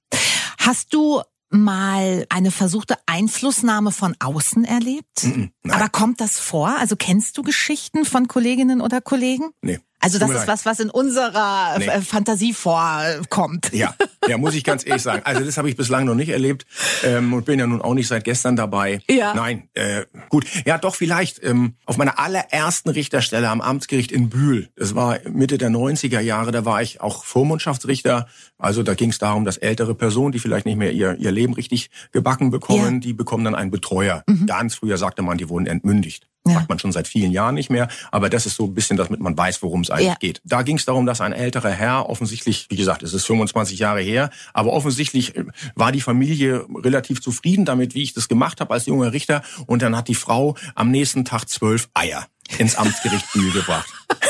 Hast 0.58 0.93
du 0.93 1.21
mal 1.49 2.25
eine 2.29 2.51
versuchte 2.51 2.95
Einflussnahme 3.05 3.91
von 3.91 4.15
außen 4.19 4.65
erlebt? 4.65 5.19
-mm, 5.19 5.49
Aber 5.69 5.89
kommt 5.89 6.21
das 6.21 6.39
vor? 6.39 6.75
Also 6.79 6.95
kennst 6.95 7.38
du 7.38 7.43
Geschichten 7.43 8.05
von 8.05 8.27
Kolleginnen 8.27 8.81
oder 8.81 9.01
Kollegen? 9.01 9.51
Nee. 9.62 9.79
Also 10.01 10.17
das 10.19 10.29
ist 10.31 10.47
was, 10.47 10.65
was 10.65 10.79
in 10.79 10.89
unserer 10.89 11.77
Nee. 11.77 11.85
äh, 11.88 12.01
Fantasie 12.01 12.53
vorkommt. 12.53 13.71
Ja, 13.73 13.93
ja, 14.27 14.38
muss 14.38 14.55
ich 14.55 14.63
ganz 14.63 14.85
ehrlich 14.85 15.03
sagen. 15.03 15.21
Also 15.25 15.43
das 15.43 15.57
habe 15.57 15.69
ich 15.69 15.75
bislang 15.75 16.05
noch 16.05 16.15
nicht 16.15 16.29
erlebt 16.29 16.65
ähm, 17.03 17.33
und 17.33 17.45
bin 17.45 17.59
ja 17.59 17.67
nun 17.67 17.81
auch 17.81 17.93
nicht 17.93 18.07
seit 18.07 18.23
gestern 18.23 18.55
dabei. 18.55 19.01
Ja. 19.09 19.33
Nein, 19.33 19.67
äh, 19.73 20.05
gut. 20.29 20.45
Ja, 20.65 20.77
doch 20.77 20.95
vielleicht 20.95 21.43
ähm, 21.43 21.75
auf 21.85 21.97
meiner 21.97 22.17
allerersten 22.17 22.89
Richterstelle 22.89 23.49
am 23.49 23.59
Amtsgericht 23.59 24.12
in 24.12 24.29
Bühl. 24.29 24.69
Das 24.77 24.95
war 24.95 25.17
Mitte 25.29 25.57
der 25.57 25.69
90er 25.69 26.21
Jahre. 26.21 26.51
Da 26.51 26.63
war 26.63 26.81
ich 26.81 27.01
auch 27.01 27.25
Vormundschaftsrichter. 27.25 28.27
Also 28.57 28.83
da 28.83 28.93
ging 28.93 29.09
es 29.09 29.17
darum, 29.17 29.43
dass 29.43 29.57
ältere 29.57 29.95
Personen, 29.95 30.31
die 30.31 30.39
vielleicht 30.39 30.65
nicht 30.65 30.77
mehr 30.77 30.91
ihr, 30.93 31.15
ihr 31.19 31.31
Leben 31.31 31.53
richtig 31.53 31.89
gebacken 32.12 32.51
bekommen, 32.51 32.79
Ja. 32.85 32.91
Mhm. 32.91 33.01
die 33.01 33.13
bekommen 33.13 33.43
dann 33.43 33.55
einen 33.55 33.71
Betreuer. 33.71 34.23
Ganz 34.45 34.75
früher 34.75 34.97
sagte 34.97 35.21
man, 35.23 35.38
die 35.38 35.49
wurden 35.49 35.65
entmündigt. 35.67 36.27
Ja. 36.47 36.54
Macht 36.54 36.69
man 36.69 36.80
schon 36.80 36.91
seit 36.91 37.08
vielen 37.08 37.32
Jahren 37.32 37.56
nicht 37.56 37.69
mehr. 37.69 37.89
Aber 38.12 38.30
das 38.30 38.45
ist 38.45 38.56
so 38.56 38.65
ein 38.65 38.73
bisschen, 38.73 38.97
damit 38.97 39.19
man 39.19 39.38
weiß, 39.38 39.62
worum 39.62 39.82
es 39.82 39.89
eigentlich 39.91 40.08
Ja. 40.08 40.15
geht. 40.19 40.41
Da 40.45 40.62
ging 40.62 40.78
es 40.78 40.86
darum, 40.86 41.06
dass 41.06 41.21
ein 41.21 41.34
älterer 41.34 41.69
Herr, 41.69 42.10
offensichtlich, 42.10 42.67
wie 42.69 42.75
gesagt, 42.78 43.04
es 43.04 43.13
ist 43.13 43.25
25 43.25 43.78
Jahre 43.78 44.02
her, 44.02 44.30
aber 44.54 44.71
offensichtlich 44.73 45.36
äh, 45.36 45.43
war 45.75 45.91
die 45.91 46.02
Familie 46.02 46.65
relativ 46.73 47.21
zufrieden 47.21 47.65
damit, 47.65 47.93
wie 47.93 48.04
ich 48.04 48.13
das 48.13 48.28
gemacht 48.30 48.62
habe 48.62 48.73
als 48.73 48.86
junger 48.86 49.12
Richter. 49.13 49.43
Und 49.67 49.82
dann 49.82 49.95
hat 49.95 50.08
die 50.08 50.15
Frau 50.15 50.56
am 50.75 50.91
nächsten 50.91 51.25
Tag 51.25 51.45
zwölf 51.49 51.89
Eier 51.93 52.25
ins 52.58 52.75
Amtsgericht 52.75 53.32
Bühl 53.34 53.52
gebracht. 53.52 53.89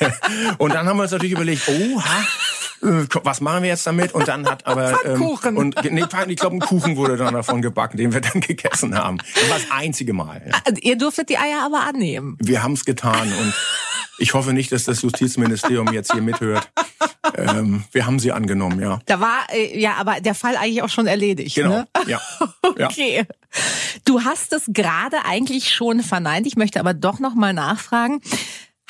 und 0.58 0.74
dann 0.74 0.86
haben 0.86 0.96
wir 0.98 1.02
uns 1.02 1.12
natürlich 1.12 1.32
überlegt, 1.32 1.68
oha, 1.68 2.26
äh, 2.82 3.06
was 3.22 3.40
machen 3.40 3.62
wir 3.62 3.70
jetzt 3.70 3.86
damit? 3.86 4.12
Und 4.12 4.28
dann 4.28 4.48
hat 4.48 4.66
aber 4.66 4.94
Pfannkuchen. 4.94 5.56
und 5.56 5.76
nee, 5.90 6.04
ich 6.28 6.36
glaube, 6.36 6.56
ein 6.56 6.60
Kuchen 6.60 6.96
wurde 6.96 7.16
dann 7.16 7.34
davon 7.34 7.62
gebacken, 7.62 7.96
den 7.96 8.12
wir 8.12 8.20
dann 8.20 8.40
gegessen 8.40 8.96
haben. 8.96 9.18
Das 9.34 9.50
war 9.50 9.58
das 9.58 9.70
einzige 9.70 10.12
Mal. 10.12 10.42
Ja. 10.46 10.54
Also 10.64 10.80
Ihr 10.82 10.96
durftet 10.96 11.28
die 11.28 11.38
Eier 11.38 11.62
aber 11.64 11.80
annehmen. 11.80 12.36
Wir 12.40 12.62
haben 12.62 12.72
es 12.72 12.84
getan 12.84 13.32
und 13.32 13.54
ich 14.18 14.34
hoffe 14.34 14.52
nicht, 14.52 14.70
dass 14.70 14.84
das 14.84 15.00
Justizministerium 15.02 15.92
jetzt 15.92 16.12
hier 16.12 16.20
mithört. 16.20 16.70
Ähm, 17.34 17.84
wir 17.92 18.06
haben 18.06 18.18
sie 18.18 18.32
angenommen, 18.32 18.80
ja. 18.80 19.00
Da 19.06 19.20
war 19.20 19.46
äh, 19.50 19.78
ja 19.80 19.94
aber 19.94 20.20
der 20.20 20.34
Fall 20.34 20.56
eigentlich 20.56 20.82
auch 20.82 20.88
schon 20.90 21.06
erledigt. 21.06 21.54
Genau. 21.54 21.70
Ne? 21.70 21.88
Ja. 22.06 22.20
ja. 22.78 22.86
Okay. 22.86 23.24
Du 24.04 24.22
hast 24.24 24.52
es 24.52 24.64
gerade 24.68 25.24
eigentlich 25.24 25.72
schon 25.72 26.02
verneint. 26.02 26.46
Ich 26.46 26.56
möchte 26.56 26.80
aber 26.80 26.92
doch 26.92 27.18
noch 27.18 27.34
mal 27.34 27.52
nachfragen. 27.52 28.20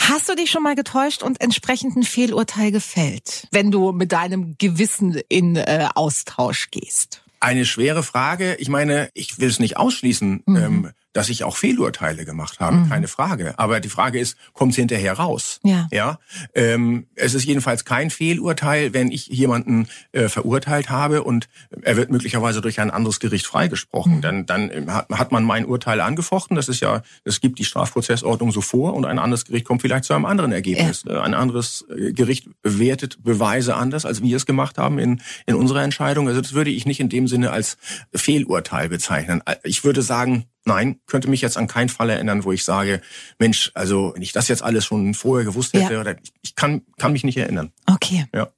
Hast 0.09 0.29
du 0.29 0.35
dich 0.35 0.51
schon 0.51 0.63
mal 0.63 0.75
getäuscht 0.75 1.23
und 1.23 1.41
entsprechend 1.41 1.97
ein 1.97 2.03
Fehlurteil 2.03 2.73
gefällt, 2.73 3.47
wenn 3.53 3.71
du 3.71 3.93
mit 3.93 4.13
deinem 4.13 4.57
Gewissen 4.59 5.21
in 5.29 5.57
äh, 5.57 5.89
Austausch 5.95 6.71
gehst? 6.71 7.23
Eine 7.39 7.65
schwere 7.65 8.03
Frage. 8.03 8.55
Ich 8.57 8.69
meine, 8.69 9.11
ich 9.15 9.39
will 9.39 9.49
es 9.49 9.61
nicht 9.61 9.77
ausschließen, 9.77 10.43
Mhm. 10.47 10.57
ähm, 10.57 10.91
dass 11.13 11.29
ich 11.29 11.43
auch 11.45 11.57
Fehlurteile 11.57 12.25
gemacht 12.25 12.61
habe, 12.61 12.89
keine 12.89 13.09
Frage. 13.09 13.55
Aber 13.59 13.81
die 13.81 13.89
Frage 13.89 14.21
ist, 14.21 14.37
kommt 14.53 14.73
es 14.73 14.77
hinterher 14.77 15.15
raus? 15.15 15.59
Ja. 15.65 15.89
Ja. 15.91 16.19
Ähm, 16.55 17.07
es 17.17 17.35
ist 17.35 17.45
jedenfalls 17.45 17.85
kein 17.85 18.11
Fehlurteil, 18.11 18.95
wenn 18.95 19.11
ich 19.11 19.27
jemanden 19.27 19.89
äh, 20.13 20.29
verurteilt 20.29 20.89
habe 20.89 21.25
und 21.25 21.49
er 21.83 21.97
wird 21.97 22.11
möglicherweise 22.11 22.61
durch 22.61 22.79
ein 22.81 22.91
anderes 22.91 23.19
Gericht 23.19 23.47
freigesprochen. 23.47 24.17
Mhm. 24.17 24.21
Dann, 24.21 24.47
dann 24.47 24.93
hat, 24.93 25.09
hat 25.11 25.33
man 25.33 25.45
mein 25.45 25.67
Urteil 25.67 26.01
angefochten. 26.01 26.55
Das 26.55 26.69
ist 26.69 26.81
ja, 26.81 27.03
das 27.25 27.41
gibt 27.41 27.59
die 27.59 27.65
Strafprozessordnung 27.65 28.53
so 28.53 28.61
vor 28.61 28.95
und 28.95 29.05
ein 29.05 29.19
anderes 29.19 29.45
Gericht 29.45 29.65
kommt 29.65 29.83
vielleicht 29.83 30.05
zu 30.05 30.15
einem 30.15 30.27
anderen 30.27 30.53
Ergebnis. 30.53 31.05
Äh, 31.07 31.19
Ein 31.19 31.35
anderes 31.35 31.85
äh, 31.91 32.13
Gericht 32.13 32.49
bewertet 32.63 33.23
Beweise 33.23 33.75
anders, 33.75 34.05
als 34.05 34.23
wir 34.23 34.37
es 34.37 34.47
gemacht 34.47 34.79
haben 34.79 34.99
in, 34.99 35.21
in 35.47 35.57
unserer 35.57 35.83
Entscheidung. 35.83 36.29
Also 36.29 36.41
das 36.41 36.53
würde 36.53 36.71
ich 36.71 36.87
nicht 36.87 37.01
in 37.01 37.09
dem 37.09 37.27
Sinne 37.27 37.51
als 37.51 37.79
Fehlurteil 38.15 38.89
bezeichnen. 38.89 39.43
Ich 39.65 39.85
würde 39.85 40.03
sagen, 40.03 40.45
Nein, 40.65 41.01
könnte 41.07 41.29
mich 41.29 41.41
jetzt 41.41 41.57
an 41.57 41.67
keinen 41.69 41.89
Fall 41.89 42.11
erinnern, 42.11 42.45
wo 42.45 42.53
ich 42.53 42.65
sage, 42.65 43.01
Mensch, 43.39 43.71
also 43.75 44.13
wenn 44.15 44.23
ich 44.23 44.33
das 44.33 44.49
jetzt 44.49 44.63
alles 44.63 44.85
schon 44.85 45.15
vorher 45.15 45.45
gewusst 45.47 45.73
hätte, 45.73 45.95
Ja. 45.95 46.01
oder 46.01 46.17
ich 46.43 46.55
kann, 46.55 46.83
kann 46.99 47.13
mich 47.13 47.25
nicht 47.25 47.39
erinnern. 47.39 47.73
Okay. 47.87 48.27
Ja. 48.35 48.49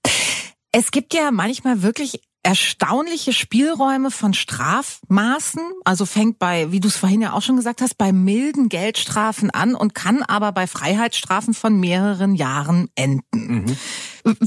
Es 0.73 0.91
gibt 0.91 1.15
ja 1.15 1.31
manchmal 1.31 1.83
wirklich 1.83 2.21
erstaunliche 2.43 3.33
Spielräume 3.33 4.11
von 4.11 4.35
Strafmaßen. 4.35 5.63
Also 5.85 6.07
fängt 6.07 6.39
bei, 6.41 6.73
wie 6.73 6.81
du 6.81 6.89
es 6.89 6.97
vorhin 6.97 7.21
ja 7.21 7.35
auch 7.35 7.43
schon 7.43 7.55
gesagt 7.57 7.81
hast, 7.83 7.97
bei 7.99 8.13
milden 8.13 8.69
Geldstrafen 8.69 9.51
an 9.51 9.75
und 9.77 9.95
kann 9.95 10.23
aber 10.23 10.51
bei 10.51 10.67
Freiheitsstrafen 10.67 11.55
von 11.55 11.79
mehreren 11.79 12.35
Jahren 12.35 12.89
enden. 12.97 13.77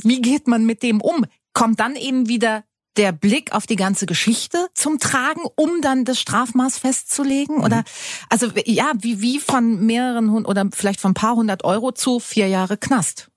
Wie 0.04 0.22
geht 0.22 0.48
man 0.48 0.66
mit 0.66 0.84
dem 0.84 1.00
um? 1.00 1.26
Kommt 1.54 1.80
dann 1.80 1.96
eben 1.96 2.28
wieder 2.28 2.66
der 2.98 3.12
Blick 3.12 3.52
auf 3.54 3.68
die 3.68 3.76
ganze 3.76 4.06
Geschichte 4.06 4.68
zum 4.74 5.00
Tragen, 5.00 5.42
um 5.56 5.82
dann 5.82 6.06
das 6.06 6.20
Strafmaß 6.20 6.78
festzulegen? 6.80 7.64
Oder 7.64 7.84
also 8.30 8.48
ja, 8.66 8.92
wie, 9.00 9.22
wie 9.22 9.40
von 9.40 9.86
mehreren 9.86 10.32
hund 10.32 10.48
oder 10.48 10.68
vielleicht 10.74 11.00
von 11.00 11.12
ein 11.12 11.16
paar 11.16 11.36
hundert 11.36 11.64
Euro 11.64 11.92
zu 11.92 12.20
vier 12.20 12.48
Jahre 12.48 12.78
Knast? 12.78 13.30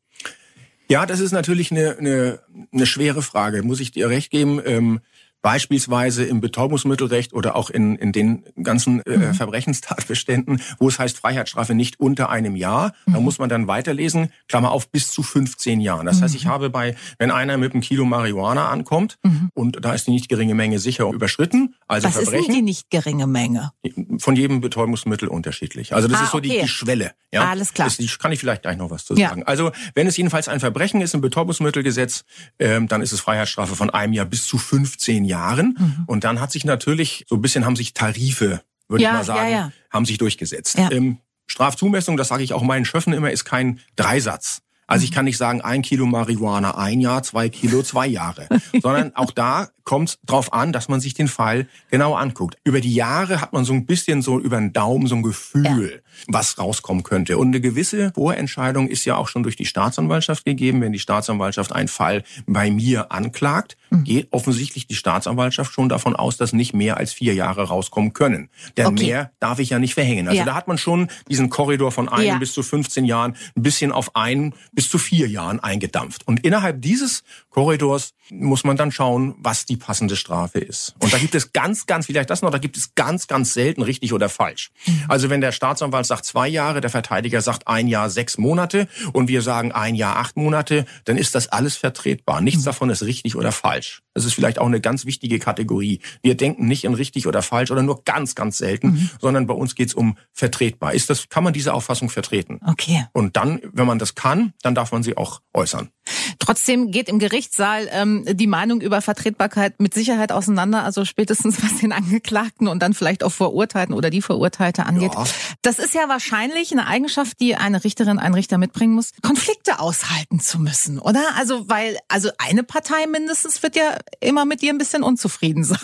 Ja, 0.91 1.05
das 1.05 1.21
ist 1.21 1.33
natürlich 1.33 1.71
eine, 1.71 1.99
eine, 1.99 2.41
eine 2.73 2.87
schwere 2.87 3.21
Frage, 3.21 3.63
muss 3.63 3.81
ich 3.81 3.93
dir 3.93 4.09
recht 4.09 4.31
geben. 4.31 4.61
Ähm, 4.65 5.01
beispielsweise 5.43 6.25
im 6.25 6.41
Betäubungsmittelrecht 6.41 7.33
oder 7.33 7.57
auch 7.57 7.71
in, 7.71 7.97
in 7.97 8.13
den 8.13 8.45
ganzen 8.63 9.05
äh, 9.07 9.33
Verbrechenstatbeständen, 9.35 10.61
wo 10.79 10.89
es 10.89 10.99
heißt 10.99 11.19
Freiheitsstrafe 11.19 11.75
nicht 11.75 12.01
unter 12.01 12.29
einem 12.31 12.57
Jahr. 12.57 12.93
Da 13.07 13.21
muss 13.21 13.39
man 13.39 13.49
dann 13.49 13.67
weiterlesen, 13.67 14.33
Klammer 14.49 14.71
auf, 14.71 14.91
bis 14.91 15.11
zu 15.11 15.23
15 15.23 15.81
Jahren. 15.81 16.07
Das 16.07 16.21
heißt, 16.23 16.35
ich 16.35 16.47
habe 16.47 16.71
bei, 16.71 16.97
wenn 17.19 17.31
einer 17.31 17.57
mit 17.57 17.73
einem 17.73 17.81
Kilo 17.83 18.05
Marihuana 18.05 18.69
ankommt 18.69 19.19
und 19.55 19.85
da 19.85 19.93
ist 19.95 20.07
die 20.07 20.11
nicht 20.11 20.29
geringe 20.29 20.55
Menge 20.55 20.79
sicher 20.79 21.09
überschritten, 21.11 21.75
also 21.87 22.07
Was 22.09 22.17
ist 22.17 22.27
denn 22.27 22.31
Verbrechen, 22.35 22.55
die 22.55 22.63
nicht 22.63 22.91
geringe 22.91 23.27
Menge? 23.27 23.73
von 24.19 24.37
jedem 24.37 24.61
Betäubungsmittel 24.61 25.29
unterschiedlich. 25.29 25.95
Also 25.95 26.09
das 26.09 26.21
Ah, 26.21 26.25
ist 26.25 26.31
so 26.33 26.41
die, 26.41 26.51
okay. 26.51 26.63
die 26.63 26.69
Schwelle. 26.69 27.13
Ja? 27.33 27.49
Alles 27.51 27.73
klar. 27.75 27.87
Das, 27.89 27.97
die 27.97 28.07
kann 28.07 28.33
ich 28.33 28.41
vielleicht 28.41 28.63
gleich 28.63 28.77
noch 28.77 28.91
was 28.91 29.05
zu 29.05 29.15
Ja. 29.15 29.29
sagen. 29.31 29.45
Also 29.45 29.71
wenn 29.95 30.07
es 30.07 30.17
jedenfalls 30.17 30.49
ein 30.49 30.61
Verbrechen 30.61 31.01
ist 31.01 31.15
im 31.15 31.21
Betäubungsmittelgesetz, 31.21 32.25
ähm, 32.59 32.89
dann 32.89 33.03
ist 33.03 33.13
es 33.13 33.21
Freiheitsstrafe 33.21 33.77
von 33.77 33.91
einem 33.91 34.13
Jahr 34.13 34.27
bis 34.27 34.47
zu 34.47 34.59
15 34.59 35.25
Jahren. 35.25 35.38
Mhm. 35.79 36.05
Und 36.07 36.25
dann 36.25 36.41
hat 36.41 36.53
sich 36.53 36.65
natürlich, 36.65 37.25
so 37.29 37.37
ein 37.37 37.43
bisschen 37.43 37.65
haben 37.65 37.77
sich 37.77 37.95
Tarife, 37.95 38.63
würde 38.89 39.03
Ja, 39.05 39.11
ich 39.11 39.17
mal 39.17 39.25
sagen, 39.25 39.51
ja, 39.51 39.59
ja. 39.59 39.73
haben 39.91 40.05
sich 40.05 40.19
durchgesetzt. 40.19 40.77
Ähm, 40.91 41.19
Strafzumessung, 41.47 42.17
das 42.17 42.29
sage 42.29 42.43
ich 42.43 42.53
auch 42.53 42.63
meinen 42.63 42.85
Schöffen 42.85 43.13
immer, 43.13 43.31
ist 43.31 43.45
kein 43.45 43.81
Dreisatz. 43.97 44.63
Also 44.87 45.03
Mhm. 45.03 45.05
ich 45.05 45.13
kann 45.13 45.25
nicht 45.27 45.37
sagen, 45.39 45.61
ein 45.61 45.83
Kilo 45.83 46.07
Marihuana 46.07 46.77
ein 46.79 47.01
Jahr, 47.01 47.23
zwei 47.23 47.49
Kilo 47.49 47.83
zwei 47.83 48.07
Jahre, 48.07 48.49
sondern 48.83 49.15
auch 49.17 49.31
da 49.33 49.69
kommt 49.89 50.19
drauf 50.27 50.53
an, 50.53 50.71
dass 50.75 50.89
man 50.91 51.01
sich 51.01 51.15
den 51.15 51.29
Fall 51.29 51.67
genau 51.91 52.13
anguckt. 52.15 52.59
Über 52.63 52.83
die 52.83 52.93
Jahre 52.93 53.41
hat 53.41 53.55
man 53.55 53.65
so 53.65 53.73
ein 53.73 53.87
bisschen 53.87 54.21
so 54.21 54.39
über 54.39 54.59
den 54.59 54.75
Daumen 54.75 55.07
so 55.07 55.15
ein 55.15 55.23
Gefühl, 55.23 56.03
was 56.27 56.59
rauskommen 56.59 57.05
könnte. 57.05 57.39
Und 57.39 57.49
eine 57.49 57.63
gewisse 57.63 58.13
Vorentscheidung 58.15 58.87
ist 58.87 59.07
ja 59.07 59.17
auch 59.17 59.29
schon 59.29 59.43
durch 59.45 59.57
die 59.57 59.65
Staatsanwaltschaft 59.65 60.45
gegeben. 60.45 60.83
Wenn 60.83 60.93
die 60.93 60.99
Staatsanwaltschaft 60.99 61.73
einen 61.73 61.89
Fall 61.89 62.23
bei 62.47 62.71
mir 62.71 63.11
anklagt, 63.13 63.79
Mhm. 63.91 64.05
geht 64.05 64.29
offensichtlich 64.31 64.87
die 64.87 64.95
Staatsanwaltschaft 64.95 65.73
schon 65.73 65.89
davon 65.89 66.15
aus, 66.15 66.37
dass 66.37 66.53
nicht 66.53 66.75
mehr 66.75 66.99
als 66.99 67.15
vier 67.15 67.33
Jahre 67.33 67.63
rauskommen 67.69 68.13
können. 68.13 68.51
Denn 68.77 68.89
Okay. 68.89 69.07
mehr 69.07 69.31
darf 69.41 69.59
ich 69.59 69.71
ja 69.71 69.79
nicht 69.79 69.95
verhängen. 69.95 70.29
Also 70.29 70.41
Ja. 70.41 70.45
da 70.45 70.55
hat 70.55 70.69
man 70.69 70.77
schon 70.77 71.09
diesen 71.31 71.49
Korridor 71.49 71.91
von 71.93 72.11
einem 72.11 72.27
Ja. 72.27 72.37
bis 72.39 72.53
zu 72.53 72.63
15 72.63 73.07
Jahren 73.07 73.35
ein 73.57 73.63
bisschen 73.63 73.91
auf 73.91 74.15
ein 74.15 74.53
bis 74.75 74.91
zu 74.91 74.99
vier 74.99 75.29
Jahren 75.29 75.61
eingedampft. 75.61 76.29
Und 76.29 76.45
innerhalb 76.45 76.83
dieses 76.83 77.23
Korridors 77.49 78.13
muss 78.31 78.63
man 78.65 78.77
dann 78.77 78.93
schauen, 78.93 79.35
was 79.39 79.65
die 79.65 79.78
passende 79.79 80.17
Strafe 80.17 80.59
ist. 80.59 80.95
Und 80.99 81.13
da 81.13 81.19
gibt 81.19 81.35
es 81.35 81.53
ganz, 81.53 81.87
ganz, 81.87 82.07
vielleicht 82.07 82.31
das 82.31 82.43
noch, 82.43 82.51
da 82.51 82.59
gibt 82.59 82.77
es 82.77 82.95
ganz, 82.95 83.27
ganz 83.27 83.55
selten 83.55 83.83
richtig 83.83 84.13
oder 84.13 84.29
falsch. 84.29 84.71
Also 85.09 85.31
wenn 85.31 85.41
der 85.41 85.53
Staatsanwalt 85.53 86.07
sagt 86.07 86.25
zwei 86.25 86.49
Jahre, 86.49 86.81
der 86.81 86.91
Verteidiger 86.91 87.41
sagt 87.41 87.67
ein 87.67 87.89
Jahr 87.89 88.11
sechs 88.11 88.39
Monate 88.39 88.89
und 89.13 89.29
wir 89.29 89.43
sagen 89.43 89.73
ein 89.73 89.95
Jahr 89.95 90.17
acht 90.17 90.37
Monate, 90.37 90.85
dann 91.05 91.17
ist 91.17 91.35
das 91.35 91.49
alles 91.49 91.77
vertretbar. 91.77 92.41
Nichts 92.41 92.65
davon 92.65 92.91
ist 92.91 93.03
richtig 93.03 93.37
oder 93.37 93.53
falsch. 93.53 94.03
Das 94.15 94.25
ist 94.25 94.35
vielleicht 94.35 94.59
auch 94.59 94.67
eine 94.67 94.81
ganz 94.81 95.07
wichtige 95.07 95.39
Kategorie. 95.39 96.01
Wir 96.23 96.37
denken 96.37 96.67
nicht 96.67 96.85
in 96.85 96.95
richtig 96.95 97.27
oder 97.27 97.41
falsch 97.41 97.71
oder 97.71 97.83
nur 97.83 98.03
ganz, 98.03 98.35
ganz 98.35 98.59
selten, 98.59 99.11
sondern 99.21 99.47
bei 99.47 99.55
uns 99.55 99.77
geht 99.77 99.89
es 99.89 99.95
um 99.95 100.19
vertretbar. 100.33 100.93
Ist 100.93 101.09
das, 101.09 101.29
kann 101.29 101.45
man 101.45 101.53
diese 101.53 101.73
Auffassung 101.73 102.11
vertreten? 102.11 102.61
Okay. 102.67 103.07
Und 103.13 103.37
dann, 103.37 103.61
wenn 103.73 103.87
man 103.87 104.01
das 104.01 104.17
kann, 104.17 104.55
dann 104.63 104.75
darf 104.75 104.91
man 104.91 105.05
sie 105.05 105.17
auch 105.17 105.41
äußern. 105.55 105.91
Trotzdem 106.39 106.91
geht 106.91 107.09
im 107.09 107.19
Gerichtssaal 107.19 107.89
ähm, 107.91 108.25
die 108.31 108.47
Meinung 108.47 108.81
über 108.81 109.01
Vertretbarkeit 109.03 109.81
mit 109.81 109.95
Sicherheit 109.95 110.33
auseinander, 110.33 110.85
also 110.85 111.05
spätestens 111.05 111.63
was 111.63 111.79
den 111.79 111.93
Angeklagten 111.93 112.69
und 112.69 112.83
dann 112.83 112.95
vielleicht 112.95 113.25
auch 113.25 113.33
Verurteilten 113.33 113.95
oder 113.95 114.11
die 114.11 114.23
Verurteilte 114.23 114.87
angeht. 114.87 115.15
Ja. 115.15 115.25
Das 115.63 115.79
ist 115.79 115.95
ja 115.95 116.09
wahrscheinlich 116.09 116.73
eine 116.73 116.87
Eigenschaft, 116.87 117.41
die 117.41 117.55
eine 117.57 117.85
Richterin, 117.85 118.19
ein 118.19 118.35
Richter 118.35 118.59
mitbringen 118.59 118.95
muss, 118.95 119.13
Konflikte 119.23 119.81
aushalten 119.81 120.41
zu 120.41 120.59
müssen, 120.59 120.99
oder? 120.99 121.23
Also 121.37 121.69
weil, 121.69 121.99
also 122.09 122.31
eine 122.39 122.63
Partei 122.63 123.07
mindestens 123.07 123.63
wird 123.63 123.77
ja 123.77 123.97
immer 124.21 124.45
mit 124.45 124.63
dir 124.63 124.73
ein 124.73 124.79
bisschen 124.79 125.03
unzufrieden 125.03 125.65
sein. 125.65 125.79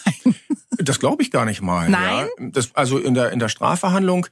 Das 0.78 0.98
glaube 0.98 1.22
ich 1.22 1.30
gar 1.30 1.44
nicht 1.44 1.62
mal. 1.62 1.88
Nein? 1.88 2.28
Ja. 2.38 2.48
Das, 2.50 2.74
also 2.74 2.98
in 2.98 3.14
der, 3.14 3.32
in 3.32 3.38
der 3.38 3.48
Strafverhandlung 3.48 4.26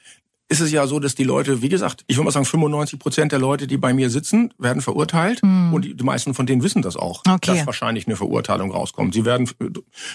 ist 0.53 0.61
es 0.61 0.71
ja 0.71 0.87
so, 0.87 1.01
dass 1.01 1.15
die 1.15 1.25
Leute, 1.25 1.63
wie 1.63 1.69
gesagt, 1.69 2.05
ich 2.07 2.17
würde 2.17 2.27
mal 2.27 2.31
sagen, 2.31 2.45
95 2.45 2.99
Prozent 2.99 3.33
der 3.33 3.39
Leute, 3.39 3.67
die 3.67 3.79
bei 3.79 3.95
mir 3.95 4.11
sitzen, 4.11 4.53
werden 4.59 4.83
verurteilt. 4.83 5.43
Und 5.73 5.99
die, 5.99 6.05
meisten 6.05 6.35
von 6.35 6.47
denen 6.47 6.63
wissen 6.63 6.83
das 6.83 6.97
auch. 6.97 7.23
Okay. 7.27 7.57
dass 7.57 7.67
wahrscheinlich 7.67 8.07
eine 8.07 8.17
Verurteilung 8.17 8.71
rauskommt. 8.71 9.15
Sie 9.15 9.25
werden 9.25 9.49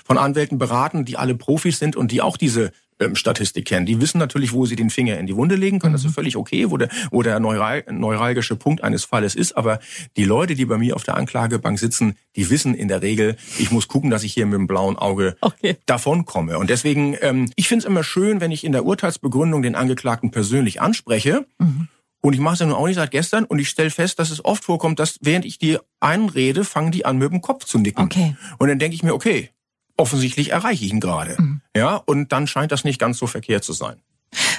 von 0.06 0.18
Anwälten 0.18 0.60
beraten, 0.60 1.06
die 1.06 1.18
alle 1.18 1.36
Profis 1.36 1.80
sind 1.80 1.96
und 1.96 2.12
die 2.12 2.22
auch 2.22 2.38
diese 2.38 2.72
Statistik 3.14 3.66
kennen. 3.66 3.86
Die 3.86 4.02
wissen 4.02 4.18
natürlich, 4.18 4.54
wo 4.54 4.66
sie 4.66 4.76
den 4.76 4.90
Finger 4.90 5.18
in 5.18 5.28
die 5.28 5.36
Wunde 5.36 5.56
legen 5.56 5.80
können. 5.80 5.94
Das 5.94 6.02
ist 6.02 6.12
mhm. 6.12 6.14
völlig 6.14 6.38
okay, 6.38 6.70
wo 6.70 6.78
der, 6.78 6.90
wo 7.12 7.22
der 7.22 7.40
neural, 7.40 7.84
neuralgische 7.92 8.56
Punkt 8.56 8.84
eines 8.84 9.06
Falles 9.06 9.36
ist. 9.36 9.56
Aber 9.56 9.80
die 10.16 10.24
Leute, 10.24 10.56
die 10.56 10.66
bei 10.66 10.78
mir 10.78 10.96
auf 10.96 11.04
der 11.04 11.16
Anklagebank 11.16 11.80
sitzen, 11.80 12.16
die 12.36 12.50
wissen 12.50 12.74
in 12.74 12.88
der 12.88 13.02
Regel, 13.02 13.38
ich 13.60 13.72
muss 13.72 13.88
gucken, 13.88 14.10
dass 14.10 14.24
ich 14.24 14.34
hier 14.34 14.46
mit 14.46 14.56
dem 14.56 14.68
blauen 14.68 14.98
Auge 14.98 15.38
okay. 15.42 15.78
davonkomme. 15.86 16.58
Und 16.58 16.70
deswegen, 16.70 17.16
ähm, 17.22 17.52
ich 17.56 17.68
finde 17.68 17.84
es 17.84 17.86
immer 17.86 18.04
schön, 18.04 18.42
wenn 18.42 18.52
ich 18.52 18.64
in 18.64 18.72
der 18.72 18.86
Urteilsbegründung 18.86 19.62
den 19.62 19.76
Angeklagten 19.76 20.32
persönlich 20.32 20.82
anspreche. 20.82 21.46
Mhm. 21.60 21.88
Und 22.22 22.34
ich 22.34 22.40
mache 22.40 22.56
es 22.56 22.60
ja 22.60 22.66
nun 22.66 22.76
auch 22.76 22.88
nicht 22.88 22.96
seit 22.96 23.12
gestern 23.12 23.46
und 23.46 23.60
ich 23.60 23.70
stelle 23.70 23.92
fest, 23.92 24.20
dass 24.20 24.32
es 24.32 24.44
oft 24.44 24.64
vorkommt, 24.64 25.00
dass 25.00 25.20
während 25.22 25.46
ich 25.46 25.60
die 25.60 25.78
einrede, 26.00 26.64
fangen 26.64 26.92
die 26.92 27.06
an, 27.06 27.20
mit 27.20 27.32
dem 27.32 27.42
Kopf 27.42 27.66
zu 27.66 27.78
nicken. 27.78 28.04
Okay. 28.04 28.36
Und 28.58 28.68
dann 28.68 28.80
denke 28.80 28.96
ich 28.96 29.04
mir, 29.04 29.14
okay, 29.14 29.52
offensichtlich 29.98 30.52
erreiche 30.52 30.86
ich 30.86 30.92
ihn 30.92 31.00
gerade. 31.00 31.36
Mhm. 31.40 31.62
Ja, 31.76 31.96
und 31.96 32.32
dann 32.32 32.48
scheint 32.48 32.72
das 32.72 32.84
nicht 32.84 33.00
ganz 33.00 33.18
so 33.18 33.28
verkehrt 33.28 33.64
zu 33.64 33.74
sein. 33.74 33.98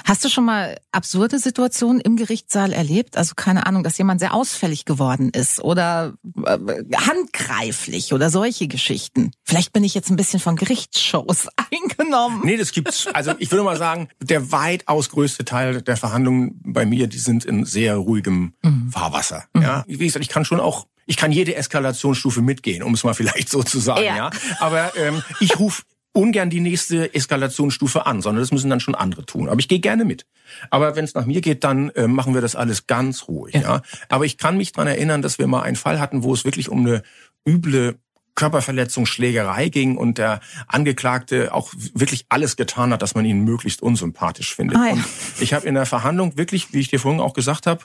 Hast 0.05 0.25
du 0.25 0.29
schon 0.29 0.45
mal 0.45 0.77
absurde 0.91 1.37
Situationen 1.37 2.01
im 2.01 2.15
Gerichtssaal 2.15 2.73
erlebt? 2.73 3.15
Also 3.15 3.33
keine 3.35 3.67
Ahnung, 3.67 3.83
dass 3.83 3.97
jemand 3.97 4.19
sehr 4.19 4.33
ausfällig 4.33 4.85
geworden 4.85 5.29
ist 5.29 5.61
oder 5.61 6.15
äh, 6.45 6.57
handgreiflich 6.95 8.13
oder 8.13 8.31
solche 8.31 8.67
Geschichten. 8.67 9.31
Vielleicht 9.43 9.71
bin 9.71 9.83
ich 9.83 9.93
jetzt 9.93 10.09
ein 10.09 10.15
bisschen 10.15 10.39
von 10.39 10.55
Gerichtsshows 10.55 11.47
eingenommen. 11.71 12.41
Nee, 12.43 12.57
das 12.57 12.71
gibt's. 12.71 13.07
Also 13.13 13.33
ich 13.37 13.51
würde 13.51 13.63
mal 13.63 13.77
sagen, 13.77 14.09
der 14.19 14.51
weitaus 14.51 15.09
größte 15.09 15.45
Teil 15.45 15.83
der 15.83 15.97
Verhandlungen 15.97 16.59
bei 16.63 16.85
mir, 16.87 17.05
die 17.05 17.19
sind 17.19 17.45
in 17.45 17.65
sehr 17.65 17.95
ruhigem 17.95 18.53
mhm. 18.63 18.91
Fahrwasser. 18.91 19.45
Mhm. 19.53 19.61
Ja, 19.61 19.83
wie 19.87 19.97
gesagt, 19.97 20.25
ich 20.25 20.29
kann 20.29 20.43
schon 20.43 20.59
auch 20.59 20.87
ich 21.09 21.17
kann 21.17 21.31
jede 21.31 21.55
Eskalationsstufe 21.55 22.43
mitgehen, 22.43 22.83
um 22.83 22.93
es 22.93 23.03
mal 23.03 23.15
vielleicht 23.15 23.49
so 23.49 23.63
zu 23.63 23.79
sagen. 23.79 24.03
Ja. 24.03 24.15
ja. 24.15 24.29
Aber 24.59 24.95
ähm, 24.95 25.23
ich 25.39 25.59
rufe 25.59 25.81
ungern 26.13 26.51
die 26.51 26.59
nächste 26.59 27.15
Eskalationsstufe 27.15 28.05
an, 28.05 28.21
sondern 28.21 28.43
das 28.43 28.51
müssen 28.51 28.69
dann 28.69 28.79
schon 28.79 28.93
andere 28.93 29.25
tun. 29.25 29.49
Aber 29.49 29.59
ich 29.59 29.67
gehe 29.67 29.79
gerne 29.79 30.05
mit. 30.05 30.27
Aber 30.69 30.95
wenn 30.95 31.05
es 31.05 31.15
nach 31.15 31.25
mir 31.25 31.41
geht, 31.41 31.63
dann 31.63 31.89
äh, 31.89 32.07
machen 32.07 32.35
wir 32.35 32.41
das 32.41 32.55
alles 32.55 32.85
ganz 32.85 33.27
ruhig. 33.27 33.55
Ja. 33.55 33.61
ja. 33.61 33.81
Aber 34.07 34.25
ich 34.25 34.37
kann 34.37 34.55
mich 34.55 34.71
dran 34.71 34.85
erinnern, 34.85 35.23
dass 35.23 35.39
wir 35.39 35.47
mal 35.47 35.63
einen 35.63 35.77
Fall 35.77 35.99
hatten, 35.99 36.21
wo 36.21 36.31
es 36.31 36.45
wirklich 36.45 36.69
um 36.69 36.85
eine 36.85 37.01
üble 37.47 37.97
Körperverletzung, 38.35 39.07
Schlägerei 39.07 39.69
ging 39.69 39.97
und 39.97 40.19
der 40.19 40.41
Angeklagte 40.67 41.55
auch 41.55 41.73
wirklich 41.95 42.27
alles 42.29 42.55
getan 42.55 42.93
hat, 42.93 43.01
dass 43.01 43.15
man 43.15 43.25
ihn 43.25 43.43
möglichst 43.43 43.81
unsympathisch 43.81 44.55
findet. 44.55 44.77
Ah, 44.77 44.85
ja. 44.89 44.93
Und 44.93 45.05
ich 45.39 45.55
habe 45.55 45.67
in 45.67 45.73
der 45.73 45.87
Verhandlung 45.87 46.37
wirklich, 46.37 46.71
wie 46.71 46.79
ich 46.79 46.89
dir 46.89 46.99
vorhin 46.99 47.19
auch 47.19 47.33
gesagt 47.33 47.65
habe, 47.65 47.81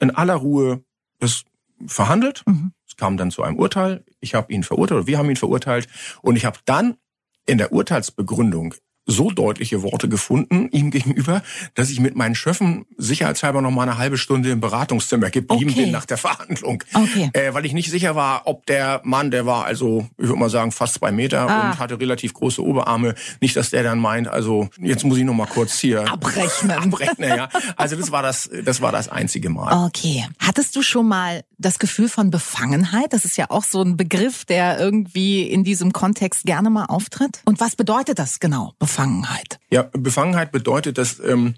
in 0.00 0.10
aller 0.10 0.36
Ruhe 0.36 0.82
das 1.20 1.44
verhandelt. 1.86 2.42
Mhm. 2.46 2.72
Es 2.86 2.96
kam 2.96 3.16
dann 3.16 3.30
zu 3.30 3.42
einem 3.42 3.58
Urteil. 3.58 4.04
Ich 4.20 4.34
habe 4.34 4.52
ihn 4.52 4.62
verurteilt, 4.62 4.98
oder 4.98 5.06
wir 5.06 5.18
haben 5.18 5.30
ihn 5.30 5.36
verurteilt. 5.36 5.88
Und 6.20 6.36
ich 6.36 6.44
habe 6.44 6.58
dann 6.64 6.96
in 7.46 7.58
der 7.58 7.72
Urteilsbegründung 7.72 8.74
so 9.06 9.30
deutliche 9.30 9.82
Worte 9.82 10.08
gefunden 10.08 10.68
ihm 10.70 10.90
gegenüber, 10.90 11.42
dass 11.74 11.90
ich 11.90 12.00
mit 12.00 12.14
meinen 12.14 12.34
Schöffen 12.34 12.86
sicherheitshalber 12.96 13.60
noch 13.60 13.70
mal 13.70 13.82
eine 13.82 13.98
halbe 13.98 14.16
Stunde 14.16 14.50
im 14.50 14.60
Beratungszimmer 14.60 15.30
geblieben 15.30 15.70
okay. 15.70 15.82
bin 15.82 15.90
nach 15.90 16.06
der 16.06 16.18
Verhandlung. 16.18 16.84
Okay. 16.94 17.30
Äh, 17.32 17.52
weil 17.52 17.66
ich 17.66 17.72
nicht 17.72 17.90
sicher 17.90 18.14
war, 18.14 18.42
ob 18.46 18.64
der 18.66 19.00
Mann, 19.04 19.30
der 19.30 19.44
war 19.44 19.64
also, 19.64 20.08
ich 20.18 20.28
würde 20.28 20.38
mal 20.38 20.50
sagen, 20.50 20.70
fast 20.70 20.94
zwei 20.94 21.10
Meter 21.10 21.48
ah. 21.48 21.70
und 21.70 21.78
hatte 21.78 21.98
relativ 21.98 22.32
große 22.34 22.62
Oberarme, 22.62 23.14
nicht, 23.40 23.56
dass 23.56 23.70
der 23.70 23.82
dann 23.82 23.98
meint, 23.98 24.28
also 24.28 24.68
jetzt 24.78 25.04
muss 25.04 25.18
ich 25.18 25.24
noch 25.24 25.34
mal 25.34 25.46
kurz 25.46 25.78
hier 25.78 26.10
abrechnen. 26.10 26.70
abrechnen 26.78 27.28
ja. 27.28 27.48
Also 27.76 27.96
das 27.96 28.12
war 28.12 28.22
das, 28.22 28.50
das 28.64 28.80
war 28.80 28.92
das 28.92 29.08
einzige 29.08 29.50
Mal. 29.50 29.86
Okay. 29.86 30.26
Hattest 30.38 30.76
du 30.76 30.82
schon 30.82 31.08
mal 31.08 31.42
das 31.58 31.78
Gefühl 31.78 32.08
von 32.08 32.30
Befangenheit? 32.30 33.12
Das 33.12 33.24
ist 33.24 33.36
ja 33.36 33.46
auch 33.50 33.64
so 33.64 33.82
ein 33.82 33.96
Begriff, 33.96 34.44
der 34.44 34.78
irgendwie 34.78 35.42
in 35.42 35.64
diesem 35.64 35.92
Kontext 35.92 36.44
gerne 36.44 36.70
mal 36.70 36.86
auftritt. 36.86 37.40
Und 37.44 37.60
was 37.60 37.76
bedeutet 37.76 38.18
das 38.18 38.38
genau? 38.38 38.74
Befangenheit? 38.92 39.58
Ja, 39.70 39.88
Befangenheit 39.92 40.52
bedeutet, 40.52 40.98
dass 40.98 41.18
ähm, 41.20 41.54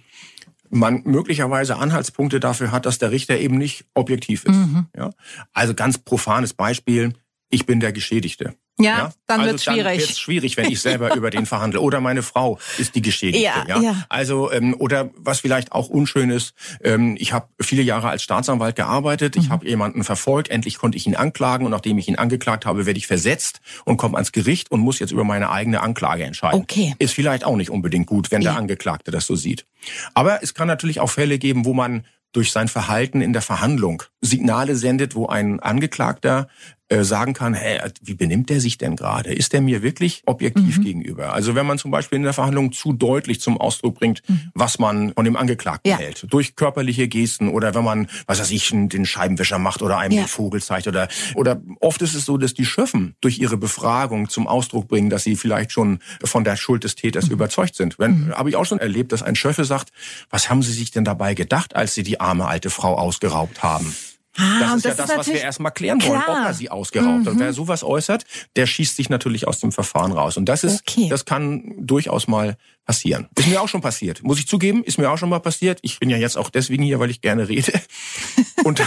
man 0.70 1.03
möglicherweise 1.05 1.77
Anhaltspunkte 1.77 2.38
dafür 2.40 2.70
hat, 2.70 2.87
dass 2.87 2.99
der 2.99 3.11
Richter 3.11 3.38
eben 3.38 3.59
nicht 3.59 3.87
objektiv 3.94 4.44
ist. 4.44 4.55
Mhm. 4.55 4.87
Ja? 4.97 5.11
Also 5.53 5.75
ganz 5.75 5.99
profanes 5.99 6.55
Beispiel, 6.55 7.14
ich 7.51 7.66
bin 7.66 7.81
der 7.81 7.92
Geschädigte. 7.92 8.55
Ja, 8.79 8.85
ja? 8.85 9.13
dann 9.27 9.41
also 9.41 9.53
wird 9.53 9.61
es 9.61 9.65
schwierig. 9.65 10.07
Dann 10.07 10.17
schwierig, 10.17 10.57
wenn 10.57 10.71
ich 10.71 10.81
selber 10.81 11.15
über 11.17 11.31
den 11.31 11.47
verhandle. 11.47 11.81
Oder 11.81 12.01
meine 12.01 12.23
Frau 12.23 12.59
ist 12.79 12.95
die 12.95 13.03
Geschädigte. 13.03 13.45
Ja, 13.45 13.65
ja? 13.69 13.81
ja. 13.81 14.05
Also 14.09 14.51
ähm, 14.51 14.75
oder 14.79 15.11
was 15.17 15.41
vielleicht 15.41 15.73
auch 15.73 15.89
unschön 15.89 16.31
ist, 16.31 16.55
ähm, 16.83 17.17
ich 17.19 17.33
habe 17.33 17.49
viele 17.61 17.83
Jahre 17.83 18.09
als 18.09 18.23
Staatsanwalt 18.23 18.75
gearbeitet. 18.75 19.37
Mhm. 19.37 19.43
Ich 19.43 19.51
habe 19.51 19.69
jemanden 19.69 20.03
verfolgt. 20.03 20.49
Endlich 20.49 20.79
konnte 20.79 20.97
ich 20.97 21.07
ihn 21.07 21.15
anklagen 21.15 21.67
und 21.67 21.71
nachdem 21.71 21.99
ich 21.99 22.09
ihn 22.09 22.17
angeklagt 22.17 22.67
habe, 22.67 22.85
werde 22.87 22.99
ich 22.99 23.07
versetzt 23.07 23.61
und 23.85 23.97
komme 23.97 24.17
ans 24.17 24.33
Gericht 24.33 24.71
und 24.73 24.81
muss 24.81 24.99
jetzt 24.99 25.13
über 25.13 25.25
meine 25.25 25.51
eigene 25.51 25.81
Anklage 25.81 26.25
entscheiden. 26.25 26.61
Okay. 26.61 26.95
Ist 26.99 27.15
vielleicht 27.15 27.45
auch 27.45 27.57
nicht 27.57 27.71
unbedingt 27.71 28.07
gut, 28.07 28.33
wenn 28.33 28.43
ja. 28.43 28.53
der 28.53 28.59
Angeklagte 28.59 29.13
das 29.13 29.27
so 29.27 29.37
sieht. 29.37 29.67
Aber 30.15 30.43
es 30.43 30.55
kann 30.55 30.67
natürlich 30.67 30.99
auch 30.99 31.11
Fälle 31.11 31.39
geben, 31.39 31.65
wo 31.65 31.75
man 31.75 32.05
durch 32.35 32.51
sein 32.51 32.69
Verhalten 32.69 33.21
in 33.21 33.33
der 33.33 33.43
Verhandlung 33.43 34.03
Signale 34.25 34.77
sendet, 34.77 35.15
wo 35.15 35.27
ein 35.27 35.61
Angeklagter 35.61 36.49
äh, 36.91 37.03
sagen 37.03 37.33
kann, 37.33 37.55
hey, 37.55 37.81
wie 38.03 38.15
benimmt 38.15 38.51
der 38.51 38.61
sich 38.61 38.77
denn 38.77 38.95
gerade? 38.95 39.33
Ist 39.33 39.55
der 39.55 39.63
mir 39.63 39.83
wirklich 39.83 40.23
objektiv 40.27 40.79
mhm. 40.79 40.83
gegenüber? 40.83 41.33
Also 41.33 41.55
wenn 41.55 41.65
man 41.67 41.79
zum 41.79 41.91
Beispiel 41.91 42.17
in 42.17 42.25
der 42.25 42.35
Verhandlung 42.35 42.73
zu 42.73 42.93
deutlich 42.93 43.41
zum 43.41 43.59
Ausdruck 43.59 43.95
bringt, 43.95 44.23
mhm. 44.29 44.51
was 44.55 44.79
man 44.79 45.15
von 45.15 45.25
dem 45.25 45.35
Angeklagten 45.37 45.91
ja. 45.91 45.97
hält, 45.97 46.27
durch 46.29 46.57
körperliche 46.57 47.09
Gesten 47.09 47.49
oder 47.49 47.75
wenn 47.75 47.85
man, 47.85 48.09
was 48.27 48.39
weiß 48.39 48.51
ich, 48.51 48.69
den 48.71 49.07
Scheibenwischer 49.07 49.59
macht 49.59 49.81
oder 49.81 49.97
einem 49.97 50.13
ja. 50.13 50.23
den 50.25 50.29
Vogel 50.29 50.63
zeigt 50.63 50.87
oder 50.87 51.09
oder 51.35 51.63
oft 51.81 52.03
ist 52.03 52.15
es 52.15 52.27
so, 52.27 52.37
dass 52.37 52.53
die 52.53 52.67
Schöffen 52.67 53.17
durch 53.23 53.39
ihre 53.39 53.57
Befragung 53.57 54.29
zum 54.29 54.47
Ausdruck 54.47 54.87
bringen, 54.87 55.09
dass 55.09 55.25
sie 55.25 55.37
vielleicht 55.37 55.73
schon 55.73 56.01
von 56.23 56.45
der 56.45 56.57
Schuld 56.57 56.85
des 56.85 56.97
Täters 56.97 57.27
mhm. 57.27 57.33
überzeugt 57.33 57.77
sind. 57.77 57.99
Wenn 57.99 58.27
mhm. 58.27 58.35
habe 58.35 58.51
ich 58.51 58.57
auch 58.57 58.67
schon 58.67 58.79
erlebt, 58.79 59.13
dass 59.13 59.23
ein 59.23 59.37
Schöffe 59.37 59.65
sagt, 59.65 59.91
was 60.29 60.51
haben 60.51 60.63
Sie 60.63 60.73
sich 60.73 60.91
denn 60.91 61.05
dabei 61.05 61.35
gedacht, 61.35 61.75
als 61.77 61.95
Sie 61.95 62.03
die 62.03 62.21
arme 62.21 62.47
alte 62.47 62.69
Frau 62.69 62.95
ausgeraubt 62.97 63.63
haben? 63.63 63.95
Ah, 64.37 64.61
das 64.61 64.77
ist 64.77 64.85
das 64.85 64.99
ja 64.99 65.07
das, 65.07 65.16
was 65.16 65.27
wir 65.29 65.40
erstmal 65.40 65.73
klären 65.73 66.03
wollen, 66.03 66.20
klar. 66.20 66.40
ob 66.40 66.47
er 66.47 66.55
sie 66.55 66.70
ausgeraubt 66.70 67.25
mhm. 67.25 67.27
hat. 67.27 67.38
Wer 67.38 67.53
sowas 67.53 67.85
äußert, 67.85 68.25
der 68.57 68.66
schießt 68.66 68.97
sich 68.97 69.09
natürlich 69.09 69.47
aus 69.47 69.61
dem 69.61 69.73
Verfahren 69.73 70.12
raus. 70.12 70.37
Und 70.37 70.47
das 70.47 70.64
ist, 70.64 70.83
okay. 70.88 71.09
das 71.09 71.25
kann 71.25 71.75
durchaus 71.79 72.27
mal 72.27 72.57
passieren. 72.85 73.29
Ist 73.38 73.49
mir 73.49 73.61
auch 73.61 73.68
schon 73.68 73.81
passiert. 73.81 74.23
Muss 74.23 74.38
ich 74.38 74.49
zugeben, 74.49 74.85
ist 74.85 74.99
mir 74.99 75.11
auch 75.11 75.18
schon 75.18 75.29
mal 75.29 75.38
passiert. 75.38 75.79
Ich 75.83 75.99
bin 75.99 76.11
ja 76.11 76.16
jetzt 76.16 76.37
auch 76.37 76.51
deswegen 76.51 76.83
hier, 76.83 77.01
weil 77.01 77.11
ich 77.11 77.20
gerne 77.20 77.49
rede. 77.49 77.73
Und, 78.64 78.81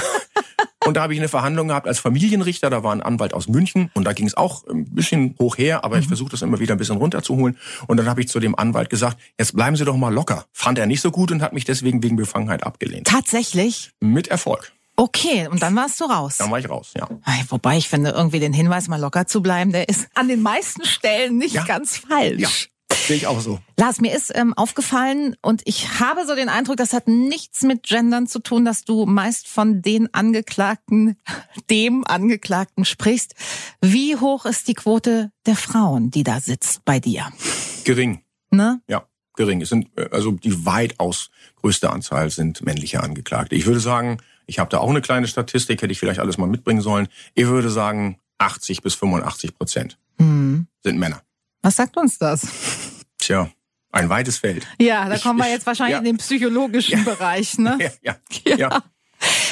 und 0.85 0.95
da 0.95 1.03
habe 1.03 1.13
ich 1.13 1.19
eine 1.19 1.27
Verhandlung 1.27 1.67
gehabt 1.67 1.87
als 1.87 1.99
Familienrichter. 1.99 2.71
Da 2.71 2.81
war 2.81 2.91
ein 2.91 3.03
Anwalt 3.03 3.33
aus 3.33 3.47
München 3.47 3.91
und 3.93 4.05
da 4.05 4.13
ging 4.13 4.25
es 4.25 4.35
auch 4.35 4.65
ein 4.67 4.85
bisschen 4.85 5.35
hoch 5.39 5.57
her, 5.57 5.83
aber 5.83 5.97
mhm. 5.97 6.01
ich 6.01 6.07
versuche 6.07 6.31
das 6.31 6.41
immer 6.41 6.59
wieder 6.59 6.73
ein 6.73 6.79
bisschen 6.79 6.97
runterzuholen. 6.97 7.57
Und 7.85 7.97
dann 7.97 8.07
habe 8.07 8.21
ich 8.21 8.27
zu 8.27 8.39
dem 8.39 8.57
Anwalt 8.57 8.89
gesagt, 8.89 9.19
jetzt 9.37 9.55
bleiben 9.55 9.75
Sie 9.75 9.85
doch 9.85 9.97
mal 9.97 10.11
locker. 10.11 10.45
Fand 10.51 10.79
er 10.79 10.87
nicht 10.87 11.01
so 11.01 11.11
gut 11.11 11.31
und 11.31 11.43
hat 11.43 11.53
mich 11.53 11.65
deswegen 11.65 12.01
wegen 12.01 12.15
Befangenheit 12.15 12.63
abgelehnt. 12.63 13.05
Tatsächlich? 13.05 13.91
Mit 13.99 14.29
Erfolg. 14.29 14.71
Okay, 14.99 15.47
und 15.47 15.61
dann 15.61 15.75
warst 15.75 16.01
du 16.01 16.05
raus. 16.05 16.37
Dann 16.37 16.49
war 16.49 16.57
ich 16.57 16.67
raus, 16.67 16.93
ja. 16.97 17.07
Wobei 17.49 17.77
ich 17.77 17.87
finde, 17.87 18.09
irgendwie 18.09 18.39
den 18.39 18.51
Hinweis, 18.51 18.87
mal 18.87 18.99
locker 18.99 19.27
zu 19.27 19.43
bleiben, 19.43 19.71
der 19.71 19.87
ist 19.87 20.07
an 20.15 20.27
den 20.27 20.41
meisten 20.41 20.83
Stellen 20.85 21.37
nicht 21.37 21.53
ja. 21.53 21.65
ganz 21.65 21.97
falsch. 21.97 22.41
Ja. 22.41 22.49
Sehe 23.07 23.17
ich 23.17 23.27
auch 23.27 23.39
so. 23.39 23.59
Lars, 23.77 24.01
mir 24.01 24.13
ist 24.13 24.35
ähm, 24.35 24.55
aufgefallen 24.55 25.35
und 25.41 25.61
ich 25.65 25.99
habe 25.99 26.25
so 26.25 26.35
den 26.35 26.49
Eindruck, 26.49 26.77
das 26.77 26.93
hat 26.93 27.07
nichts 27.07 27.61
mit 27.61 27.83
Gendern 27.83 28.25
zu 28.25 28.39
tun, 28.39 28.65
dass 28.65 28.85
du 28.85 29.05
meist 29.05 29.47
von 29.47 29.83
den 29.83 30.13
Angeklagten, 30.15 31.15
dem 31.69 32.03
Angeklagten 32.05 32.83
sprichst. 32.83 33.35
Wie 33.81 34.15
hoch 34.15 34.45
ist 34.45 34.67
die 34.67 34.73
Quote 34.73 35.31
der 35.45 35.55
Frauen, 35.55 36.09
die 36.09 36.23
da 36.23 36.39
sitzt 36.39 36.85
bei 36.85 36.99
dir? 36.99 37.27
Gering. 37.83 38.23
Ne? 38.49 38.81
Ja, 38.87 39.05
gering. 39.35 39.61
Es 39.61 39.69
sind 39.69 39.89
äh, 39.95 40.09
also 40.11 40.31
die 40.31 40.65
weitaus 40.65 41.29
größte 41.61 41.91
Anzahl 41.91 42.29
sind 42.31 42.65
männliche 42.65 43.03
Angeklagte. 43.03 43.55
Ich 43.55 43.67
würde 43.67 43.79
sagen, 43.79 44.17
ich 44.47 44.59
habe 44.59 44.69
da 44.69 44.79
auch 44.79 44.89
eine 44.89 45.01
kleine 45.01 45.27
Statistik, 45.27 45.81
hätte 45.81 45.91
ich 45.91 45.99
vielleicht 45.99 46.19
alles 46.19 46.37
mal 46.37 46.47
mitbringen 46.47 46.81
sollen. 46.81 47.07
Ich 47.35 47.45
würde 47.45 47.69
sagen, 47.69 48.17
80 48.39 48.81
bis 48.81 48.95
85 48.95 49.55
Prozent 49.55 49.99
hm. 50.17 50.67
sind 50.83 50.97
Männer. 50.97 51.21
Was 51.61 51.75
sagt 51.75 51.97
uns 51.97 52.17
das? 52.17 52.47
Tja, 53.19 53.49
ein 53.91 54.09
weites 54.09 54.37
Feld. 54.37 54.65
Ja, 54.79 55.07
da 55.07 55.15
ich, 55.15 55.23
kommen 55.23 55.39
wir 55.39 55.49
jetzt 55.49 55.65
wahrscheinlich 55.65 55.93
ja. 55.93 55.99
in 55.99 56.05
den 56.05 56.17
psychologischen 56.17 56.99
ja. 56.99 57.03
Bereich, 57.03 57.57
ne? 57.57 57.77
Ja, 58.01 58.15
ja, 58.45 58.55
ja. 58.57 58.83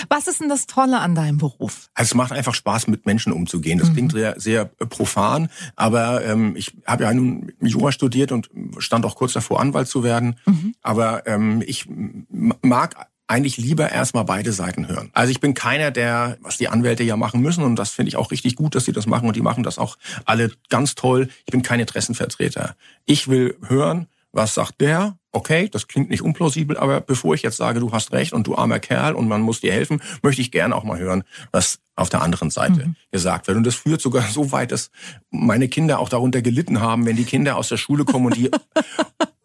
Was 0.10 0.28
ist 0.28 0.42
denn 0.42 0.50
das 0.50 0.68
Tolle 0.68 1.00
an 1.00 1.16
deinem 1.16 1.40
Beruf? 1.40 1.90
Also 1.96 2.10
es 2.10 2.14
macht 2.14 2.32
einfach 2.32 2.54
Spaß, 2.54 2.88
mit 2.88 3.08
Menschen 3.08 3.34
umzugehen. 3.34 3.80
Das 3.80 3.90
mhm. 3.90 3.94
klingt 3.94 4.12
sehr, 4.12 4.40
sehr 4.40 4.66
profan, 4.66 5.50
aber 5.76 6.24
ähm, 6.24 6.56
ich 6.56 6.74
habe 6.86 7.06
ja 7.06 7.14
nun 7.14 7.52
Jura 7.60 7.92
studiert 7.92 8.32
und 8.32 8.50
stand 8.78 9.06
auch 9.06 9.16
kurz 9.16 9.34
davor, 9.34 9.60
Anwalt 9.60 9.88
zu 9.88 10.04
werden. 10.04 10.38
Mhm. 10.46 10.76
Aber 10.82 11.26
ähm, 11.26 11.64
ich 11.66 11.88
mag 12.30 13.08
eigentlich 13.28 13.58
lieber 13.58 13.92
erstmal 13.92 14.26
beide 14.26 14.52
Seiten 14.52 14.88
hören. 14.88 15.10
Also 15.14 15.32
ich 15.32 15.40
bin 15.40 15.54
keiner, 15.54 15.92
der, 15.92 16.38
was 16.42 16.58
die 16.58 16.68
Anwälte 16.68 17.04
ja 17.04 17.18
machen 17.18 17.42
müssen, 17.42 17.64
und 17.64 17.76
das 17.78 17.92
finde 17.92 18.10
ich 18.10 18.18
auch 18.18 18.32
richtig 18.32 18.56
gut, 18.56 18.76
dass 18.76 18.86
sie 18.86 18.94
das 18.94 19.08
machen, 19.08 19.28
und 19.28 19.36
die 19.36 19.42
machen 19.42 19.64
das 19.64 19.80
auch 19.80 19.98
alle 20.26 20.52
ganz 20.70 20.96
toll. 20.96 21.30
Ich 21.46 21.52
bin 21.52 21.64
kein 21.64 21.80
Interessenvertreter. 21.80 22.76
Ich 23.06 23.28
will 23.28 23.58
hören, 23.68 24.08
was 24.32 24.54
sagt 24.54 24.82
der 24.82 25.18
okay, 25.36 25.70
das 25.70 25.88
klingt 25.88 26.10
nicht 26.10 26.22
unplausibel, 26.22 26.78
aber 26.78 27.02
bevor 27.02 27.36
ich 27.36 27.42
jetzt 27.42 27.58
sage, 27.58 27.80
du 27.80 27.92
hast 27.92 28.14
recht 28.14 28.34
und 28.34 28.48
du 28.48 28.56
armer 28.56 28.80
Kerl 28.80 29.14
und 29.16 29.28
man 29.28 29.42
muss 29.42 29.62
dir 29.62 29.74
helfen, 29.74 30.02
möchte 30.24 30.42
ich 30.42 30.52
gerne 30.52 30.76
auch 30.76 30.84
mal 30.84 30.98
hören, 30.98 31.24
was 31.52 31.80
auf 31.98 32.10
der 32.10 32.22
anderen 32.22 32.50
Seite 32.50 32.88
mhm. 32.88 32.96
gesagt 33.12 33.48
wird. 33.48 33.58
Und 33.58 33.66
das 33.66 33.76
führt 33.76 34.02
sogar 34.02 34.24
so 34.32 34.52
weit, 34.52 34.72
dass 34.72 34.92
meine 35.30 35.68
Kinder 35.68 36.00
auch 36.00 36.10
darunter 36.10 36.42
gelitten 36.42 36.80
haben, 36.80 37.06
wenn 37.06 37.18
die 37.18 37.26
Kinder 37.26 37.58
aus 37.58 37.70
der 37.70 37.78
Schule 37.78 38.06
kommen 38.06 38.28
und 38.28 38.38
die 38.38 38.50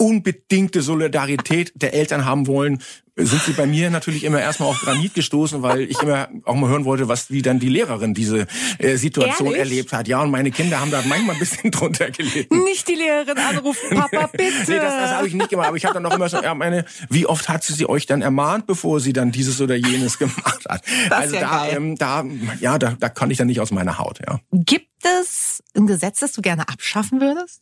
unbedingte 0.00 0.80
Solidarität 0.80 1.72
der 1.74 1.92
Eltern 1.92 2.24
haben 2.24 2.46
wollen, 2.46 2.82
sind 3.16 3.42
sie 3.42 3.52
bei 3.52 3.66
mir 3.66 3.90
natürlich 3.90 4.24
immer 4.24 4.40
erstmal 4.40 4.70
auf 4.70 4.80
Granit 4.80 5.12
gestoßen, 5.12 5.60
weil 5.60 5.82
ich 5.82 6.00
immer 6.02 6.28
auch 6.44 6.54
mal 6.54 6.70
hören 6.70 6.86
wollte, 6.86 7.06
was 7.06 7.30
wie 7.30 7.42
dann 7.42 7.58
die 7.58 7.68
Lehrerin 7.68 8.14
diese 8.14 8.46
äh, 8.78 8.96
Situation 8.96 9.48
Ehrlich? 9.48 9.60
erlebt 9.60 9.92
hat. 9.92 10.08
Ja, 10.08 10.22
und 10.22 10.30
meine 10.30 10.50
Kinder 10.50 10.80
haben 10.80 10.90
da 10.90 11.02
manchmal 11.06 11.36
ein 11.36 11.38
bisschen 11.38 11.70
drunter 11.70 12.10
gelitten. 12.10 12.64
Nicht 12.64 12.88
die 12.88 12.94
Lehrerin 12.94 13.36
anrufen, 13.36 13.90
Papa, 13.94 14.28
bitte. 14.28 14.44
nee, 14.68 14.76
das, 14.76 14.94
das 14.94 15.10
habe 15.10 15.28
ich 15.28 15.34
nicht 15.34 15.50
gemacht. 15.50 15.68
Aber 15.68 15.76
ich 15.76 15.84
habe 15.84 15.92
dann 15.92 16.02
noch 16.02 16.14
immer 16.14 16.30
so, 16.30 16.42
ja, 16.42 16.54
meine, 16.54 16.86
wie 17.10 17.26
oft 17.26 17.50
hat 17.50 17.62
sie 17.62 17.86
euch 17.86 18.06
dann 18.06 18.22
ermahnt, 18.22 18.66
bevor 18.66 19.00
sie 19.00 19.12
dann 19.12 19.32
dieses 19.32 19.60
oder 19.60 19.74
jenes 19.74 20.18
gemacht 20.18 20.64
hat? 20.66 20.82
Das 21.10 21.18
also 21.18 21.34
ja 21.34 21.40
da, 21.42 21.68
ähm, 21.68 21.96
da, 21.96 22.24
ja, 22.60 22.78
da, 22.78 22.96
da 22.98 23.10
kann 23.10 23.30
ich 23.30 23.36
dann 23.36 23.48
nicht 23.48 23.60
aus 23.60 23.70
meiner 23.70 23.98
Haut. 23.98 24.20
Ja. 24.26 24.40
Gibt 24.52 24.88
es 25.04 25.62
ein 25.76 25.86
Gesetz, 25.86 26.20
das 26.20 26.32
du 26.32 26.40
gerne 26.40 26.68
abschaffen 26.68 27.20
würdest? 27.20 27.60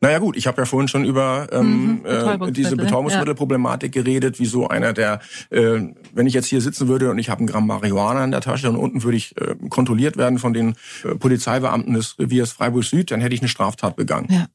Naja 0.00 0.18
gut, 0.18 0.36
ich 0.36 0.46
habe 0.46 0.60
ja 0.60 0.66
vorhin 0.66 0.88
schon 0.88 1.04
über 1.04 1.48
ähm, 1.52 2.02
mhm, 2.02 2.06
äh, 2.06 2.52
diese 2.52 2.76
Betäubungsmittelproblematik 2.76 3.94
ja. 3.94 4.02
geredet, 4.02 4.38
wie 4.38 4.46
so 4.46 4.68
einer, 4.68 4.92
der, 4.92 5.20
äh, 5.50 5.80
wenn 6.12 6.26
ich 6.26 6.34
jetzt 6.34 6.46
hier 6.46 6.60
sitzen 6.60 6.88
würde 6.88 7.10
und 7.10 7.18
ich 7.18 7.30
habe 7.30 7.42
ein 7.42 7.46
Gramm 7.46 7.66
Marihuana 7.66 8.24
in 8.24 8.30
der 8.30 8.40
Tasche 8.40 8.68
und 8.68 8.76
unten 8.76 9.02
würde 9.02 9.16
ich 9.16 9.36
äh, 9.40 9.54
kontrolliert 9.70 10.16
werden 10.16 10.38
von 10.38 10.52
den 10.52 10.76
äh, 11.04 11.14
Polizeibeamten 11.14 11.94
des 11.94 12.18
Reviers 12.18 12.52
Freiburg 12.52 12.84
Süd, 12.84 13.10
dann 13.10 13.20
hätte 13.20 13.34
ich 13.34 13.40
eine 13.40 13.48
Straftat 13.48 13.96
begangen. 13.96 14.28
Ja. 14.30 14.46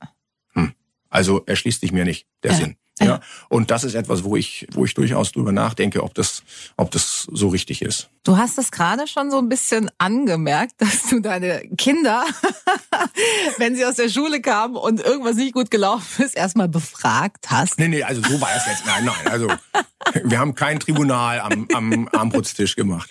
Hm. 0.53 0.73
Also 1.09 1.43
erschließt 1.45 1.81
sich 1.81 1.91
mir 1.91 2.05
nicht 2.05 2.27
der 2.43 2.51
ja. 2.51 2.57
Sinn. 2.57 2.75
Ja. 3.07 3.21
Und 3.47 3.71
das 3.71 3.83
ist 3.83 3.95
etwas, 3.95 4.23
wo 4.23 4.35
ich, 4.35 4.67
wo 4.73 4.85
ich 4.85 4.93
durchaus 4.93 5.31
drüber 5.31 5.51
nachdenke, 5.51 6.03
ob 6.03 6.13
das, 6.13 6.43
ob 6.77 6.91
das 6.91 7.27
so 7.31 7.47
richtig 7.49 7.81
ist. 7.81 8.09
Du 8.23 8.37
hast 8.37 8.57
es 8.57 8.71
gerade 8.71 9.07
schon 9.07 9.31
so 9.31 9.37
ein 9.37 9.49
bisschen 9.49 9.89
angemerkt, 9.97 10.73
dass 10.77 11.03
du 11.09 11.19
deine 11.19 11.61
Kinder, 11.77 12.25
wenn 13.57 13.75
sie 13.75 13.85
aus 13.85 13.95
der 13.95 14.09
Schule 14.09 14.41
kamen 14.41 14.75
und 14.75 14.99
irgendwas 14.99 15.35
nicht 15.35 15.53
gut 15.53 15.71
gelaufen 15.71 16.23
ist, 16.23 16.35
erstmal 16.35 16.67
befragt 16.67 17.49
hast. 17.49 17.79
Nee, 17.79 17.87
nee, 17.87 18.03
also 18.03 18.21
so 18.21 18.39
war 18.41 18.49
es 18.55 18.65
jetzt. 18.65 18.85
Nein, 18.85 19.05
nein, 19.05 19.31
also 19.31 19.47
wir 20.23 20.39
haben 20.39 20.55
kein 20.55 20.79
Tribunal 20.79 21.39
am, 21.39 21.67
am 21.73 22.09
Armputztisch 22.11 22.75
gemacht. 22.75 23.09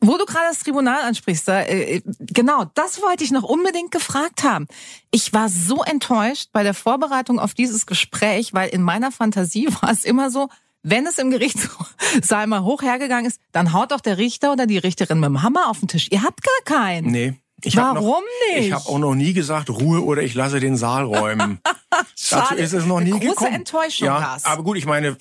Wo 0.00 0.16
du 0.16 0.24
gerade 0.24 0.46
das 0.48 0.60
Tribunal 0.60 1.02
ansprichst, 1.02 1.48
da, 1.48 1.62
äh, 1.62 2.02
genau, 2.20 2.64
das 2.74 3.02
wollte 3.02 3.24
ich 3.24 3.30
noch 3.30 3.42
unbedingt 3.42 3.90
gefragt 3.90 4.42
haben. 4.42 4.66
Ich 5.10 5.32
war 5.32 5.48
so 5.48 5.82
enttäuscht 5.82 6.50
bei 6.52 6.62
der 6.62 6.74
Vorbereitung 6.74 7.38
auf 7.38 7.54
dieses 7.54 7.86
Gespräch, 7.86 8.54
weil 8.54 8.68
in 8.70 8.82
meiner 8.82 9.12
Fantasie 9.12 9.68
war 9.80 9.90
es 9.90 10.04
immer 10.04 10.30
so, 10.30 10.48
wenn 10.82 11.06
es 11.06 11.18
im 11.18 11.30
Gerichtssaal 11.30 12.46
mal 12.46 12.62
hoch 12.62 12.82
hergegangen 12.82 13.26
ist, 13.26 13.40
dann 13.52 13.72
haut 13.72 13.90
doch 13.90 14.00
der 14.00 14.18
Richter 14.18 14.52
oder 14.52 14.66
die 14.66 14.78
Richterin 14.78 15.18
mit 15.18 15.28
dem 15.28 15.42
Hammer 15.42 15.68
auf 15.70 15.80
den 15.80 15.88
Tisch. 15.88 16.08
Ihr 16.10 16.22
habt 16.22 16.42
gar 16.42 16.76
keinen. 16.78 17.10
Nee. 17.10 17.40
Ich 17.62 17.76
Warum 17.76 18.04
noch, 18.04 18.20
nicht? 18.52 18.66
Ich 18.66 18.72
habe 18.72 18.86
auch 18.86 18.98
noch 18.98 19.14
nie 19.14 19.32
gesagt 19.32 19.70
Ruhe 19.70 20.04
oder 20.04 20.22
ich 20.22 20.34
lasse 20.34 20.60
den 20.60 20.76
Saal 20.76 21.04
räumen. 21.04 21.60
Dazu 22.30 22.54
ist 22.54 22.72
es 22.72 22.84
noch 22.84 23.00
nie 23.00 23.10
Große 23.10 23.26
gekommen. 23.26 23.54
Enttäuschung, 23.54 24.06
ja, 24.06 24.18
Lars. 24.18 24.44
aber 24.44 24.62
gut, 24.62 24.76
ich 24.76 24.86
meine, 24.86 25.08
äh, 25.08 25.16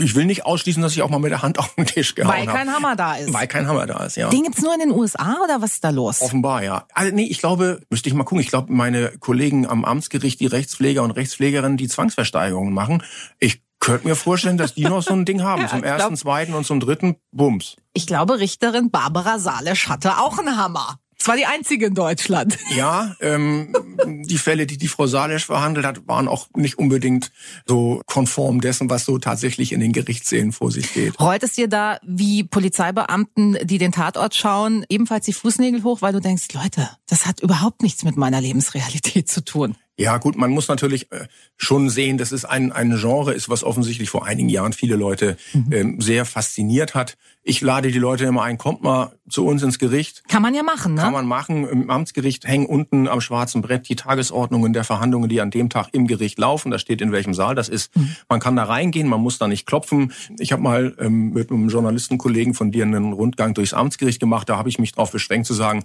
ich 0.00 0.14
will 0.14 0.24
nicht 0.24 0.46
ausschließen, 0.46 0.82
dass 0.82 0.92
ich 0.92 1.02
auch 1.02 1.10
mal 1.10 1.18
mit 1.18 1.30
der 1.30 1.42
Hand 1.42 1.58
auf 1.58 1.74
den 1.74 1.86
Tisch 1.86 2.14
gehauen 2.14 2.32
habe. 2.32 2.46
Weil 2.46 2.54
kein 2.54 2.74
Hammer 2.74 2.96
da 2.96 3.16
ist. 3.16 3.32
Weil 3.32 3.46
kein 3.46 3.68
Hammer 3.68 3.86
da 3.86 4.04
ist, 4.04 4.16
ja. 4.16 4.30
Den 4.30 4.42
gibt's 4.42 4.62
nur 4.62 4.72
in 4.74 4.80
den 4.80 4.90
USA 4.90 5.36
oder 5.44 5.60
was 5.60 5.74
ist 5.74 5.84
da 5.84 5.90
los? 5.90 6.22
Offenbar, 6.22 6.62
ja. 6.62 6.86
Also 6.94 7.14
nee, 7.14 7.24
ich 7.24 7.38
glaube, 7.38 7.80
müsste 7.90 8.08
ich 8.08 8.14
mal 8.14 8.24
gucken. 8.24 8.40
Ich 8.40 8.48
glaube, 8.48 8.72
meine 8.72 9.12
Kollegen 9.18 9.66
am 9.66 9.84
Amtsgericht, 9.84 10.40
die 10.40 10.46
Rechtspfleger 10.46 11.02
und 11.02 11.10
Rechtspflegerinnen, 11.12 11.76
die 11.76 11.88
Zwangsversteigerungen 11.88 12.72
machen, 12.72 13.02
ich 13.38 13.62
könnte 13.78 14.08
mir 14.08 14.16
vorstellen, 14.16 14.56
dass 14.56 14.74
die 14.74 14.84
noch 14.84 15.02
so 15.02 15.12
ein 15.12 15.24
Ding 15.24 15.42
haben. 15.42 15.62
ja, 15.62 15.68
zum 15.68 15.84
ersten, 15.84 16.08
glaub, 16.08 16.18
zweiten 16.18 16.54
und 16.54 16.66
zum 16.66 16.80
dritten, 16.80 17.16
Bums. 17.30 17.76
Ich 17.92 18.06
glaube, 18.06 18.38
Richterin 18.40 18.90
Barbara 18.90 19.38
Salesch 19.38 19.88
hatte 19.88 20.18
auch 20.18 20.38
einen 20.38 20.56
Hammer. 20.56 20.98
Es 21.18 21.28
war 21.28 21.36
die 21.36 21.46
einzige 21.46 21.86
in 21.86 21.94
Deutschland. 21.94 22.58
Ja, 22.76 23.16
ähm, 23.20 23.74
die 24.06 24.38
Fälle, 24.38 24.66
die 24.66 24.76
die 24.76 24.88
Frau 24.88 25.06
Salesch 25.06 25.46
verhandelt 25.46 25.86
hat, 25.86 26.06
waren 26.06 26.28
auch 26.28 26.48
nicht 26.54 26.78
unbedingt 26.78 27.32
so 27.66 28.02
konform 28.06 28.60
dessen, 28.60 28.90
was 28.90 29.04
so 29.04 29.18
tatsächlich 29.18 29.72
in 29.72 29.80
den 29.80 29.92
Gerichtssälen 29.92 30.52
vor 30.52 30.70
sich 30.70 30.92
geht. 30.92 31.18
Reut 31.18 31.42
es 31.42 31.54
dir 31.54 31.68
da 31.68 31.98
wie 32.06 32.44
Polizeibeamten, 32.44 33.58
die 33.64 33.78
den 33.78 33.92
Tatort 33.92 34.34
schauen, 34.34 34.84
ebenfalls 34.88 35.24
die 35.26 35.32
Fußnägel 35.32 35.82
hoch, 35.82 36.02
weil 36.02 36.12
du 36.12 36.20
denkst, 36.20 36.52
Leute, 36.52 36.90
das 37.06 37.26
hat 37.26 37.40
überhaupt 37.40 37.82
nichts 37.82 38.04
mit 38.04 38.16
meiner 38.16 38.40
Lebensrealität 38.40 39.28
zu 39.28 39.44
tun. 39.44 39.76
Ja, 39.98 40.18
gut, 40.18 40.36
man 40.36 40.50
muss 40.50 40.68
natürlich 40.68 41.10
äh, 41.10 41.26
schon 41.56 41.88
sehen, 41.88 42.18
dass 42.18 42.30
es 42.30 42.44
ein, 42.44 42.70
ein 42.70 42.96
Genre 42.98 43.32
ist, 43.32 43.48
was 43.48 43.64
offensichtlich 43.64 44.10
vor 44.10 44.26
einigen 44.26 44.50
Jahren 44.50 44.74
viele 44.74 44.94
Leute 44.94 45.38
mhm. 45.54 45.72
ähm, 45.72 46.00
sehr 46.00 46.26
fasziniert 46.26 46.94
hat. 46.94 47.16
Ich 47.42 47.62
lade 47.62 47.90
die 47.90 47.98
Leute 47.98 48.24
immer 48.24 48.42
ein, 48.42 48.58
kommt 48.58 48.82
mal 48.82 49.12
zu 49.28 49.46
uns 49.46 49.62
ins 49.62 49.78
Gericht. 49.78 50.22
Kann 50.28 50.42
man 50.42 50.54
ja 50.54 50.62
machen, 50.62 50.94
ne? 50.94 51.00
Kann 51.00 51.14
man 51.14 51.26
machen. 51.26 51.66
Im 51.66 51.88
Amtsgericht 51.88 52.46
hängen 52.46 52.66
unten 52.66 53.08
am 53.08 53.22
schwarzen 53.22 53.62
Brett 53.62 53.88
die 53.88 53.96
Tagesordnungen 53.96 54.74
der 54.74 54.84
Verhandlungen, 54.84 55.30
die 55.30 55.40
an 55.40 55.50
dem 55.50 55.70
Tag 55.70 55.88
im 55.92 56.06
Gericht 56.06 56.38
laufen. 56.38 56.70
Da 56.70 56.78
steht 56.78 57.00
in 57.00 57.12
welchem 57.12 57.32
Saal 57.32 57.54
das 57.54 57.70
ist. 57.70 57.96
Mhm. 57.96 58.16
Man 58.28 58.40
kann 58.40 58.56
da 58.56 58.64
reingehen, 58.64 59.08
man 59.08 59.20
muss 59.20 59.38
da 59.38 59.48
nicht 59.48 59.66
klopfen. 59.66 60.12
Ich 60.38 60.52
habe 60.52 60.62
mal 60.62 60.94
ähm, 60.98 61.30
mit 61.30 61.50
einem 61.50 61.68
Journalistenkollegen 61.68 62.52
von 62.52 62.70
dir 62.70 62.84
einen 62.84 63.14
Rundgang 63.14 63.54
durchs 63.54 63.72
Amtsgericht 63.72 64.20
gemacht. 64.20 64.48
Da 64.48 64.58
habe 64.58 64.68
ich 64.68 64.78
mich 64.78 64.92
darauf 64.92 65.10
beschränkt 65.10 65.46
zu 65.46 65.54
sagen, 65.54 65.84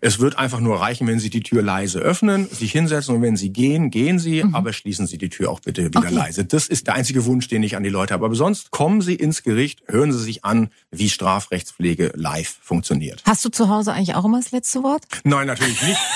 es 0.00 0.18
wird 0.18 0.38
einfach 0.38 0.60
nur 0.60 0.80
reichen, 0.80 1.06
wenn 1.06 1.18
Sie 1.18 1.30
die 1.30 1.42
Tür 1.42 1.62
leise 1.62 1.98
öffnen, 1.98 2.48
sich 2.48 2.72
hinsetzen 2.72 3.14
und 3.14 3.22
wenn 3.22 3.36
Sie 3.36 3.52
gehen, 3.52 3.90
gehen 3.90 4.18
Sie, 4.18 4.42
mhm. 4.42 4.54
aber 4.54 4.72
schließen 4.72 5.06
Sie 5.06 5.18
die 5.18 5.28
Tür 5.28 5.50
auch 5.50 5.60
bitte 5.60 5.84
wieder 5.86 6.00
okay. 6.00 6.14
leise. 6.14 6.44
Das 6.44 6.68
ist 6.68 6.86
der 6.86 6.94
einzige 6.94 7.24
Wunsch, 7.26 7.48
den 7.48 7.62
ich 7.62 7.76
an 7.76 7.82
die 7.82 7.90
Leute 7.90 8.14
habe. 8.14 8.24
Aber 8.24 8.34
sonst 8.34 8.70
kommen 8.70 9.02
Sie 9.02 9.14
ins 9.14 9.42
Gericht, 9.42 9.82
hören 9.86 10.12
Sie 10.12 10.22
sich 10.22 10.44
an, 10.44 10.70
wie 10.90 11.10
Strafrechtspflege 11.10 12.12
live 12.14 12.58
funktioniert. 12.62 13.22
Hast 13.26 13.44
du 13.44 13.50
zu 13.50 13.68
Hause 13.68 13.92
eigentlich 13.92 14.14
auch 14.14 14.24
immer 14.24 14.38
das 14.38 14.52
letzte 14.52 14.82
Wort? 14.82 15.04
Nein, 15.24 15.46
natürlich 15.46 15.82
nicht. 15.82 15.98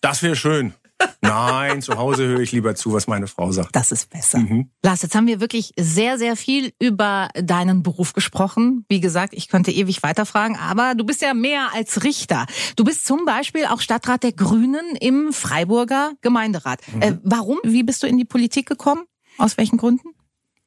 Das 0.00 0.22
wäre 0.22 0.34
schön. 0.34 0.74
Nein, 1.20 1.82
zu 1.82 1.96
Hause 1.96 2.26
höre 2.26 2.40
ich 2.40 2.52
lieber 2.52 2.74
zu, 2.74 2.92
was 2.92 3.06
meine 3.06 3.26
Frau 3.26 3.52
sagt. 3.52 3.74
Das 3.74 3.92
ist 3.92 4.10
besser. 4.10 4.38
Mhm. 4.38 4.70
Lars, 4.82 5.02
jetzt 5.02 5.14
haben 5.14 5.26
wir 5.26 5.40
wirklich 5.40 5.72
sehr, 5.78 6.18
sehr 6.18 6.36
viel 6.36 6.72
über 6.80 7.28
deinen 7.34 7.82
Beruf 7.82 8.12
gesprochen. 8.12 8.84
Wie 8.88 9.00
gesagt, 9.00 9.34
ich 9.34 9.48
könnte 9.48 9.70
ewig 9.70 10.02
weiterfragen, 10.02 10.56
aber 10.56 10.94
du 10.94 11.04
bist 11.04 11.22
ja 11.22 11.34
mehr 11.34 11.68
als 11.74 12.04
Richter. 12.04 12.46
Du 12.76 12.84
bist 12.84 13.04
zum 13.06 13.24
Beispiel 13.24 13.66
auch 13.66 13.80
Stadtrat 13.80 14.22
der 14.22 14.32
Grünen 14.32 14.96
im 15.00 15.32
Freiburger 15.32 16.12
Gemeinderat. 16.20 16.80
Mhm. 16.92 17.02
Äh, 17.02 17.18
warum? 17.22 17.58
Wie 17.62 17.82
bist 17.82 18.02
du 18.02 18.06
in 18.06 18.16
die 18.16 18.24
Politik 18.24 18.66
gekommen? 18.66 19.04
Aus 19.38 19.56
welchen 19.56 19.76
Gründen? 19.76 20.08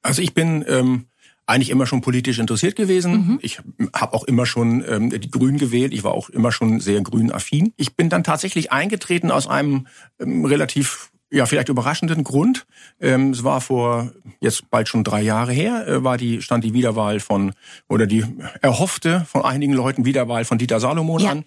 Also 0.01 0.21
ich 0.21 0.33
bin 0.33 0.65
ähm, 0.67 1.07
eigentlich 1.51 1.69
immer 1.69 1.85
schon 1.85 2.01
politisch 2.01 2.39
interessiert 2.39 2.75
gewesen. 2.75 3.11
Mhm. 3.11 3.39
Ich 3.41 3.59
habe 3.93 4.13
auch 4.13 4.23
immer 4.23 4.45
schon 4.45 4.83
ähm, 4.87 5.09
die 5.09 5.29
Grünen 5.29 5.57
gewählt. 5.57 5.93
Ich 5.93 6.03
war 6.03 6.13
auch 6.13 6.29
immer 6.29 6.51
schon 6.51 6.79
sehr 6.79 7.01
grün-affin. 7.01 7.73
Ich 7.77 7.95
bin 7.95 8.09
dann 8.09 8.23
tatsächlich 8.23 8.71
eingetreten 8.71 9.31
aus 9.31 9.47
einem 9.47 9.87
ähm, 10.19 10.45
relativ 10.45 11.11
ja, 11.33 11.45
vielleicht 11.45 11.69
überraschenden 11.69 12.23
Grund. 12.25 12.65
Ähm, 12.99 13.29
es 13.29 13.43
war 13.43 13.61
vor 13.61 14.11
jetzt 14.41 14.69
bald 14.69 14.89
schon 14.89 15.05
drei 15.05 15.21
Jahre 15.21 15.53
her, 15.53 15.87
äh, 15.87 16.03
war 16.03 16.17
die, 16.17 16.41
stand 16.41 16.63
die 16.63 16.73
Wiederwahl 16.73 17.21
von, 17.21 17.53
oder 17.87 18.05
die 18.05 18.25
erhoffte 18.61 19.25
von 19.29 19.43
einigen 19.43 19.71
Leuten 19.71 20.03
Wiederwahl 20.03 20.43
von 20.43 20.57
Dieter 20.57 20.81
Salomon 20.81 21.21
ja. 21.21 21.31
an. 21.31 21.45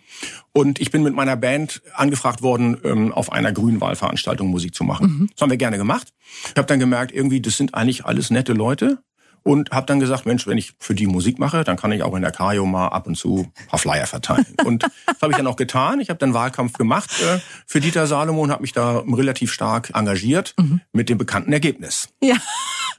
Und 0.52 0.80
ich 0.80 0.90
bin 0.90 1.02
mit 1.02 1.14
meiner 1.14 1.36
Band 1.36 1.82
angefragt 1.94 2.40
worden, 2.40 2.78
ähm, 2.82 3.12
auf 3.12 3.30
einer 3.30 3.52
Grünwahlveranstaltung 3.52 4.48
Musik 4.48 4.74
zu 4.74 4.84
machen. 4.84 5.06
Mhm. 5.06 5.30
Das 5.34 5.42
haben 5.42 5.50
wir 5.50 5.58
gerne 5.58 5.76
gemacht. 5.76 6.14
Ich 6.46 6.56
habe 6.56 6.66
dann 6.66 6.80
gemerkt, 6.80 7.12
irgendwie, 7.12 7.42
das 7.42 7.58
sind 7.58 7.74
eigentlich 7.74 8.06
alles 8.06 8.30
nette 8.30 8.54
Leute 8.54 9.02
und 9.44 9.70
habe 9.70 9.86
dann 9.86 10.00
gesagt, 10.00 10.26
Mensch, 10.26 10.46
wenn 10.46 10.58
ich 10.58 10.74
für 10.80 10.94
die 10.94 11.06
Musik 11.06 11.38
mache, 11.38 11.62
dann 11.62 11.76
kann 11.76 11.92
ich 11.92 12.02
auch 12.02 12.14
in 12.16 12.22
der 12.22 12.32
Kajo 12.32 12.66
mal 12.66 12.88
ab 12.88 13.06
und 13.06 13.14
zu 13.14 13.50
ein 13.56 13.66
paar 13.68 13.78
Flyer 13.78 14.06
verteilen. 14.06 14.46
Und 14.64 14.82
das 14.82 15.20
habe 15.20 15.32
ich 15.32 15.36
dann 15.36 15.46
auch 15.46 15.56
getan. 15.56 16.00
Ich 16.00 16.08
habe 16.08 16.18
dann 16.18 16.32
Wahlkampf 16.34 16.78
gemacht 16.78 17.10
äh, 17.20 17.38
für 17.66 17.80
Dieter 17.80 18.06
Salomon, 18.06 18.50
habe 18.50 18.62
mich 18.62 18.72
da 18.72 19.04
relativ 19.06 19.52
stark 19.52 19.90
engagiert 19.94 20.54
mhm. 20.58 20.80
mit 20.92 21.08
dem 21.08 21.18
bekannten 21.18 21.52
Ergebnis. 21.52 22.08
Ja. 22.22 22.36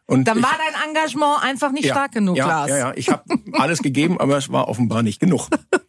Und 0.08 0.28
dann 0.28 0.44
war 0.44 0.56
dein 0.58 0.90
Engagement 0.90 1.42
einfach 1.42 1.72
nicht 1.72 1.86
ja, 1.86 1.94
stark 1.96 2.12
genug, 2.12 2.38
ja, 2.38 2.46
Lars. 2.46 2.70
Ja, 2.70 2.78
ja, 2.78 2.94
ich 2.96 3.10
habe 3.10 3.24
alles 3.54 3.80
gegeben, 3.80 4.20
aber 4.20 4.38
es 4.38 4.52
war 4.52 4.68
offenbar 4.68 5.02
nicht 5.02 5.20
genug. 5.20 5.50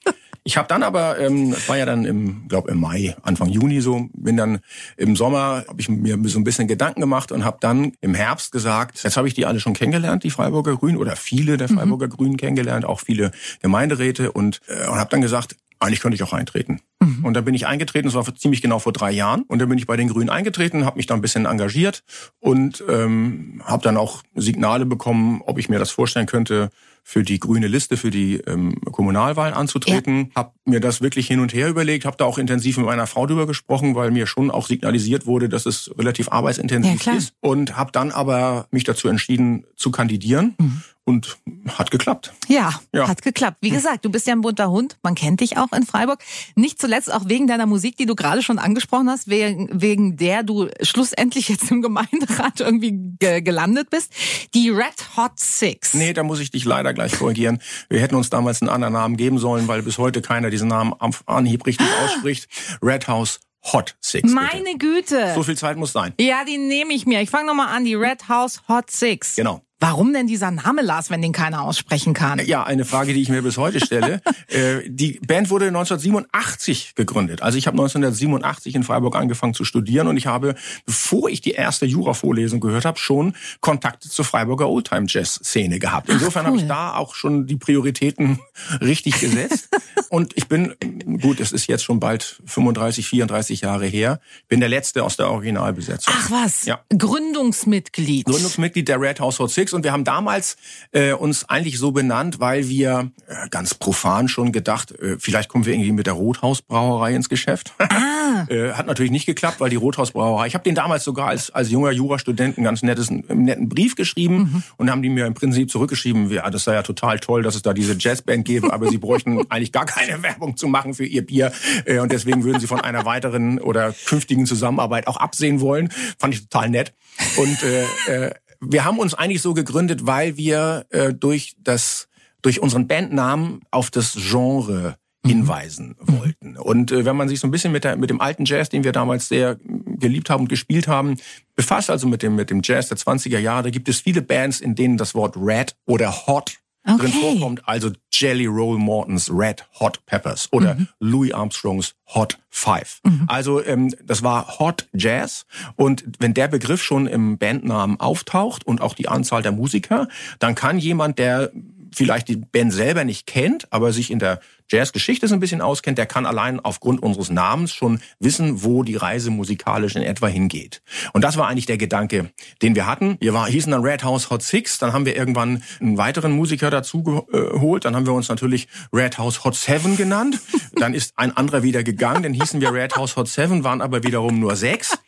Ich 0.47 0.57
habe 0.57 0.69
dann 0.69 0.85
aber, 0.85 1.19
ähm, 1.19 1.51
das 1.51 1.69
war 1.69 1.77
ja 1.77 1.85
dann 1.85 2.05
im, 2.05 2.47
glaube 2.47 2.71
im 2.71 2.79
Mai, 2.79 3.17
Anfang 3.23 3.49
Juni 3.49 3.81
so, 3.81 4.09
bin 4.13 4.37
dann 4.37 4.61
im 4.97 5.17
Sommer, 5.17 5.65
habe 5.67 5.81
ich 5.81 5.89
mir 5.89 6.17
so 6.27 6.39
ein 6.39 6.45
bisschen 6.45 6.69
Gedanken 6.69 7.01
gemacht 7.01 7.33
und 7.33 7.45
habe 7.45 7.57
dann 7.61 7.95
im 8.01 8.15
Herbst 8.15 8.53
gesagt, 8.53 9.03
jetzt 9.03 9.17
habe 9.17 9.27
ich 9.27 9.35
die 9.35 9.45
alle 9.45 9.59
schon 9.59 9.73
kennengelernt, 9.73 10.23
die 10.23 10.31
Freiburger 10.31 10.77
Grünen 10.77 10.99
oder 10.99 11.17
viele 11.17 11.57
der 11.57 11.69
mhm. 11.69 11.79
Freiburger 11.79 12.07
mhm. 12.07 12.11
Grünen 12.11 12.37
kennengelernt, 12.37 12.85
auch 12.85 13.01
viele 13.01 13.33
Gemeinderäte 13.61 14.31
und, 14.31 14.61
äh, 14.69 14.87
und 14.87 14.95
habe 14.95 15.11
dann 15.11 15.21
gesagt, 15.21 15.57
eigentlich 15.81 15.99
könnte 15.99 16.15
ich 16.15 16.23
auch 16.23 16.33
eintreten. 16.33 16.81
Mhm. 17.01 17.25
Und 17.25 17.35
dann 17.35 17.45
bin 17.45 17.55
ich 17.55 17.67
eingetreten, 17.67 18.07
das 18.07 18.15
war 18.15 18.35
ziemlich 18.37 18.63
genau 18.63 18.79
vor 18.79 18.93
drei 18.93 19.11
Jahren. 19.11 19.43
Und 19.43 19.59
dann 19.59 19.69
bin 19.69 19.79
ich 19.79 19.89
bei 19.89 19.97
den 19.97 20.09
Grünen 20.09 20.31
eingetreten, 20.31 20.85
habe 20.85 20.97
mich 20.97 21.07
da 21.07 21.15
ein 21.15 21.21
bisschen 21.21 21.47
engagiert 21.47 22.05
und 22.39 22.85
ähm, 22.89 23.63
habe 23.65 23.83
dann 23.83 23.97
auch 23.97 24.23
Signale 24.37 24.87
bekommen, 24.87 25.43
ob 25.45 25.59
ich 25.59 25.69
mir 25.69 25.81
das 25.81 25.91
vorstellen 25.91 26.27
könnte, 26.27 26.71
für 27.09 27.23
die 27.23 27.39
grüne 27.39 27.69
Liste 27.69 27.97
für 27.97 28.11
die 28.11 28.39
ähm, 28.49 28.81
Kommunalwahlen 28.81 29.55
anzutreten. 29.55 30.31
Ja. 30.31 30.35
Habe 30.35 30.53
mir 30.65 30.81
das 30.81 31.01
wirklich 31.01 31.29
hin 31.29 31.39
und 31.39 31.55
her 31.55 31.69
überlegt, 31.69 32.05
habe 32.05 32.17
da 32.17 32.25
auch 32.25 32.37
intensiv 32.37 32.79
mit 32.79 32.87
meiner 32.87 33.07
Frau 33.07 33.29
drüber 33.29 33.47
gesprochen, 33.47 33.95
weil 33.95 34.11
mir 34.11 34.27
schon 34.27 34.51
auch 34.51 34.67
signalisiert 34.67 35.25
wurde, 35.25 35.49
dass 35.49 35.67
es 35.67 35.89
relativ 35.97 36.33
arbeitsintensiv 36.33 37.05
ja, 37.05 37.13
ist. 37.13 37.33
Und 37.39 37.77
habe 37.77 37.93
dann 37.93 38.11
aber 38.11 38.67
mich 38.73 38.83
dazu 38.83 39.07
entschieden 39.07 39.65
zu 39.77 39.93
kandidieren. 39.93 40.57
Mhm 40.59 40.83
und 41.07 41.39
hat 41.69 41.93
geklappt. 41.93 42.35
Ja, 42.49 42.81
ja, 42.93 43.07
hat 43.09 43.23
geklappt. 43.23 43.59
Wie 43.61 43.71
gesagt, 43.71 44.05
du 44.05 44.11
bist 44.11 44.27
ja 44.27 44.35
ein 44.35 44.41
bunter 44.41 44.71
Hund. 44.71 44.99
Man 45.03 45.15
kennt 45.15 45.41
dich 45.41 45.57
auch 45.57 45.73
in 45.73 45.87
Freiburg. 45.87 46.23
Nicht 46.57 46.81
zuletzt 46.81 47.13
auch 47.13 47.29
wegen 47.29 47.47
deiner 47.47 47.67
Musik, 47.67 47.97
die 47.97 48.07
du 48.07 48.17
gerade 48.17 48.43
schon 48.43 48.59
angesprochen 48.59 49.09
hast, 49.09 49.29
wegen, 49.29 49.69
wegen 49.73 50.17
der 50.17 50.43
du 50.43 50.69
schlussendlich 50.83 51.49
jetzt 51.49 51.71
im 51.71 51.81
Gemeinderat 51.81 52.61
irgendwie 52.61 52.93
ge 53.21 53.41
gelandet 53.41 53.89
bist. 53.89 54.13
Die 54.53 54.69
Red 54.69 55.17
Hot 55.17 55.39
Six. 55.39 55.95
Nee, 55.95 56.13
da 56.13 56.25
muss 56.25 56.41
ich 56.41 56.51
dich 56.51 56.65
leider 56.65 56.93
gleich 56.93 57.13
korrigieren. 57.13 57.63
Wir 57.89 58.01
hätten 58.01 58.17
uns 58.17 58.29
damals 58.29 58.61
einen 58.61 58.69
anderen 58.69 58.95
Namen 58.95 59.17
geben 59.17 59.39
sollen, 59.39 59.69
weil 59.69 59.83
bis 59.83 59.99
heute 59.99 60.23
keiner 60.23 60.51
diesen 60.51 60.69
Namen 60.69 60.93
am 60.99 61.13
Anhieb 61.27 61.67
richtig 61.67 61.87
ausspricht. 62.05 62.49
Red 62.83 63.07
House 63.07 63.41
Hot 63.73 63.97
Six. 64.01 64.33
Meine 64.33 64.73
bitte. 64.73 64.79
Güte. 64.79 65.33
So 65.35 65.43
viel 65.43 65.57
Zeit 65.57 65.77
muss 65.77 65.93
sein. 65.93 66.15
Ja, 66.21 66.45
die 66.45 66.59
nehme 66.59 66.93
ich 66.93 67.07
mir. 67.07 67.21
Ich 67.21 67.31
fange 67.31 67.47
nochmal 67.47 67.69
an. 67.69 67.85
Die 67.85 67.95
Red 67.95 68.29
House 68.29 68.63
Hot 68.69 68.91
Six. 68.91 69.37
Genau. 69.37 69.63
Warum 69.79 70.15
denn 70.15 70.27
dieser 70.27 70.51
Name, 70.51 70.81
Lars, 70.81 71.11
wenn 71.11 71.21
den 71.21 71.33
keiner 71.33 71.61
aussprechen 71.61 72.15
kann? 72.15 72.41
Ja, 72.47 72.65
eine 72.65 72.87
Frage, 72.87 73.13
die 73.13 73.21
ich 73.21 73.29
mir 73.29 73.43
bis 73.43 73.59
heute 73.59 73.85
stelle. 73.85 74.23
äh, 74.49 74.81
die 74.87 75.21
Band 75.27 75.51
wurde 75.51 75.67
1987 75.67 76.95
gegründet. 76.95 77.43
Also 77.43 77.59
ich 77.59 77.67
habe 77.67 77.75
1987 77.75 78.75
in 78.75 78.85
Freiburg 78.85 79.17
angefangen 79.17 79.53
zu 79.53 79.65
studieren 79.65 80.09
und 80.09 80.17
ich 80.17 80.27
habe, 80.27 80.55
bevor 80.87 81.29
ich 81.29 81.43
die 81.43 81.51
erste 81.51 81.85
Jura-Vorlesung 81.85 82.61
gehört 82.61 82.87
habe, 82.87 82.99
schon 82.99 83.35
Kontakte 83.61 84.09
zur 84.09 84.25
Freiburger 84.25 84.71
Oldtime-Jazz-Szene 84.71 85.79
gehabt. 85.79 86.09
Insofern 86.09 86.47
cool. 86.47 86.53
habe 86.53 86.63
ich 86.63 86.69
da 86.69 86.95
auch 86.95 87.15
schon 87.15 87.47
die 87.47 87.57
Prioritäten 87.57 88.39
richtig 88.81 89.21
gesetzt. 89.21 89.69
und 90.09 90.35
ich 90.39 90.49
bin, 90.49 90.75
gut, 91.21 91.39
es 91.39 91.53
ist 91.53 91.67
jetzt 91.67 91.85
schon 91.85 92.01
bald 92.01 92.41
35, 92.47 93.07
34 93.07 93.61
Jahre 93.61 93.87
her, 93.87 94.21
bin 94.49 94.61
der 94.61 94.71
Letzte 94.71 95.05
aus 95.05 95.19
der 95.19 95.29
Originalbesetzung. 95.31 96.15
Ach 96.17 96.31
was, 96.31 96.65
ja. 96.65 96.81
Gründungsmitglied. 96.97 98.25
Gründungsmitglied 98.25 98.89
der 98.89 98.99
Red 98.99 99.21
House 99.21 99.39
Hot 99.39 99.51
Six 99.51 99.66
unterwegs 99.67 99.73
und 99.73 99.85
wir 99.85 99.93
haben 99.93 100.05
damals 100.05 100.57
äh, 100.93 101.13
uns 101.13 101.49
eigentlich 101.49 101.79
so 101.79 101.93
benannt, 101.93 102.41
weil 102.41 102.69
wir 102.69 103.11
äh, 103.27 103.49
ganz 103.51 103.75
profan 103.75 104.29
schon 104.29 104.53
gedacht, 104.53 104.93
äh, 104.93 105.17
vielleicht 105.19 105.49
kommen 105.49 105.67
wir 105.67 105.73
irgendwie 105.73 105.93
mit 105.93 106.07
der 106.07 106.15
Rothausbrauerei 106.15 107.15
ins 107.15 107.29
Geschäft. 107.29 107.75
Ah. 108.29 108.45
äh, 108.49 108.73
hat 108.73 108.89
natürlich 108.89 109.13
nicht 109.13 109.25
geklappt, 109.25 109.61
weil 109.61 109.71
die 109.71 109.77
Rothausbrauerei, 109.77 110.49
ich 110.49 110.55
habe 110.55 110.65
den 110.65 110.75
damals 110.75 111.05
sogar 111.05 111.29
als, 111.29 111.51
als 111.51 111.71
junger 111.71 111.93
Jurastudent 111.93 112.59
einen 112.59 112.65
ganz 112.65 112.83
nettes, 112.83 113.09
einen 113.09 113.45
netten 113.45 113.69
Brief 113.69 113.95
geschrieben 113.95 114.37
mhm. 114.37 114.63
und 114.79 114.91
haben 114.91 115.01
die 115.01 115.09
mir 115.09 115.27
im 115.27 115.35
Prinzip 115.35 115.71
zurückgeschrieben, 115.71 116.29
ja, 116.31 116.51
das 116.51 116.65
sei 116.65 116.75
ja 116.75 116.83
total 116.83 117.21
toll, 117.21 117.43
dass 117.43 117.55
es 117.55 117.63
da 117.63 117.73
diese 117.73 117.97
Jazzband 117.97 118.45
gäbe, 118.45 118.73
aber 118.73 118.89
sie 118.89 118.99
bräuchten 118.99 119.41
eigentlich 119.49 119.71
gar 119.71 119.87
keine 119.87 120.25
Werbung 120.25 120.57
zu 120.57 120.67
machen 120.67 120.95
für 120.95 121.07
ihr 121.07 121.25
Bier 121.25 121.53
äh, 121.85 122.01
und 122.01 122.11
deswegen 122.11 122.43
würden 122.43 122.59
sie 122.59 122.67
von 122.67 122.81
einer 122.81 123.05
weiteren 123.05 123.61
oder 123.61 123.95
künftigen 124.07 124.45
Zusammenarbeit 124.45 125.07
auch 125.07 125.19
absehen 125.19 125.61
wollen. 125.61 125.91
Fand 126.19 126.35
ich 126.35 126.49
total 126.49 126.69
nett. 126.69 126.93
Und 127.37 127.63
äh, 127.63 127.85
äh, 128.09 128.31
wir 128.69 128.85
haben 128.85 128.99
uns 128.99 129.15
eigentlich 129.15 129.43
so 129.43 129.55
gegründet, 129.55 130.07
weil 130.07 130.37
wir 130.37 130.87
äh, 130.91 131.13
durch 131.15 131.57
das 131.59 132.09
durch 132.43 132.61
unseren 132.61 132.87
Bandnamen 132.87 133.61
auf 133.73 133.91
das 133.91 134.15
Genre 134.15 134.97
mhm. 135.25 135.29
hinweisen 135.29 135.97
mhm. 136.01 136.19
wollten. 136.19 136.57
Und 136.57 136.93
äh, 136.93 137.05
wenn 137.05 137.17
man 137.17 137.29
sich 137.29 137.41
so 137.41 137.49
ein 137.49 137.51
bisschen 137.51 137.73
mit, 137.73 137.85
der, 137.85 137.97
mit 137.97 138.11
dem 138.11 138.21
alten 138.21 138.45
Jazz, 138.45 138.69
den 138.69 138.85
wir 138.85 138.93
damals 138.93 139.29
sehr 139.29 139.59
geliebt 139.65 140.31
haben 140.31 140.43
und 140.43 140.49
gespielt 140.49 140.87
haben, 140.87 141.17
befasst, 141.57 141.91
also 141.91 142.07
mit 142.07 142.23
dem, 142.23 142.37
mit 142.37 142.51
dem 142.51 142.61
Jazz 142.63 142.89
der 142.89 142.99
20er 142.99 143.39
Jahre, 143.39 143.65
da 143.65 143.71
gibt 143.71 143.89
es 143.89 144.01
viele 144.01 144.23
Bands, 144.23 144.61
in 144.61 144.75
denen 144.75 144.97
das 144.97 145.15
Wort 145.15 145.37
Red 145.37 145.75
oder 145.87 146.27
Hot 146.27 146.59
okay. 146.87 147.11
drin 147.11 147.13
vorkommt. 147.13 147.69
Also 147.69 147.91
Jelly 148.13 148.47
Roll 148.47 148.79
Mortons 148.79 149.31
Red 149.31 149.67
Hot 149.81 150.05
Peppers 150.07 150.49
oder 150.53 150.75
mhm. 150.75 150.89
Louis 151.01 151.33
Armstrongs 151.33 151.95
Hot 152.15 152.39
Five. 152.49 153.01
Mhm. 153.05 153.25
Also 153.27 153.65
ähm, 153.65 153.95
das 154.05 154.23
war 154.23 154.59
Hot 154.59 154.89
Jazz. 154.93 155.47
Und 155.77 156.05
wenn 156.19 156.35
der 156.35 156.49
Begriff 156.49 156.83
schon 156.83 157.07
im 157.07 157.39
Bandnamen 157.39 158.01
auftaucht 158.01 158.67
und 158.67 158.81
auch 158.81 158.95
die 158.95 159.09
Anzahl 159.09 159.43
der 159.43 159.53
Musiker, 159.53 160.09
dann 160.39 160.55
kann 160.55 160.79
jemand, 160.79 161.19
der 161.19 161.51
vielleicht 161.95 162.29
die 162.29 162.37
Band 162.37 162.73
selber 162.73 163.05
nicht 163.05 163.27
kennt, 163.27 163.73
aber 163.73 163.93
sich 163.93 164.11
in 164.11 164.19
der 164.19 164.41
Jazzgeschichte 164.71 165.29
so 165.29 165.35
ein 165.35 165.41
bisschen 165.41 165.61
auskennt, 165.61 165.97
der 165.99 166.07
kann 166.07 166.27
allein 166.27 166.59
aufgrund 166.59 167.03
unseres 167.03 167.31
Namens 167.31 167.73
schon 167.73 168.01
wissen, 168.19 168.65
wo 168.65 168.83
die 168.83 168.97
Reise 168.97 169.31
musikalisch 169.31 169.95
in 169.95 170.03
etwa 170.03 170.27
hingeht. 170.27 170.83
Und 171.13 171.23
das 171.23 171.37
war 171.37 171.47
eigentlich 171.47 171.67
der 171.67 171.79
Gedanke, 171.79 172.31
den 172.63 172.75
wir 172.75 172.87
hatten. 172.87 173.17
Wir 173.21 173.33
war, 173.33 173.49
hießen 173.49 173.71
dann 173.71 173.83
Red 173.83 174.03
House 174.03 174.31
Hot 174.31 174.43
Six, 174.43 174.79
dann 174.79 174.93
haben 174.93 175.07
wir 175.07 175.17
irgendwann 175.17 175.63
einen 175.81 175.99
weiteren 175.99 176.33
Musiker 176.33 176.71
dazu 176.71 177.03
geholt, 177.03 177.85
dann 177.85 177.95
haben 177.95 178.07
wir 178.07 178.13
uns 178.13 178.29
natürlich 178.29 178.67
Red 178.93 179.19
House 179.19 179.45
Hot 179.45 179.55
Seven 179.55 179.97
genannt. 179.97 180.41
Dann 180.75 180.95
ist 180.95 181.13
ein 181.17 181.37
anderer 181.37 181.63
wieder 181.63 181.83
gegangen, 181.85 182.25
dann 182.25 182.35
hießen 182.35 182.61
wir 182.61 182.73
Red 182.73 182.97
House 182.97 183.17
Hot 183.17 183.29
Seven, 183.29 183.65
waren 183.65 183.81
aber 183.81 184.03
wiederum 184.03 184.41
nur 184.41 184.57
sechs. 184.57 184.99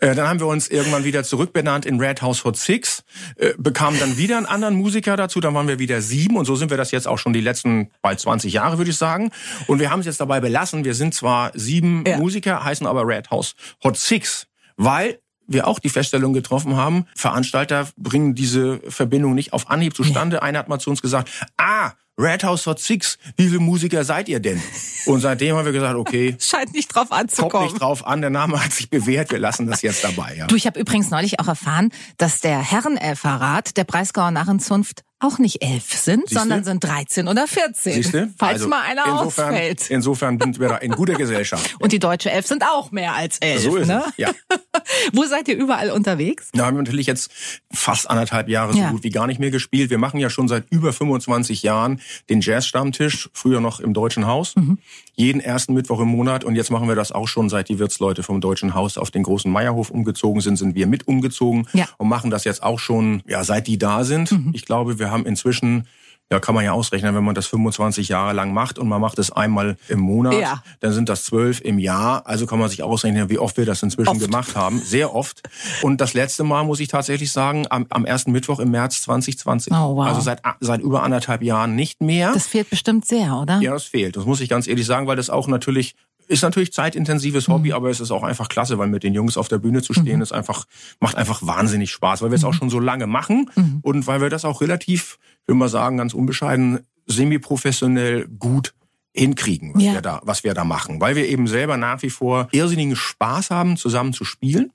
Äh, 0.00 0.14
dann 0.14 0.28
haben 0.28 0.40
wir 0.40 0.46
uns 0.46 0.68
irgendwann 0.68 1.04
wieder 1.04 1.24
zurückbenannt 1.24 1.86
in 1.86 2.00
Red 2.00 2.22
House 2.22 2.44
Hot 2.44 2.56
Six, 2.56 3.04
äh, 3.36 3.54
bekamen 3.58 3.98
dann 3.98 4.16
wieder 4.16 4.36
einen 4.36 4.46
anderen 4.46 4.74
Musiker 4.74 5.16
dazu, 5.16 5.40
dann 5.40 5.54
waren 5.54 5.68
wir 5.68 5.78
wieder 5.78 6.00
sieben 6.00 6.36
und 6.36 6.44
so 6.44 6.56
sind 6.56 6.70
wir 6.70 6.76
das 6.76 6.90
jetzt 6.90 7.08
auch 7.08 7.18
schon 7.18 7.32
die 7.32 7.40
letzten 7.40 7.90
bald 8.02 8.20
20 8.20 8.52
Jahre, 8.52 8.78
würde 8.78 8.90
ich 8.90 8.96
sagen. 8.96 9.30
Und 9.66 9.78
wir 9.78 9.90
haben 9.90 10.00
es 10.00 10.06
jetzt 10.06 10.20
dabei 10.20 10.40
belassen, 10.40 10.84
wir 10.84 10.94
sind 10.94 11.14
zwar 11.14 11.52
sieben 11.54 12.04
ja. 12.06 12.18
Musiker, 12.18 12.64
heißen 12.64 12.86
aber 12.86 13.06
Red 13.06 13.30
House 13.30 13.54
Hot 13.82 13.96
Six, 13.96 14.46
weil 14.76 15.20
wir 15.46 15.66
auch 15.66 15.78
die 15.78 15.88
Feststellung 15.88 16.32
getroffen 16.32 16.76
haben, 16.76 17.06
Veranstalter 17.14 17.88
bringen 17.96 18.34
diese 18.34 18.80
Verbindung 18.88 19.34
nicht 19.34 19.52
auf 19.52 19.70
Anhieb 19.70 19.94
zustande. 19.94 20.36
Ja. 20.36 20.42
Einer 20.42 20.58
hat 20.58 20.68
mal 20.68 20.80
zu 20.80 20.90
uns 20.90 21.02
gesagt, 21.02 21.30
ah, 21.56 21.92
Red 22.18 22.44
House 22.44 22.66
Hot 22.66 22.80
Six, 22.80 23.18
wie 23.36 23.48
viele 23.48 23.58
Musiker 23.58 24.04
seid 24.04 24.28
ihr 24.28 24.40
denn? 24.40 24.62
Und 25.04 25.20
seitdem 25.20 25.56
haben 25.56 25.66
wir 25.66 25.72
gesagt, 25.72 25.96
okay. 25.96 26.36
Scheint 26.40 26.72
nicht 26.74 26.88
drauf 26.88 27.12
anzukommen. 27.12 27.50
Kommt 27.50 27.64
nicht 27.72 27.80
drauf 27.80 28.06
an, 28.06 28.22
der 28.22 28.30
Name 28.30 28.62
hat 28.62 28.72
sich 28.72 28.88
bewährt, 28.88 29.30
wir 29.30 29.38
lassen 29.38 29.66
das 29.66 29.82
jetzt 29.82 30.02
dabei. 30.02 30.34
Ja. 30.34 30.46
Du, 30.46 30.56
ich 30.56 30.66
habe 30.66 30.80
übrigens 30.80 31.10
neulich 31.10 31.40
auch 31.40 31.48
erfahren, 31.48 31.90
dass 32.16 32.40
der 32.40 32.58
Herrenelferrat 32.58 33.76
der 33.76 33.84
Breisgauer 33.84 34.30
Narrenzunft 34.30 35.04
auch 35.18 35.38
nicht 35.38 35.62
elf 35.62 35.94
sind, 35.94 36.28
Siehste? 36.28 36.38
sondern 36.38 36.64
sind 36.64 36.84
13 36.84 37.26
oder 37.28 37.46
14. 37.46 37.94
Siehste? 37.94 38.28
Falls 38.38 38.54
also 38.54 38.68
mal 38.68 38.82
einer 38.82 39.06
insofern, 39.06 39.48
ausfällt. 39.48 39.90
Insofern 39.90 40.38
sind 40.38 40.60
wir 40.60 40.68
da 40.68 40.76
in 40.76 40.92
guter 40.92 41.14
Gesellschaft. 41.14 41.74
Und 41.78 41.92
die 41.92 41.98
deutsche 41.98 42.30
Elf 42.30 42.46
sind 42.46 42.62
auch 42.64 42.90
mehr 42.90 43.14
als 43.14 43.38
elf. 43.38 43.62
So 43.62 43.76
ist 43.76 43.88
ne? 43.88 44.04
es, 44.08 44.12
ja. 44.18 44.30
Wo 45.12 45.24
seid 45.24 45.48
ihr 45.48 45.56
überall 45.56 45.90
unterwegs? 45.90 46.50
Da 46.52 46.66
haben 46.66 46.76
wir 46.76 46.82
natürlich 46.82 47.06
jetzt 47.06 47.30
fast 47.72 48.10
anderthalb 48.10 48.48
Jahre 48.48 48.74
so 48.74 48.78
ja. 48.78 48.90
gut 48.90 49.04
wie 49.04 49.10
gar 49.10 49.26
nicht 49.26 49.40
mehr 49.40 49.50
gespielt. 49.50 49.88
Wir 49.88 49.98
machen 49.98 50.20
ja 50.20 50.28
schon 50.28 50.48
seit 50.48 50.64
über 50.70 50.92
25 50.92 51.62
Jahren 51.62 52.00
den 52.28 52.42
Jazz-Stammtisch, 52.42 53.30
früher 53.32 53.60
noch 53.60 53.80
im 53.80 53.94
Deutschen 53.94 54.26
Haus. 54.26 54.54
Mhm. 54.56 54.78
Jeden 55.14 55.40
ersten 55.40 55.72
Mittwoch 55.72 56.00
im 56.00 56.08
Monat. 56.08 56.44
Und 56.44 56.56
jetzt 56.56 56.70
machen 56.70 56.88
wir 56.88 56.94
das 56.94 57.10
auch 57.10 57.26
schon, 57.26 57.48
seit 57.48 57.70
die 57.70 57.78
Wirtsleute 57.78 58.22
vom 58.22 58.42
Deutschen 58.42 58.74
Haus 58.74 58.98
auf 58.98 59.10
den 59.10 59.22
großen 59.22 59.50
Meierhof 59.50 59.90
umgezogen 59.90 60.42
sind, 60.42 60.56
sind 60.56 60.74
wir 60.74 60.86
mit 60.86 61.08
umgezogen 61.08 61.66
ja. 61.72 61.86
und 61.96 62.08
machen 62.08 62.30
das 62.30 62.44
jetzt 62.44 62.62
auch 62.62 62.78
schon, 62.78 63.22
ja, 63.26 63.42
seit 63.42 63.66
die 63.66 63.78
da 63.78 64.04
sind. 64.04 64.30
Mhm. 64.32 64.50
Ich 64.52 64.66
glaube, 64.66 64.98
wir 64.98 65.05
haben 65.10 65.26
inzwischen 65.26 65.86
ja, 66.30 66.40
kann 66.40 66.56
man 66.56 66.64
ja 66.64 66.72
ausrechnen, 66.72 67.14
wenn 67.14 67.22
man 67.22 67.36
das 67.36 67.46
25 67.46 68.08
Jahre 68.08 68.32
lang 68.32 68.52
macht 68.52 68.80
und 68.80 68.88
man 68.88 69.00
macht 69.00 69.18
es 69.20 69.30
einmal 69.30 69.76
im 69.88 70.00
Monat, 70.00 70.34
ja. 70.34 70.62
dann 70.80 70.92
sind 70.92 71.08
das 71.08 71.22
zwölf 71.22 71.60
im 71.60 71.78
Jahr. 71.78 72.26
Also 72.26 72.46
kann 72.46 72.58
man 72.58 72.68
sich 72.68 72.82
ausrechnen, 72.82 73.30
wie 73.30 73.38
oft 73.38 73.56
wir 73.56 73.64
das 73.64 73.82
inzwischen 73.84 74.10
oft. 74.10 74.20
gemacht 74.20 74.56
haben. 74.56 74.80
Sehr 74.80 75.14
oft. 75.14 75.42
Und 75.82 76.00
das 76.00 76.14
letzte 76.14 76.42
Mal, 76.42 76.64
muss 76.64 76.80
ich 76.80 76.88
tatsächlich 76.88 77.30
sagen, 77.30 77.66
am, 77.70 77.86
am 77.90 78.04
ersten 78.04 78.32
Mittwoch 78.32 78.58
im 78.58 78.72
März 78.72 79.02
2020. 79.02 79.72
Oh, 79.72 79.96
wow. 79.96 80.06
Also 80.06 80.20
seit, 80.20 80.42
seit 80.58 80.80
über 80.80 81.04
anderthalb 81.04 81.42
Jahren 81.42 81.76
nicht 81.76 82.02
mehr. 82.02 82.32
Das 82.32 82.48
fehlt 82.48 82.70
bestimmt 82.70 83.06
sehr, 83.06 83.36
oder? 83.36 83.60
Ja, 83.60 83.72
das 83.72 83.84
fehlt. 83.84 84.16
Das 84.16 84.24
muss 84.24 84.40
ich 84.40 84.48
ganz 84.48 84.66
ehrlich 84.66 84.86
sagen, 84.86 85.06
weil 85.06 85.16
das 85.16 85.30
auch 85.30 85.46
natürlich 85.46 85.94
ist 86.28 86.42
natürlich 86.42 86.72
zeitintensives 86.72 87.48
Hobby, 87.48 87.70
mhm. 87.70 87.74
aber 87.74 87.90
es 87.90 88.00
ist 88.00 88.10
auch 88.10 88.22
einfach 88.22 88.48
klasse, 88.48 88.78
weil 88.78 88.88
mit 88.88 89.02
den 89.02 89.14
Jungs 89.14 89.36
auf 89.36 89.48
der 89.48 89.58
Bühne 89.58 89.82
zu 89.82 89.92
stehen, 89.92 90.16
mhm. 90.16 90.22
ist 90.22 90.32
einfach, 90.32 90.64
macht 91.00 91.16
einfach 91.16 91.46
wahnsinnig 91.46 91.90
Spaß, 91.90 92.22
weil 92.22 92.30
wir 92.30 92.36
es 92.36 92.44
auch 92.44 92.52
mhm. 92.52 92.58
schon 92.58 92.70
so 92.70 92.80
lange 92.80 93.06
machen 93.06 93.50
mhm. 93.54 93.78
und 93.82 94.06
weil 94.06 94.20
wir 94.20 94.30
das 94.30 94.44
auch 94.44 94.60
relativ, 94.60 95.18
ich 95.42 95.48
will 95.48 95.54
mal 95.54 95.68
sagen, 95.68 95.96
ganz 95.96 96.14
unbescheiden, 96.14 96.80
semi-professionell 97.06 98.26
gut 98.38 98.74
hinkriegen, 99.12 99.74
was, 99.74 99.82
ja. 99.82 99.94
wir 99.94 100.02
da, 100.02 100.20
was 100.24 100.44
wir 100.44 100.54
da 100.54 100.64
machen. 100.64 101.00
Weil 101.00 101.16
wir 101.16 101.26
eben 101.26 101.46
selber 101.46 101.76
nach 101.76 102.02
wie 102.02 102.10
vor 102.10 102.48
irrsinnigen 102.52 102.96
Spaß 102.96 103.50
haben, 103.50 103.76
zusammen 103.76 104.12
zu 104.12 104.24
spielen 104.24 104.72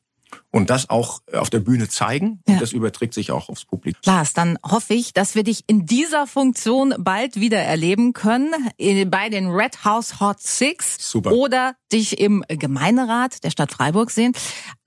und 0.51 0.69
das 0.69 0.89
auch 0.89 1.21
auf 1.33 1.49
der 1.49 1.59
Bühne 1.59 1.87
zeigen. 1.87 2.41
Ja. 2.47 2.55
Und 2.55 2.61
das 2.61 2.73
überträgt 2.73 3.13
sich 3.13 3.31
auch 3.31 3.49
aufs 3.49 3.65
Publikum. 3.65 4.01
Lars, 4.05 4.33
dann 4.33 4.57
hoffe 4.63 4.93
ich, 4.93 5.13
dass 5.13 5.35
wir 5.35 5.43
dich 5.43 5.63
in 5.67 5.85
dieser 5.85 6.27
Funktion 6.27 6.93
bald 6.97 7.37
wieder 7.37 7.59
erleben 7.59 8.13
können 8.13 8.53
äh, 8.77 9.05
bei 9.05 9.29
den 9.29 9.49
Red 9.49 9.85
House 9.85 10.19
Hot 10.19 10.41
Six 10.41 10.97
Super. 10.99 11.31
oder 11.31 11.75
dich 11.91 12.19
im 12.19 12.43
Gemeinderat 12.47 13.43
der 13.43 13.51
Stadt 13.51 13.71
Freiburg 13.71 14.11
sehen. 14.11 14.33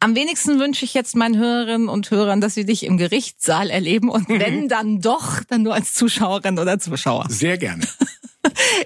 Am 0.00 0.14
wenigsten 0.14 0.58
wünsche 0.58 0.84
ich 0.84 0.94
jetzt 0.94 1.16
meinen 1.16 1.38
Hörerinnen 1.38 1.88
und 1.88 2.10
Hörern, 2.10 2.40
dass 2.40 2.54
sie 2.54 2.64
dich 2.64 2.84
im 2.84 2.98
Gerichtssaal 2.98 3.70
erleben 3.70 4.08
und 4.08 4.28
wenn 4.28 4.68
dann 4.68 5.00
doch, 5.00 5.42
dann 5.44 5.62
nur 5.62 5.74
als 5.74 5.94
Zuschauerin 5.94 6.58
oder 6.58 6.78
Zuschauer. 6.78 7.26
Sehr 7.28 7.58
gerne. 7.58 7.86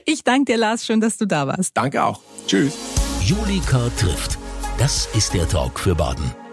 Ich 0.07 0.25
danke 0.25 0.53
dir, 0.53 0.59
Lars, 0.59 0.87
schön, 0.87 1.01
dass 1.01 1.17
du 1.17 1.27
da 1.27 1.47
warst. 1.47 1.77
Danke 1.77 2.05
auch. 2.05 2.21
Tschüss. 2.47 2.75
Julika 3.23 3.91
trifft. 3.99 4.39
Das 4.79 5.09
ist 5.15 5.35
der 5.35 5.49
Talk 5.49 5.79
für 5.79 5.95
Baden. 5.95 6.48